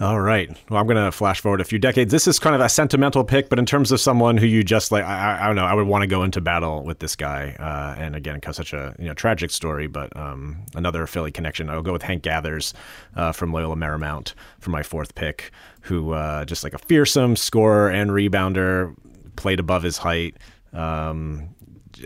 All 0.02 0.20
right. 0.20 0.50
Well, 0.68 0.80
I'm 0.80 0.88
going 0.88 0.96
to 0.96 1.12
flash 1.12 1.40
forward 1.40 1.60
a 1.60 1.64
few 1.64 1.78
decades. 1.78 2.10
This 2.10 2.26
is 2.26 2.40
kind 2.40 2.56
of 2.56 2.60
a 2.60 2.68
sentimental 2.68 3.22
pick, 3.22 3.48
but 3.48 3.60
in 3.60 3.66
terms 3.66 3.92
of 3.92 4.00
someone 4.00 4.36
who 4.36 4.46
you 4.46 4.64
just 4.64 4.90
like, 4.90 5.04
I, 5.04 5.38
I 5.40 5.46
don't 5.46 5.54
know, 5.54 5.64
I 5.64 5.74
would 5.74 5.86
want 5.86 6.02
to 6.02 6.08
go 6.08 6.24
into 6.24 6.40
battle 6.40 6.82
with 6.82 6.98
this 6.98 7.14
guy. 7.14 7.54
Uh, 7.60 7.94
and 7.96 8.16
again, 8.16 8.40
such 8.50 8.72
a 8.72 8.96
you 8.98 9.04
know 9.04 9.14
tragic 9.14 9.52
story, 9.52 9.86
but 9.86 10.14
um, 10.16 10.66
another 10.74 11.06
Philly 11.06 11.30
connection. 11.30 11.70
I'll 11.70 11.82
go 11.82 11.92
with 11.92 12.02
Hank 12.02 12.24
Gathers 12.24 12.74
uh, 13.14 13.30
from 13.30 13.52
Loyola 13.52 13.76
Marymount 13.76 14.34
for 14.58 14.70
my 14.70 14.82
fourth 14.82 15.14
pick, 15.14 15.52
who 15.82 16.14
uh, 16.14 16.44
just 16.46 16.64
like 16.64 16.74
a 16.74 16.78
fearsome 16.78 17.36
scorer 17.36 17.88
and 17.88 18.10
rebounder, 18.10 18.96
played 19.36 19.60
above 19.60 19.84
his 19.84 19.98
height. 19.98 20.36
Um, 20.72 21.54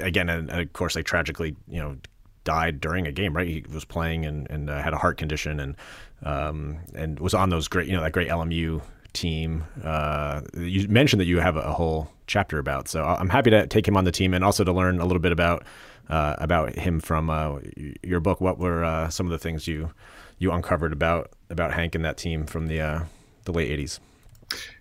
again, 0.03 0.29
and, 0.29 0.51
and 0.51 0.61
of 0.61 0.73
course, 0.75 0.97
like 0.97 1.07
tragically, 1.07 1.57
you 1.67 1.81
know, 1.83 1.97
died 2.45 2.79
during 2.79 3.07
a 3.07 3.13
game. 3.13 3.35
Right, 3.35 3.49
he 3.49 3.65
was 3.73 3.87
playing 3.87 4.27
and 4.27 4.47
and 4.51 4.69
uh, 4.69 4.83
had 4.83 4.93
a 4.93 4.99
heart 4.99 5.17
condition 5.17 5.61
and 5.61 5.77
um, 6.23 6.79
and 6.95 7.19
was 7.21 7.35
on 7.35 7.51
those 7.51 7.69
great, 7.69 7.89
you 7.89 7.95
know, 7.95 8.03
that 8.03 8.13
great 8.13 8.29
LMU 8.29 8.83
team. 9.13 9.65
Uh, 9.83 10.43
you 10.55 10.89
mentioned 10.89 11.21
that 11.21 11.27
you 11.27 11.41
have 11.41 11.57
a 11.57 11.73
whole 11.73 12.11
chapter 12.27 12.59
about, 12.59 12.89
so 12.89 13.05
I'm 13.05 13.29
happy 13.29 13.51
to 13.51 13.67
take 13.67 13.87
him 13.87 13.97
on 13.97 14.05
the 14.05 14.13
team 14.13 14.35
and 14.35 14.45
also 14.45 14.65
to 14.65 14.73
learn 14.73 15.01
a 15.01 15.07
little 15.07 15.21
bit 15.21 15.33
about 15.33 15.65
uh, 16.09 16.37
about 16.39 16.75
him 16.77 17.01
from 17.01 17.31
uh, 17.31 17.59
your 18.03 18.21
book. 18.21 18.41
What 18.41 18.59
were 18.59 18.85
uh, 18.85 19.09
some 19.09 19.27
of 19.27 19.33
the 19.33 19.39
things 19.39 19.67
you 19.67 19.91
you 20.39 20.53
uncovered 20.53 20.93
about 20.93 21.31
about 21.51 21.73
Hank 21.73 21.95
and 21.95 22.05
that 22.05 22.17
team 22.17 22.47
from 22.47 22.69
the 22.69 22.81
uh, 22.81 23.05
the 23.45 23.53
late 23.53 23.71
'80s? 23.79 23.99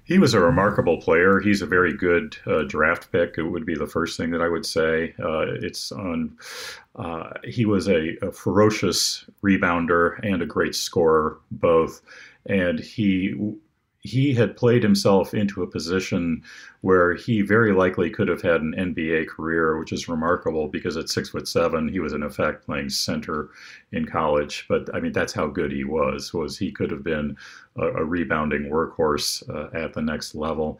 He 0.04 0.20
was 0.20 0.36
a 0.36 0.40
remarkable 0.40 1.02
player. 1.02 1.40
He's 1.40 1.64
a 1.64 1.66
very 1.66 1.96
good 1.96 2.38
uh, 2.46 2.64
draft 2.64 3.12
pick. 3.12 3.36
It 3.38 3.44
would 3.44 3.66
be 3.66 3.76
the 3.76 3.88
first 3.88 4.18
thing 4.18 4.30
that 4.32 4.42
I 4.42 4.48
would 4.48 4.66
say. 4.66 5.16
Uh, 5.20 5.46
it's 5.62 5.92
on. 5.92 6.38
Uh, 6.96 7.32
he 7.44 7.66
was 7.66 7.88
a, 7.88 8.16
a, 8.22 8.32
ferocious 8.32 9.26
rebounder 9.44 10.20
and 10.24 10.42
a 10.42 10.46
great 10.46 10.76
scorer, 10.76 11.40
both. 11.52 12.02
And 12.46 12.80
he 12.80 13.34
he 14.06 14.34
had 14.34 14.56
played 14.56 14.84
himself 14.84 15.34
into 15.34 15.64
a 15.64 15.68
position 15.68 16.44
where 16.82 17.16
he 17.16 17.42
very 17.42 17.74
likely 17.74 18.10
could 18.10 18.28
have 18.28 18.42
had 18.42 18.62
an 18.62 18.76
NBA 18.78 19.28
career, 19.28 19.78
which 19.80 19.92
is 19.92 20.08
remarkable 20.08 20.68
because 20.68 20.96
at 20.96 21.10
six 21.10 21.30
foot 21.30 21.48
seven, 21.48 21.88
he 21.88 22.00
was 22.00 22.14
in 22.14 22.22
effect 22.22 22.66
playing 22.66 22.90
center 22.90 23.50
in 23.92 24.06
college. 24.06 24.66
But 24.70 24.94
I 24.94 25.00
mean, 25.00 25.12
that's 25.12 25.34
how 25.34 25.48
good 25.48 25.72
he 25.72 25.84
was. 25.84 26.34
Was 26.34 26.58
he 26.58 26.72
could 26.72 26.92
have 26.92 27.04
been 27.04 27.36
a, 27.78 27.86
a 27.88 28.06
rebounding 28.06 28.70
workhorse 28.70 29.44
uh, 29.50 29.76
at 29.76 29.94
the 29.94 30.02
next 30.02 30.36
level. 30.36 30.80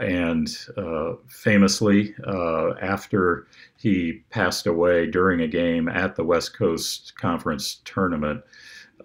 And 0.00 0.48
uh, 0.76 1.14
famously, 1.28 2.14
uh, 2.26 2.74
after 2.82 3.46
he 3.76 4.24
passed 4.30 4.66
away 4.66 5.06
during 5.06 5.40
a 5.40 5.48
game 5.48 5.88
at 5.88 6.16
the 6.16 6.24
West 6.24 6.58
Coast 6.58 7.14
Conference 7.16 7.80
tournament, 7.84 8.42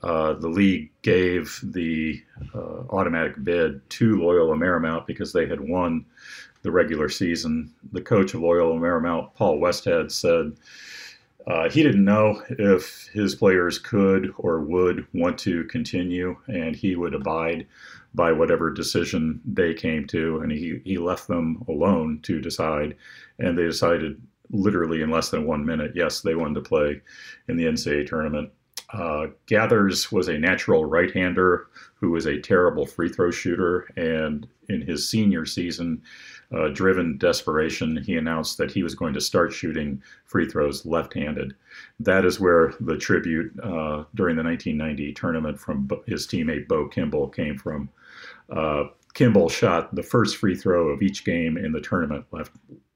uh, 0.04 0.34
the 0.34 0.50
league 0.50 0.92
gave 1.02 1.60
the 1.64 2.22
uh, 2.54 2.84
automatic 2.90 3.42
bid 3.44 3.88
to 3.92 4.22
Loyola 4.22 4.56
Marymount 4.56 5.08
because 5.08 5.32
they 5.32 5.48
had 5.48 5.62
won 5.62 6.06
the 6.62 6.72
regular 6.72 7.10
season. 7.10 7.74
The 7.92 8.02
coach 8.02 8.34
of 8.34 8.42
Loyola 8.42 8.80
Marymount, 8.80 9.34
Paul 9.36 9.60
Westhead, 9.60 10.12
said 10.12 10.54
uh, 11.48 11.70
he 11.70 11.84
didn't 11.84 12.06
know 12.06 12.42
if 12.50 13.08
his 13.14 13.36
players 13.36 13.80
could 13.80 14.34
or 14.38 14.60
would 14.60 15.06
want 15.14 15.38
to 15.40 15.64
continue, 15.66 16.36
and 16.48 16.76
he 16.76 16.96
would 16.96 17.14
abide 17.14 17.68
by 18.16 18.32
whatever 18.32 18.70
decision 18.70 19.42
they 19.46 19.74
came 19.74 20.06
to, 20.08 20.40
and 20.40 20.52
he, 20.52 20.80
he 20.86 20.98
left 20.98 21.28
them 21.28 21.64
alone 21.68 22.20
to 22.24 22.40
decide. 22.40 22.96
And 23.40 23.58
they 23.58 23.64
decided 23.64 24.22
literally 24.52 25.02
in 25.02 25.10
less 25.10 25.30
than 25.30 25.48
one 25.48 25.66
minute, 25.66 25.94
yes, 25.96 26.22
they 26.22 26.36
wanted 26.36 26.56
to 26.56 26.70
play 26.70 27.02
in 27.48 27.58
the 27.58 27.66
NCAA 27.66 28.08
tournament. 28.08 28.52
Uh, 28.94 29.28
Gathers 29.48 30.12
was 30.12 30.28
a 30.28 30.38
natural 30.38 30.86
right 30.86 31.12
hander 31.12 31.68
who 31.96 32.12
was 32.12 32.26
a 32.26 32.40
terrible 32.40 32.86
free 32.86 33.10
throw 33.10 33.32
shooter. 33.32 33.88
And 33.98 34.48
in 34.70 34.82
his 34.82 35.10
senior 35.10 35.46
season, 35.46 36.02
uh, 36.56 36.68
driven 36.68 37.18
desperation, 37.18 37.98
he 38.04 38.16
announced 38.16 38.58
that 38.60 38.72
he 38.72 38.84
was 38.84 38.94
going 38.94 39.14
to 39.14 39.22
start 39.22 39.52
shooting 39.52 40.02
free 40.26 40.48
throws 40.48 40.86
left 40.86 41.14
handed. 41.14 41.56
That 42.00 42.26
is 42.26 42.40
where 42.40 42.74
the 42.80 42.98
tribute 42.98 43.52
uh, 43.60 44.04
during 44.16 44.36
the 44.36 44.44
1990 44.44 45.14
tournament 45.14 45.60
from 45.60 45.90
his 46.06 46.28
teammate 46.28 46.68
Bo 46.68 46.88
Kimble 46.88 47.30
came 47.30 47.58
from. 47.58 47.90
Uh, 48.50 48.86
Kimble 49.14 49.50
shot 49.50 49.94
the 49.96 50.04
first 50.04 50.38
free 50.38 50.56
throw 50.56 50.90
of 50.90 51.02
each 51.02 51.24
game 51.26 51.58
in 51.58 51.72
the 51.72 51.82
tournament 51.82 52.26
left 52.32 52.52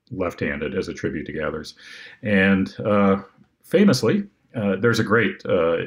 left-handed 0.10 0.74
as 0.74 0.88
a 0.88 0.94
tribute 0.94 1.26
to 1.26 1.34
Gathers, 1.34 1.76
and 2.24 2.74
uh, 2.80 3.22
famously, 3.62 4.26
uh, 4.58 4.76
there's 4.76 5.00
a 5.00 5.04
great 5.04 5.46
uh, 5.46 5.78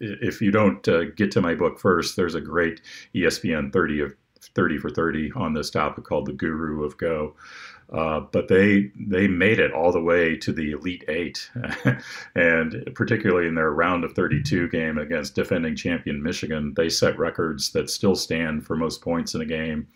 if 0.00 0.40
you 0.40 0.50
don't 0.50 0.86
uh, 0.86 1.04
get 1.16 1.30
to 1.32 1.40
my 1.40 1.54
book 1.54 1.78
first 1.78 2.14
there's 2.14 2.34
a 2.34 2.40
great 2.40 2.80
espn 3.14 3.72
30 3.72 4.00
of 4.02 4.14
30 4.54 4.78
for 4.78 4.90
30 4.90 5.32
on 5.34 5.54
this 5.54 5.70
topic 5.70 6.04
called 6.04 6.26
the 6.26 6.32
guru 6.32 6.84
of 6.84 6.96
go. 6.96 7.34
Uh, 7.90 8.20
but 8.20 8.48
they 8.48 8.90
they 9.00 9.26
made 9.26 9.58
it 9.58 9.72
all 9.72 9.90
the 9.90 10.00
way 10.00 10.36
to 10.36 10.52
the 10.52 10.72
elite 10.72 11.04
eight 11.08 11.50
and 12.34 12.86
particularly 12.94 13.48
in 13.48 13.54
their 13.54 13.70
round 13.70 14.04
of 14.04 14.12
32 14.12 14.68
game 14.68 14.98
against 14.98 15.34
defending 15.34 15.74
champion 15.74 16.22
michigan 16.22 16.74
they 16.76 16.90
set 16.90 17.18
records 17.18 17.72
that 17.72 17.88
still 17.88 18.14
stand 18.14 18.66
for 18.66 18.76
most 18.76 19.00
points 19.00 19.34
in 19.34 19.40
a 19.40 19.46
game 19.46 19.88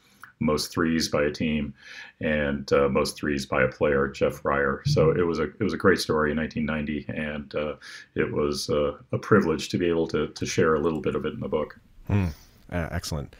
most 0.43 0.73
threes 0.73 1.09
by 1.09 1.23
a 1.23 1.31
team 1.31 1.75
and 2.21 2.73
uh, 2.73 2.89
most 2.89 3.17
threes 3.17 3.47
by 3.47 3.63
a 3.63 3.69
player, 3.69 4.09
Jeff 4.09 4.35
Fryer. 4.35 4.83
So 4.87 5.11
it 5.11 5.27
was 5.27 5.39
a 5.39 5.45
it 5.45 5.63
was 5.63 5.73
a 5.73 5.79
great 5.79 5.99
story 5.99 6.31
in 6.31 6.37
1990, 6.37 7.07
and 7.09 7.55
uh, 7.55 7.75
it 8.15 8.33
was 8.33 8.69
uh, 8.71 8.97
a 9.13 9.19
privilege 9.19 9.69
to 9.71 9.79
be 9.79 9.89
able 9.89 10.07
to 10.09 10.29
to 10.29 10.47
share 10.47 10.75
a 10.75 10.81
little 10.81 11.01
bit 11.01 11.15
of 11.15 11.25
it 11.25 11.35
in 11.35 11.41
the 11.41 11.49
book. 11.49 11.79
Mm, 12.09 12.33
excellent. 12.71 13.35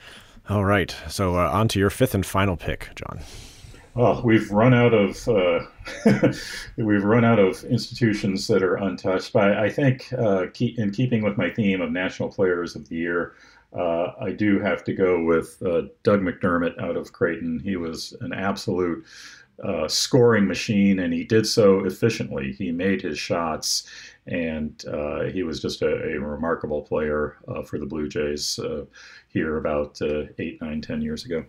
All 0.49 0.65
right, 0.65 0.95
so 1.09 1.37
uh, 1.37 1.51
on 1.51 1.69
to 1.69 1.79
your 1.79 1.91
fifth 1.91 2.15
and 2.15 2.27
final 2.27 2.57
pick, 2.57 2.91
John. 2.97 3.21
Well, 3.95 4.23
we've 4.25 4.51
run 4.51 4.73
out 4.73 4.95
of 4.95 5.29
uh, 5.29 5.61
we've 6.77 7.05
run 7.05 7.25
out 7.25 7.39
of 7.39 7.63
institutions 7.65 8.47
that 8.47 8.63
are 8.63 8.77
untouched. 8.77 9.33
But 9.33 9.53
I 9.53 9.69
think, 9.69 10.11
uh, 10.15 10.47
keep, 10.53 10.79
in 10.79 10.93
keeping 10.93 11.23
with 11.23 11.37
my 11.37 11.51
theme 11.51 11.81
of 11.83 11.93
National 11.93 12.31
Players 12.31 12.75
of 12.75 12.89
the 12.89 12.97
Year, 12.97 13.35
uh, 13.77 14.13
I 14.21 14.33
do 14.33 14.59
have 14.61 14.85
to 14.85 14.93
go 14.93 15.25
with 15.25 15.63
uh, 15.63 15.83
Doug 16.03 16.21
McDermott 16.21 16.81
out 16.83 16.97
of 16.97 17.13
Creighton. 17.13 17.59
He 17.59 17.77
was 17.77 18.15
an 18.21 18.33
absolute 18.33 19.05
uh, 19.63 19.89
scoring 19.89 20.47
machine, 20.47 20.99
and 21.01 21.13
he 21.13 21.25
did 21.25 21.47
so 21.47 21.85
efficiently. 21.85 22.53
He 22.53 22.73
made 22.73 23.01
his 23.01 23.19
shots, 23.19 23.85
and 24.27 24.83
uh, 24.87 25.25
he 25.25 25.43
was 25.43 25.61
just 25.61 25.83
a, 25.83 26.15
a 26.15 26.21
remarkable 26.21 26.83
player 26.83 27.37
uh, 27.49 27.63
for 27.63 27.79
the 27.79 27.87
Blue 27.87 28.09
Jays 28.09 28.59
uh, 28.59 28.85
here 29.29 29.57
about 29.57 30.01
eight, 30.39 30.61
nine, 30.61 30.81
ten 30.81 31.01
years 31.01 31.25
ago. 31.25 31.45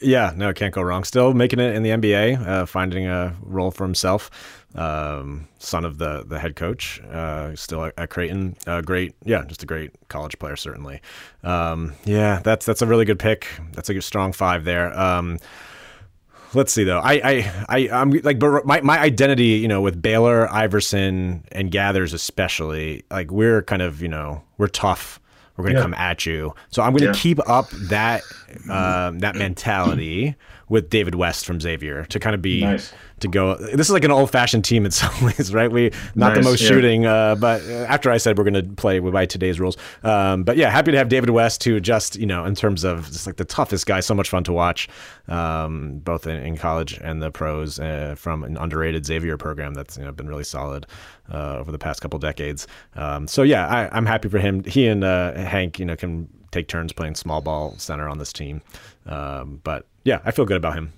Yeah, 0.00 0.32
no, 0.36 0.52
can't 0.52 0.72
go 0.72 0.82
wrong. 0.82 1.04
Still 1.04 1.34
making 1.34 1.58
it 1.58 1.74
in 1.74 1.82
the 1.82 1.90
NBA, 1.90 2.46
uh, 2.46 2.66
finding 2.66 3.06
a 3.06 3.34
role 3.42 3.70
for 3.70 3.84
himself. 3.84 4.30
Um, 4.74 5.48
son 5.58 5.84
of 5.84 5.98
the 5.98 6.24
the 6.26 6.38
head 6.38 6.54
coach, 6.54 7.00
uh, 7.10 7.56
still 7.56 7.84
at, 7.84 7.94
at 7.98 8.10
Creighton. 8.10 8.56
Uh, 8.66 8.80
great, 8.80 9.14
yeah, 9.24 9.44
just 9.46 9.62
a 9.62 9.66
great 9.66 9.90
college 10.08 10.38
player, 10.38 10.56
certainly. 10.56 11.00
Um, 11.42 11.94
yeah, 12.04 12.40
that's 12.44 12.64
that's 12.66 12.82
a 12.82 12.86
really 12.86 13.04
good 13.04 13.18
pick. 13.18 13.48
That's 13.72 13.88
a 13.88 14.00
strong 14.02 14.32
five 14.32 14.64
there. 14.64 14.96
Um, 14.98 15.38
let's 16.54 16.72
see 16.72 16.84
though. 16.84 17.00
I 17.00 17.14
I 17.14 17.64
I 17.68 17.88
I'm 17.90 18.10
like, 18.10 18.40
my 18.64 18.80
my 18.82 18.98
identity, 18.98 19.44
you 19.44 19.68
know, 19.68 19.80
with 19.80 20.00
Baylor, 20.00 20.52
Iverson, 20.52 21.44
and 21.52 21.70
Gathers 21.70 22.12
especially, 22.12 23.04
like 23.10 23.30
we're 23.30 23.62
kind 23.62 23.82
of 23.82 24.02
you 24.02 24.08
know 24.08 24.42
we're 24.58 24.68
tough 24.68 25.20
we're 25.56 25.64
going 25.64 25.74
to 25.74 25.80
yeah. 25.80 25.84
come 25.84 25.94
at 25.94 26.26
you. 26.26 26.54
So 26.70 26.82
I'm 26.82 26.92
going 26.92 27.12
to 27.12 27.18
yeah. 27.18 27.22
keep 27.22 27.38
up 27.48 27.70
that 27.70 28.22
um, 28.68 29.20
that 29.20 29.34
mentality 29.36 30.36
with 30.68 30.90
David 30.90 31.14
West 31.14 31.46
from 31.46 31.60
Xavier 31.60 32.04
to 32.06 32.18
kind 32.18 32.34
of 32.34 32.42
be 32.42 32.62
nice 32.62 32.92
to 33.20 33.28
go. 33.28 33.56
This 33.56 33.86
is 33.86 33.90
like 33.90 34.04
an 34.04 34.10
old 34.10 34.30
fashioned 34.30 34.64
team 34.64 34.84
in 34.84 34.90
some 35.02 35.12
ways, 35.24 35.52
right? 35.54 35.70
We 35.70 35.90
not 36.14 36.28
nice, 36.28 36.36
the 36.36 36.42
most 36.42 36.62
yeah. 36.62 36.68
shooting, 36.68 37.06
uh, 37.06 37.34
but 37.36 37.62
after 37.62 38.10
I 38.10 38.16
said 38.16 38.36
we're 38.36 38.44
going 38.44 38.54
to 38.54 38.74
play 38.74 38.98
by 38.98 39.26
today's 39.26 39.60
rules, 39.60 39.76
um, 40.02 40.42
but 40.42 40.56
yeah, 40.56 40.70
happy 40.70 40.90
to 40.92 40.98
have 40.98 41.08
David 41.08 41.30
West, 41.30 41.62
who 41.64 41.80
just 41.80 42.16
you 42.16 42.26
know 42.26 42.44
in 42.44 42.54
terms 42.54 42.84
of 42.84 43.06
just 43.06 43.26
like 43.26 43.36
the 43.36 43.44
toughest 43.44 43.86
guy, 43.86 44.00
so 44.00 44.14
much 44.14 44.28
fun 44.28 44.44
to 44.44 44.52
watch, 44.52 44.88
um, 45.28 45.98
both 45.98 46.26
in, 46.26 46.36
in, 46.36 46.56
college 46.56 46.98
and 47.02 47.22
the 47.22 47.30
pros 47.30 47.78
uh, 47.78 48.14
from 48.16 48.42
an 48.42 48.56
underrated 48.56 49.06
Xavier 49.06 49.36
program 49.36 49.74
that's 49.74 49.96
you 49.96 50.04
know 50.04 50.12
been 50.12 50.28
really 50.28 50.44
solid 50.44 50.86
uh, 51.32 51.58
over 51.58 51.70
the 51.70 51.78
past 51.78 52.00
couple 52.00 52.18
decades. 52.18 52.66
Um, 52.94 53.28
so 53.28 53.42
yeah, 53.42 53.66
I, 53.66 53.96
am 53.96 54.06
happy 54.06 54.28
for 54.28 54.38
him. 54.38 54.64
He 54.64 54.86
and 54.86 55.04
uh, 55.04 55.34
Hank, 55.34 55.78
you 55.78 55.84
know, 55.84 55.96
can 55.96 56.28
take 56.50 56.68
turns 56.68 56.92
playing 56.92 57.14
small 57.14 57.40
ball 57.40 57.74
center 57.78 58.08
on 58.08 58.18
this 58.18 58.32
team, 58.32 58.62
um, 59.06 59.60
but 59.64 59.86
yeah, 60.04 60.20
I 60.24 60.30
feel 60.30 60.44
good 60.44 60.56
about 60.56 60.74
him. 60.74 60.92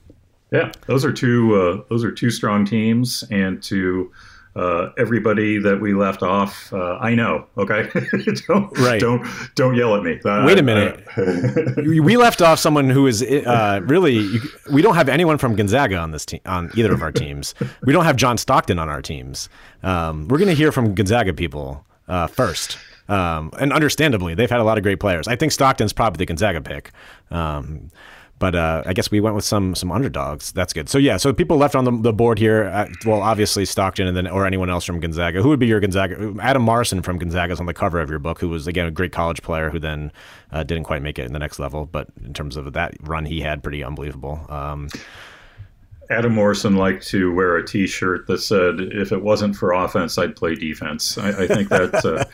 Yeah, 0.50 0.72
those 0.86 1.04
are 1.04 1.12
two. 1.12 1.54
Uh, 1.54 1.84
those 1.90 2.04
are 2.04 2.12
two 2.12 2.30
strong 2.30 2.64
teams, 2.64 3.24
and 3.30 3.62
to 3.64 4.10
uh, 4.58 4.90
everybody 4.98 5.58
that 5.58 5.80
we 5.80 5.94
left 5.94 6.22
off, 6.22 6.72
uh, 6.72 6.98
I 7.00 7.14
know. 7.14 7.46
Okay, 7.56 7.88
don't 8.48 8.78
right. 8.78 9.00
don't 9.00 9.26
don't 9.54 9.74
yell 9.74 9.94
at 9.94 10.02
me. 10.02 10.18
Uh, 10.24 10.44
Wait 10.46 10.58
a 10.58 10.62
minute. 10.62 11.06
we 11.76 12.16
left 12.16 12.42
off 12.42 12.58
someone 12.58 12.90
who 12.90 13.06
is 13.06 13.22
uh, 13.22 13.80
really. 13.84 14.40
We 14.70 14.82
don't 14.82 14.94
have 14.94 15.08
anyone 15.08 15.38
from 15.38 15.54
Gonzaga 15.54 15.96
on 15.96 16.10
this 16.10 16.26
team 16.26 16.40
on 16.46 16.70
either 16.74 16.92
of 16.92 17.02
our 17.02 17.12
teams. 17.12 17.54
We 17.84 17.92
don't 17.92 18.04
have 18.04 18.16
John 18.16 18.36
Stockton 18.38 18.78
on 18.78 18.88
our 18.88 19.02
teams. 19.02 19.48
Um, 19.82 20.28
we're 20.28 20.38
going 20.38 20.48
to 20.48 20.56
hear 20.56 20.72
from 20.72 20.94
Gonzaga 20.94 21.34
people 21.34 21.86
uh, 22.08 22.26
first. 22.26 22.78
Um, 23.08 23.50
and 23.58 23.72
understandably, 23.72 24.34
they've 24.34 24.50
had 24.50 24.60
a 24.60 24.64
lot 24.64 24.78
of 24.78 24.82
great 24.82 25.00
players. 25.00 25.26
I 25.28 25.36
think 25.36 25.52
Stockton's 25.52 25.92
probably 25.92 26.18
the 26.18 26.26
Gonzaga 26.26 26.60
pick. 26.60 26.92
Um, 27.30 27.90
but 28.38 28.54
uh, 28.54 28.82
I 28.86 28.92
guess 28.92 29.10
we 29.10 29.20
went 29.20 29.34
with 29.34 29.44
some 29.44 29.74
some 29.74 29.90
underdogs. 29.90 30.52
That's 30.52 30.72
good. 30.72 30.88
So 30.88 30.98
yeah, 30.98 31.16
so 31.16 31.32
people 31.32 31.56
left 31.56 31.74
on 31.74 31.84
the, 31.84 31.90
the 31.90 32.12
board 32.12 32.38
here. 32.38 32.66
Uh, 32.66 32.86
well, 33.04 33.20
obviously 33.20 33.64
Stockton, 33.64 34.06
and 34.06 34.16
then 34.16 34.26
or 34.26 34.46
anyone 34.46 34.70
else 34.70 34.84
from 34.84 35.00
Gonzaga. 35.00 35.42
Who 35.42 35.48
would 35.48 35.58
be 35.58 35.66
your 35.66 35.80
Gonzaga? 35.80 36.34
Adam 36.40 36.62
Morrison 36.62 37.02
from 37.02 37.18
Gonzaga 37.18 37.52
is 37.52 37.60
on 37.60 37.66
the 37.66 37.74
cover 37.74 38.00
of 38.00 38.10
your 38.10 38.18
book, 38.18 38.38
who 38.40 38.48
was 38.48 38.66
again 38.66 38.86
a 38.86 38.90
great 38.90 39.12
college 39.12 39.42
player 39.42 39.70
who 39.70 39.78
then 39.78 40.12
uh, 40.52 40.62
didn't 40.62 40.84
quite 40.84 41.02
make 41.02 41.18
it 41.18 41.26
in 41.26 41.32
the 41.32 41.38
next 41.38 41.58
level. 41.58 41.86
But 41.86 42.08
in 42.24 42.32
terms 42.32 42.56
of 42.56 42.72
that 42.72 42.94
run 43.00 43.24
he 43.24 43.40
had, 43.40 43.62
pretty 43.62 43.82
unbelievable. 43.82 44.46
Um, 44.48 44.88
Adam 46.10 46.34
Morrison 46.34 46.76
liked 46.76 47.06
to 47.08 47.32
wear 47.34 47.56
a 47.56 47.66
T-shirt 47.66 48.26
that 48.26 48.38
said, 48.38 48.80
"If 48.80 49.12
it 49.12 49.22
wasn't 49.22 49.56
for 49.56 49.72
offense, 49.72 50.18
I'd 50.18 50.36
play 50.36 50.54
defense." 50.54 51.18
I, 51.18 51.28
I 51.44 51.46
think 51.46 51.68
that 51.68 52.04
uh, 52.04 52.24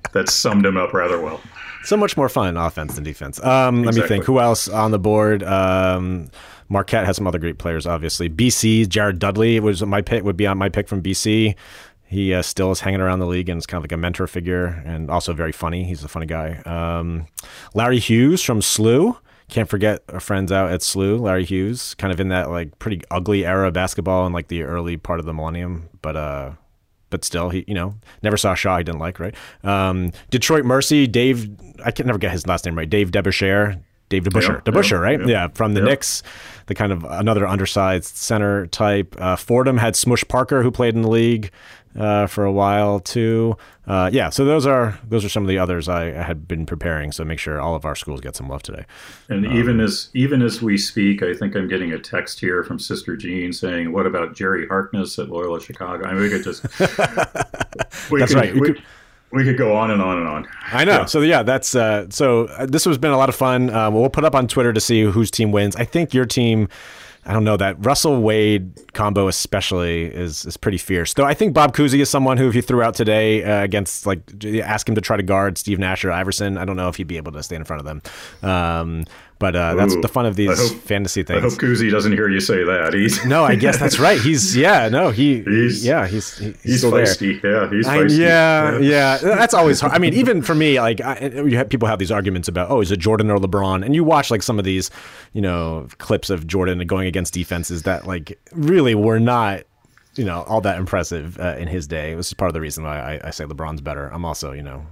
that 0.12 0.28
summed 0.28 0.66
him 0.66 0.76
up 0.76 0.92
rather 0.92 1.20
well 1.20 1.40
so 1.82 1.96
much 1.96 2.16
more 2.16 2.28
fun 2.28 2.56
offense 2.56 2.94
than 2.94 3.04
defense. 3.04 3.42
Um, 3.42 3.80
exactly. 3.80 3.84
Let 3.84 3.94
me 3.94 4.08
think. 4.08 4.24
Who 4.24 4.40
else 4.40 4.68
on 4.68 4.90
the 4.90 4.98
board? 4.98 5.42
Um, 5.42 6.30
Marquette 6.68 7.06
has 7.06 7.16
some 7.16 7.26
other 7.26 7.38
great 7.38 7.58
players, 7.58 7.86
obviously. 7.86 8.28
BC, 8.28 8.88
Jared 8.88 9.18
Dudley 9.18 9.58
was 9.60 9.82
my 9.82 10.02
pick. 10.02 10.22
Would 10.24 10.36
be 10.36 10.46
on 10.46 10.58
my 10.58 10.68
pick 10.68 10.88
from 10.88 11.02
BC. 11.02 11.54
He 12.06 12.34
uh, 12.34 12.42
still 12.42 12.72
is 12.72 12.80
hanging 12.80 13.00
around 13.00 13.20
the 13.20 13.26
league 13.26 13.48
and 13.48 13.58
is 13.58 13.66
kind 13.66 13.78
of 13.78 13.84
like 13.84 13.92
a 13.92 13.96
mentor 13.96 14.26
figure 14.26 14.82
and 14.84 15.10
also 15.10 15.32
very 15.32 15.52
funny. 15.52 15.84
He's 15.84 16.02
a 16.02 16.08
funny 16.08 16.26
guy. 16.26 16.56
Um, 16.66 17.26
Larry 17.74 18.00
Hughes 18.00 18.42
from 18.42 18.60
SLU. 18.60 19.16
Can't 19.50 19.68
forget 19.68 20.02
our 20.08 20.20
friends 20.20 20.52
out 20.52 20.70
at 20.70 20.80
SLU. 20.80 21.20
Larry 21.20 21.44
Hughes, 21.44 21.94
kind 21.94 22.12
of 22.12 22.20
in 22.20 22.28
that 22.28 22.50
like 22.50 22.78
pretty 22.78 23.02
ugly 23.10 23.44
era 23.44 23.68
of 23.68 23.74
basketball 23.74 24.26
in 24.26 24.32
like 24.32 24.48
the 24.48 24.62
early 24.62 24.96
part 24.96 25.20
of 25.20 25.26
the 25.26 25.34
millennium, 25.34 25.88
but 26.02 26.16
uh, 26.16 26.52
but 27.10 27.24
still, 27.24 27.50
he 27.50 27.64
you 27.66 27.74
know 27.74 27.94
never 28.22 28.36
saw 28.36 28.52
a 28.52 28.56
Shaw 28.56 28.78
he 28.78 28.84
didn't 28.84 29.00
like, 29.00 29.18
right? 29.18 29.34
Um, 29.64 30.12
Detroit 30.30 30.64
Mercy, 30.64 31.06
Dave, 31.06 31.50
I 31.84 31.90
can 31.90 32.06
never 32.06 32.18
get 32.18 32.30
his 32.30 32.46
last 32.46 32.64
name 32.64 32.78
right. 32.78 32.88
Dave 32.88 33.10
Debusschere, 33.10 33.80
Dave 34.10 34.24
DeBusschere, 34.24 34.90
yeah, 34.90 34.96
right? 34.96 35.20
Yeah, 35.20 35.26
yeah 35.26 35.48
from 35.48 35.74
the 35.74 35.80
Knicks, 35.80 36.22
the 36.66 36.74
kind 36.74 36.92
of 36.92 37.04
another 37.04 37.46
undersized 37.46 38.16
center 38.16 38.66
type. 38.66 39.14
Uh, 39.18 39.36
Fordham 39.36 39.78
had 39.78 39.96
Smush 39.96 40.24
Parker, 40.28 40.62
who 40.62 40.70
played 40.70 40.94
in 40.94 41.02
the 41.02 41.08
league 41.08 41.50
uh, 41.98 42.26
for 42.26 42.44
a 42.44 42.52
while 42.52 43.00
too. 43.00 43.56
Uh, 43.86 44.08
yeah, 44.12 44.28
so 44.30 44.44
those 44.44 44.66
are 44.66 44.98
those 45.08 45.24
are 45.24 45.28
some 45.28 45.42
of 45.42 45.48
the 45.48 45.58
others 45.58 45.88
I, 45.88 46.08
I, 46.08 46.22
had 46.22 46.46
been 46.46 46.64
preparing. 46.64 47.10
So 47.10 47.24
make 47.24 47.40
sure 47.40 47.60
all 47.60 47.74
of 47.74 47.84
our 47.84 47.96
schools 47.96 48.20
get 48.20 48.36
some 48.36 48.48
love 48.48 48.62
today. 48.62 48.84
And 49.28 49.46
um, 49.46 49.56
even 49.56 49.80
as 49.80 50.10
even 50.14 50.42
as 50.42 50.62
we 50.62 50.78
speak, 50.78 51.22
I 51.22 51.34
think 51.34 51.56
I'm 51.56 51.68
getting 51.68 51.92
a 51.92 51.98
text 51.98 52.38
here 52.38 52.62
from 52.62 52.78
Sister 52.78 53.16
Jean 53.16 53.52
saying, 53.52 53.92
"What 53.92 54.06
about 54.06 54.34
Jerry 54.34 54.68
Harkness 54.68 55.18
at 55.18 55.28
Loyola 55.28 55.60
Chicago?" 55.60 56.06
I 56.06 56.12
mean, 56.12 56.22
we 56.22 56.28
could 56.28 56.44
just 56.44 56.62
we 58.10 58.20
that's 58.20 58.32
could, 58.32 58.40
right. 58.40 58.54
We, 58.54 58.80
we 59.32 59.44
could 59.44 59.58
go 59.58 59.74
on 59.74 59.90
and 59.90 60.00
on 60.02 60.18
and 60.18 60.28
on. 60.28 60.48
I 60.72 60.84
know. 60.84 60.92
Yeah. 61.00 61.04
So 61.06 61.20
yeah, 61.22 61.42
that's 61.42 61.74
uh, 61.74 62.06
so. 62.10 62.46
Uh, 62.46 62.66
this 62.66 62.84
has 62.84 62.98
been 62.98 63.12
a 63.12 63.18
lot 63.18 63.28
of 63.28 63.34
fun. 63.34 63.70
Um, 63.70 63.94
we'll 63.94 64.10
put 64.10 64.24
up 64.24 64.34
on 64.36 64.46
Twitter 64.46 64.72
to 64.72 64.80
see 64.80 65.02
whose 65.02 65.30
team 65.30 65.50
wins. 65.50 65.74
I 65.74 65.84
think 65.84 66.14
your 66.14 66.26
team 66.26 66.68
I 67.26 67.32
don't 67.32 67.44
know 67.44 67.56
that 67.56 67.84
Russell 67.84 68.22
Wade 68.22 68.72
combo 68.94 69.28
especially 69.28 70.04
is 70.04 70.44
is 70.46 70.56
pretty 70.56 70.78
fierce. 70.78 71.14
Though 71.14 71.24
I 71.24 71.34
think 71.34 71.52
Bob 71.52 71.76
Cousy 71.76 72.00
is 72.00 72.08
someone 72.08 72.38
who, 72.38 72.48
if 72.48 72.54
you 72.54 72.62
threw 72.62 72.82
out 72.82 72.94
today 72.94 73.44
uh, 73.44 73.62
against 73.62 74.06
like 74.06 74.20
ask 74.44 74.88
him 74.88 74.94
to 74.94 75.00
try 75.00 75.16
to 75.16 75.22
guard 75.22 75.58
Steve 75.58 75.78
Nash 75.78 76.04
or 76.04 76.12
Iverson, 76.12 76.56
I 76.56 76.64
don't 76.64 76.76
know 76.76 76.88
if 76.88 76.96
he'd 76.96 77.06
be 77.06 77.18
able 77.18 77.32
to 77.32 77.42
stay 77.42 77.56
in 77.56 77.64
front 77.64 77.80
of 77.80 77.86
them. 77.86 78.02
Um, 78.48 79.04
but 79.40 79.56
uh, 79.56 79.74
that's 79.74 79.96
the 79.96 80.06
fun 80.06 80.26
of 80.26 80.36
these 80.36 80.56
hope, 80.56 80.82
fantasy 80.82 81.22
things. 81.22 81.38
I 81.38 81.40
hope 81.40 81.54
Cousy 81.54 81.90
doesn't 81.90 82.12
hear 82.12 82.28
you 82.28 82.40
say 82.40 82.62
that. 82.62 82.92
He's 82.92 83.24
no, 83.24 83.42
I 83.42 83.54
guess 83.54 83.78
that's 83.78 83.98
right. 83.98 84.20
He's 84.20 84.54
yeah, 84.64 84.90
no, 84.90 85.08
he 85.08 85.42
he's 85.42 85.84
yeah, 85.84 86.06
he's 86.06 86.36
he's, 86.36 86.62
he's 86.62 86.84
feisty. 86.84 87.40
There. 87.40 87.64
Yeah, 87.64 87.70
he's 87.70 87.86
feisty. 87.86 88.18
yeah, 88.18 88.78
yeah, 88.78 89.16
That's 89.16 89.54
always 89.54 89.80
hard. 89.80 89.94
I 89.94 89.98
mean, 89.98 90.12
even 90.22 90.42
for 90.42 90.54
me, 90.54 90.78
like 90.78 91.00
I, 91.00 91.14
have, 91.54 91.70
people 91.70 91.88
have 91.88 91.98
these 91.98 92.12
arguments 92.12 92.48
about 92.48 92.70
oh, 92.70 92.82
is 92.82 92.92
it 92.92 92.98
Jordan 92.98 93.30
or 93.30 93.38
LeBron? 93.38 93.82
And 93.82 93.94
you 93.94 94.04
watch 94.04 94.30
like 94.30 94.42
some 94.42 94.58
of 94.58 94.66
these, 94.66 94.90
you 95.32 95.40
know, 95.40 95.88
clips 95.96 96.28
of 96.28 96.46
Jordan 96.46 96.86
going 96.86 97.06
against 97.08 97.32
defenses 97.32 97.84
that 97.84 98.06
like 98.06 98.38
really 98.52 98.94
were 98.94 99.18
not 99.18 99.64
you 100.16 100.24
know 100.24 100.42
all 100.42 100.60
that 100.60 100.76
impressive 100.76 101.40
uh, 101.40 101.56
in 101.56 101.66
his 101.66 101.86
day. 101.86 102.12
It 102.12 102.16
was 102.16 102.34
part 102.34 102.50
of 102.50 102.52
the 102.52 102.60
reason 102.60 102.84
why 102.84 103.00
I, 103.00 103.28
I, 103.28 103.30
say 103.30 103.46
LeBron's 103.46 103.80
better. 103.80 104.08
I'm 104.08 104.26
also 104.26 104.52
you 104.52 104.62
know 104.62 104.86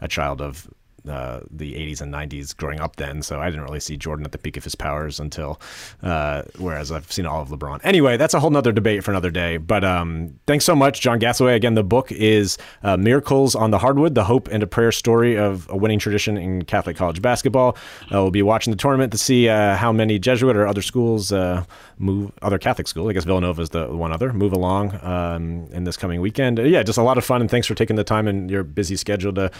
a 0.00 0.08
child 0.08 0.40
of 0.40 0.66
uh, 1.08 1.40
the 1.50 1.74
80s 1.74 2.00
and 2.00 2.12
90s 2.12 2.56
growing 2.56 2.80
up 2.80 2.96
then, 2.96 3.22
so 3.22 3.40
I 3.40 3.50
didn't 3.50 3.64
really 3.64 3.80
see 3.80 3.96
Jordan 3.96 4.24
at 4.24 4.32
the 4.32 4.38
peak 4.38 4.56
of 4.56 4.64
his 4.64 4.74
powers 4.74 5.20
until, 5.20 5.60
uh, 6.02 6.42
whereas 6.58 6.92
I've 6.92 7.10
seen 7.10 7.26
all 7.26 7.42
of 7.42 7.48
LeBron. 7.48 7.80
Anyway, 7.84 8.16
that's 8.16 8.34
a 8.34 8.40
whole 8.40 8.50
nother 8.50 8.72
debate 8.72 9.04
for 9.04 9.10
another 9.10 9.30
day. 9.30 9.56
But 9.56 9.84
um, 9.84 10.34
thanks 10.46 10.64
so 10.64 10.74
much, 10.74 11.00
John 11.00 11.20
Gasaway. 11.20 11.54
Again, 11.54 11.74
the 11.74 11.84
book 11.84 12.12
is 12.12 12.58
uh, 12.82 12.96
Miracles 12.96 13.54
on 13.54 13.70
the 13.70 13.78
Hardwood, 13.78 14.14
the 14.14 14.24
hope 14.24 14.48
and 14.48 14.62
a 14.62 14.66
prayer 14.66 14.92
story 14.92 15.36
of 15.36 15.68
a 15.70 15.76
winning 15.76 15.98
tradition 15.98 16.36
in 16.36 16.64
Catholic 16.64 16.96
college 16.96 17.22
basketball. 17.22 17.76
Uh, 18.04 18.22
we'll 18.22 18.30
be 18.30 18.42
watching 18.42 18.70
the 18.70 18.76
tournament 18.76 19.12
to 19.12 19.18
see 19.18 19.48
uh, 19.48 19.76
how 19.76 19.92
many 19.92 20.18
Jesuit 20.18 20.56
or 20.56 20.66
other 20.66 20.82
schools 20.82 21.32
uh, 21.32 21.64
move, 21.98 22.32
other 22.42 22.58
Catholic 22.58 22.88
schools, 22.88 23.10
I 23.10 23.12
guess 23.12 23.24
Villanova 23.24 23.62
is 23.62 23.70
the 23.70 23.86
one 23.88 24.12
other, 24.12 24.32
move 24.32 24.52
along 24.52 24.98
um, 25.04 25.68
in 25.72 25.84
this 25.84 25.96
coming 25.96 26.20
weekend. 26.20 26.58
yeah, 26.58 26.82
just 26.82 26.98
a 26.98 27.02
lot 27.02 27.18
of 27.18 27.24
fun, 27.24 27.40
and 27.40 27.50
thanks 27.50 27.66
for 27.66 27.74
taking 27.74 27.96
the 27.96 28.04
time 28.04 28.28
in 28.28 28.48
your 28.48 28.62
busy 28.62 28.96
schedule 28.96 29.32
to 29.34 29.50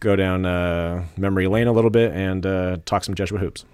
go 0.00 0.16
down 0.16 0.46
uh, 0.46 1.04
memory 1.16 1.46
lane 1.46 1.66
a 1.66 1.72
little 1.72 1.90
bit 1.90 2.12
and 2.12 2.44
uh, 2.44 2.78
talk 2.86 3.04
some 3.04 3.14
Jesuit 3.14 3.40
hoops. 3.40 3.64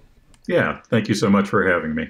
Yeah, 0.47 0.81
thank 0.89 1.07
you 1.07 1.15
so 1.15 1.29
much 1.29 1.47
for 1.47 1.67
having 1.67 1.95
me. 1.95 2.09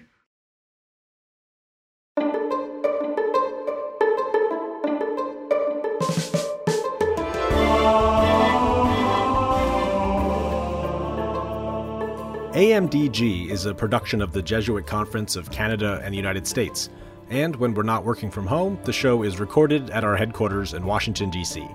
AMDG 12.58 13.52
is 13.52 13.68
a 13.68 13.74
production 13.74 14.20
of 14.20 14.34
the 14.34 14.42
Jesuit 14.42 14.88
Conference 14.88 15.36
of 15.36 15.52
Canada 15.52 16.02
and 16.04 16.12
the 16.12 16.18
United 16.18 16.48
States, 16.48 16.90
and 17.30 17.56
when 17.56 17.76
we're 17.76 17.84
not 17.84 18.04
working 18.04 18.32
from 18.32 18.48
home, 18.48 18.80
the 18.84 18.94
show 18.94 19.22
is 19.22 19.40
recorded 19.40 19.92
at 19.92 20.04
our 20.04 20.16
headquarters 20.16 20.74
in 20.74 20.84
Washington, 20.84 21.30
D.C. 21.30 21.68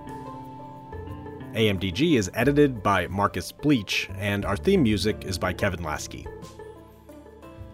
AMDG 1.55 2.17
is 2.17 2.31
edited 2.33 2.83
by 2.83 3.07
Marcus 3.09 3.53
Bleech, 3.53 4.09
and 4.19 4.47
our 4.47 4.57
theme 4.57 4.83
music 4.83 5.25
is 5.27 5.37
by 5.39 5.53
Kevin 5.53 5.81
Laskey. 5.81 6.27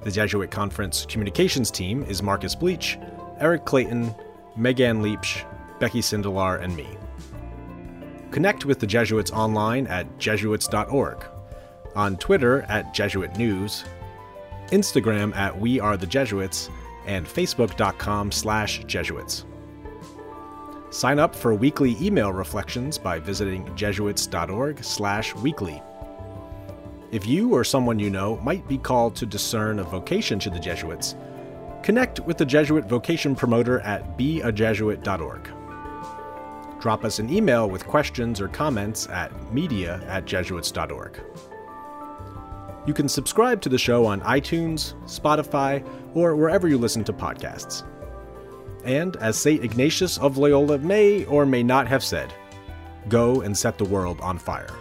The 0.02 0.10
Jesuit 0.10 0.50
Conference 0.50 1.06
communications 1.06 1.70
team 1.70 2.02
is 2.02 2.20
Marcus 2.20 2.56
Bleech, 2.56 2.96
Eric 3.40 3.64
Clayton, 3.64 4.12
Megan 4.56 5.00
Leach, 5.00 5.44
Becky 5.78 6.00
Sindelar, 6.00 6.60
and 6.60 6.74
me. 6.74 6.88
Connect 8.32 8.64
with 8.64 8.80
the 8.80 8.86
Jesuits 8.86 9.30
online 9.30 9.86
at 9.86 10.18
jesuits.org 10.18 11.24
on 11.94 12.16
Twitter 12.16 12.62
at 12.62 12.92
Jesuit 12.92 13.36
News, 13.36 13.84
Instagram 14.68 15.34
at 15.36 15.56
We 15.56 15.78
Are 15.78 15.96
the 15.96 16.06
Jesuits, 16.06 16.68
and 17.06 17.26
Facebook.com 17.26 18.32
slash 18.32 18.82
Jesuits. 18.86 19.44
Sign 20.91 21.18
up 21.18 21.34
for 21.34 21.55
weekly 21.55 21.97
email 22.01 22.32
reflections 22.32 22.97
by 22.97 23.18
visiting 23.18 23.74
jesuits.org 23.76 24.82
slash 24.82 25.34
weekly. 25.36 25.82
If 27.11 27.26
you 27.26 27.55
or 27.55 27.64
someone 27.64 27.99
you 27.99 28.11
know 28.11 28.36
might 28.39 28.66
be 28.68 28.78
called 28.78 29.16
to 29.16 29.26
discern 29.26 29.78
a 29.78 29.84
vocation 29.84 30.39
to 30.41 30.51
the 30.51 30.59
Jesuits, 30.59 31.14
connect 31.82 32.20
with 32.20 32.39
the 32.39 32.45
Jesuit 32.45 32.84
vocation 32.86 33.34
promoter 33.34 33.80
at 33.80 34.18
beajesuit.org. 34.18 35.51
Drop 36.80 37.05
us 37.05 37.18
an 37.18 37.32
email 37.32 37.68
with 37.68 37.86
questions 37.86 38.41
or 38.41 38.49
comments 38.49 39.09
at 39.09 39.32
media 39.53 40.03
at 40.07 40.24
jesuits.org. 40.26 41.20
You 42.86 42.95
can 42.95 43.09
subscribe 43.09 43.61
to 43.62 43.68
the 43.68 43.76
show 43.76 44.07
on 44.07 44.20
iTunes, 44.22 44.95
Spotify, 45.05 45.86
or 46.14 46.36
wherever 46.36 46.68
you 46.68 46.78
listen 46.78 47.05
to 47.05 47.12
podcasts. 47.12 47.84
And 48.84 49.16
as 49.16 49.36
St. 49.36 49.62
Ignatius 49.64 50.18
of 50.18 50.38
Loyola 50.38 50.78
may 50.78 51.24
or 51.24 51.46
may 51.46 51.62
not 51.62 51.86
have 51.88 52.04
said, 52.04 52.32
go 53.08 53.40
and 53.40 53.56
set 53.56 53.78
the 53.78 53.84
world 53.84 54.20
on 54.20 54.38
fire. 54.38 54.74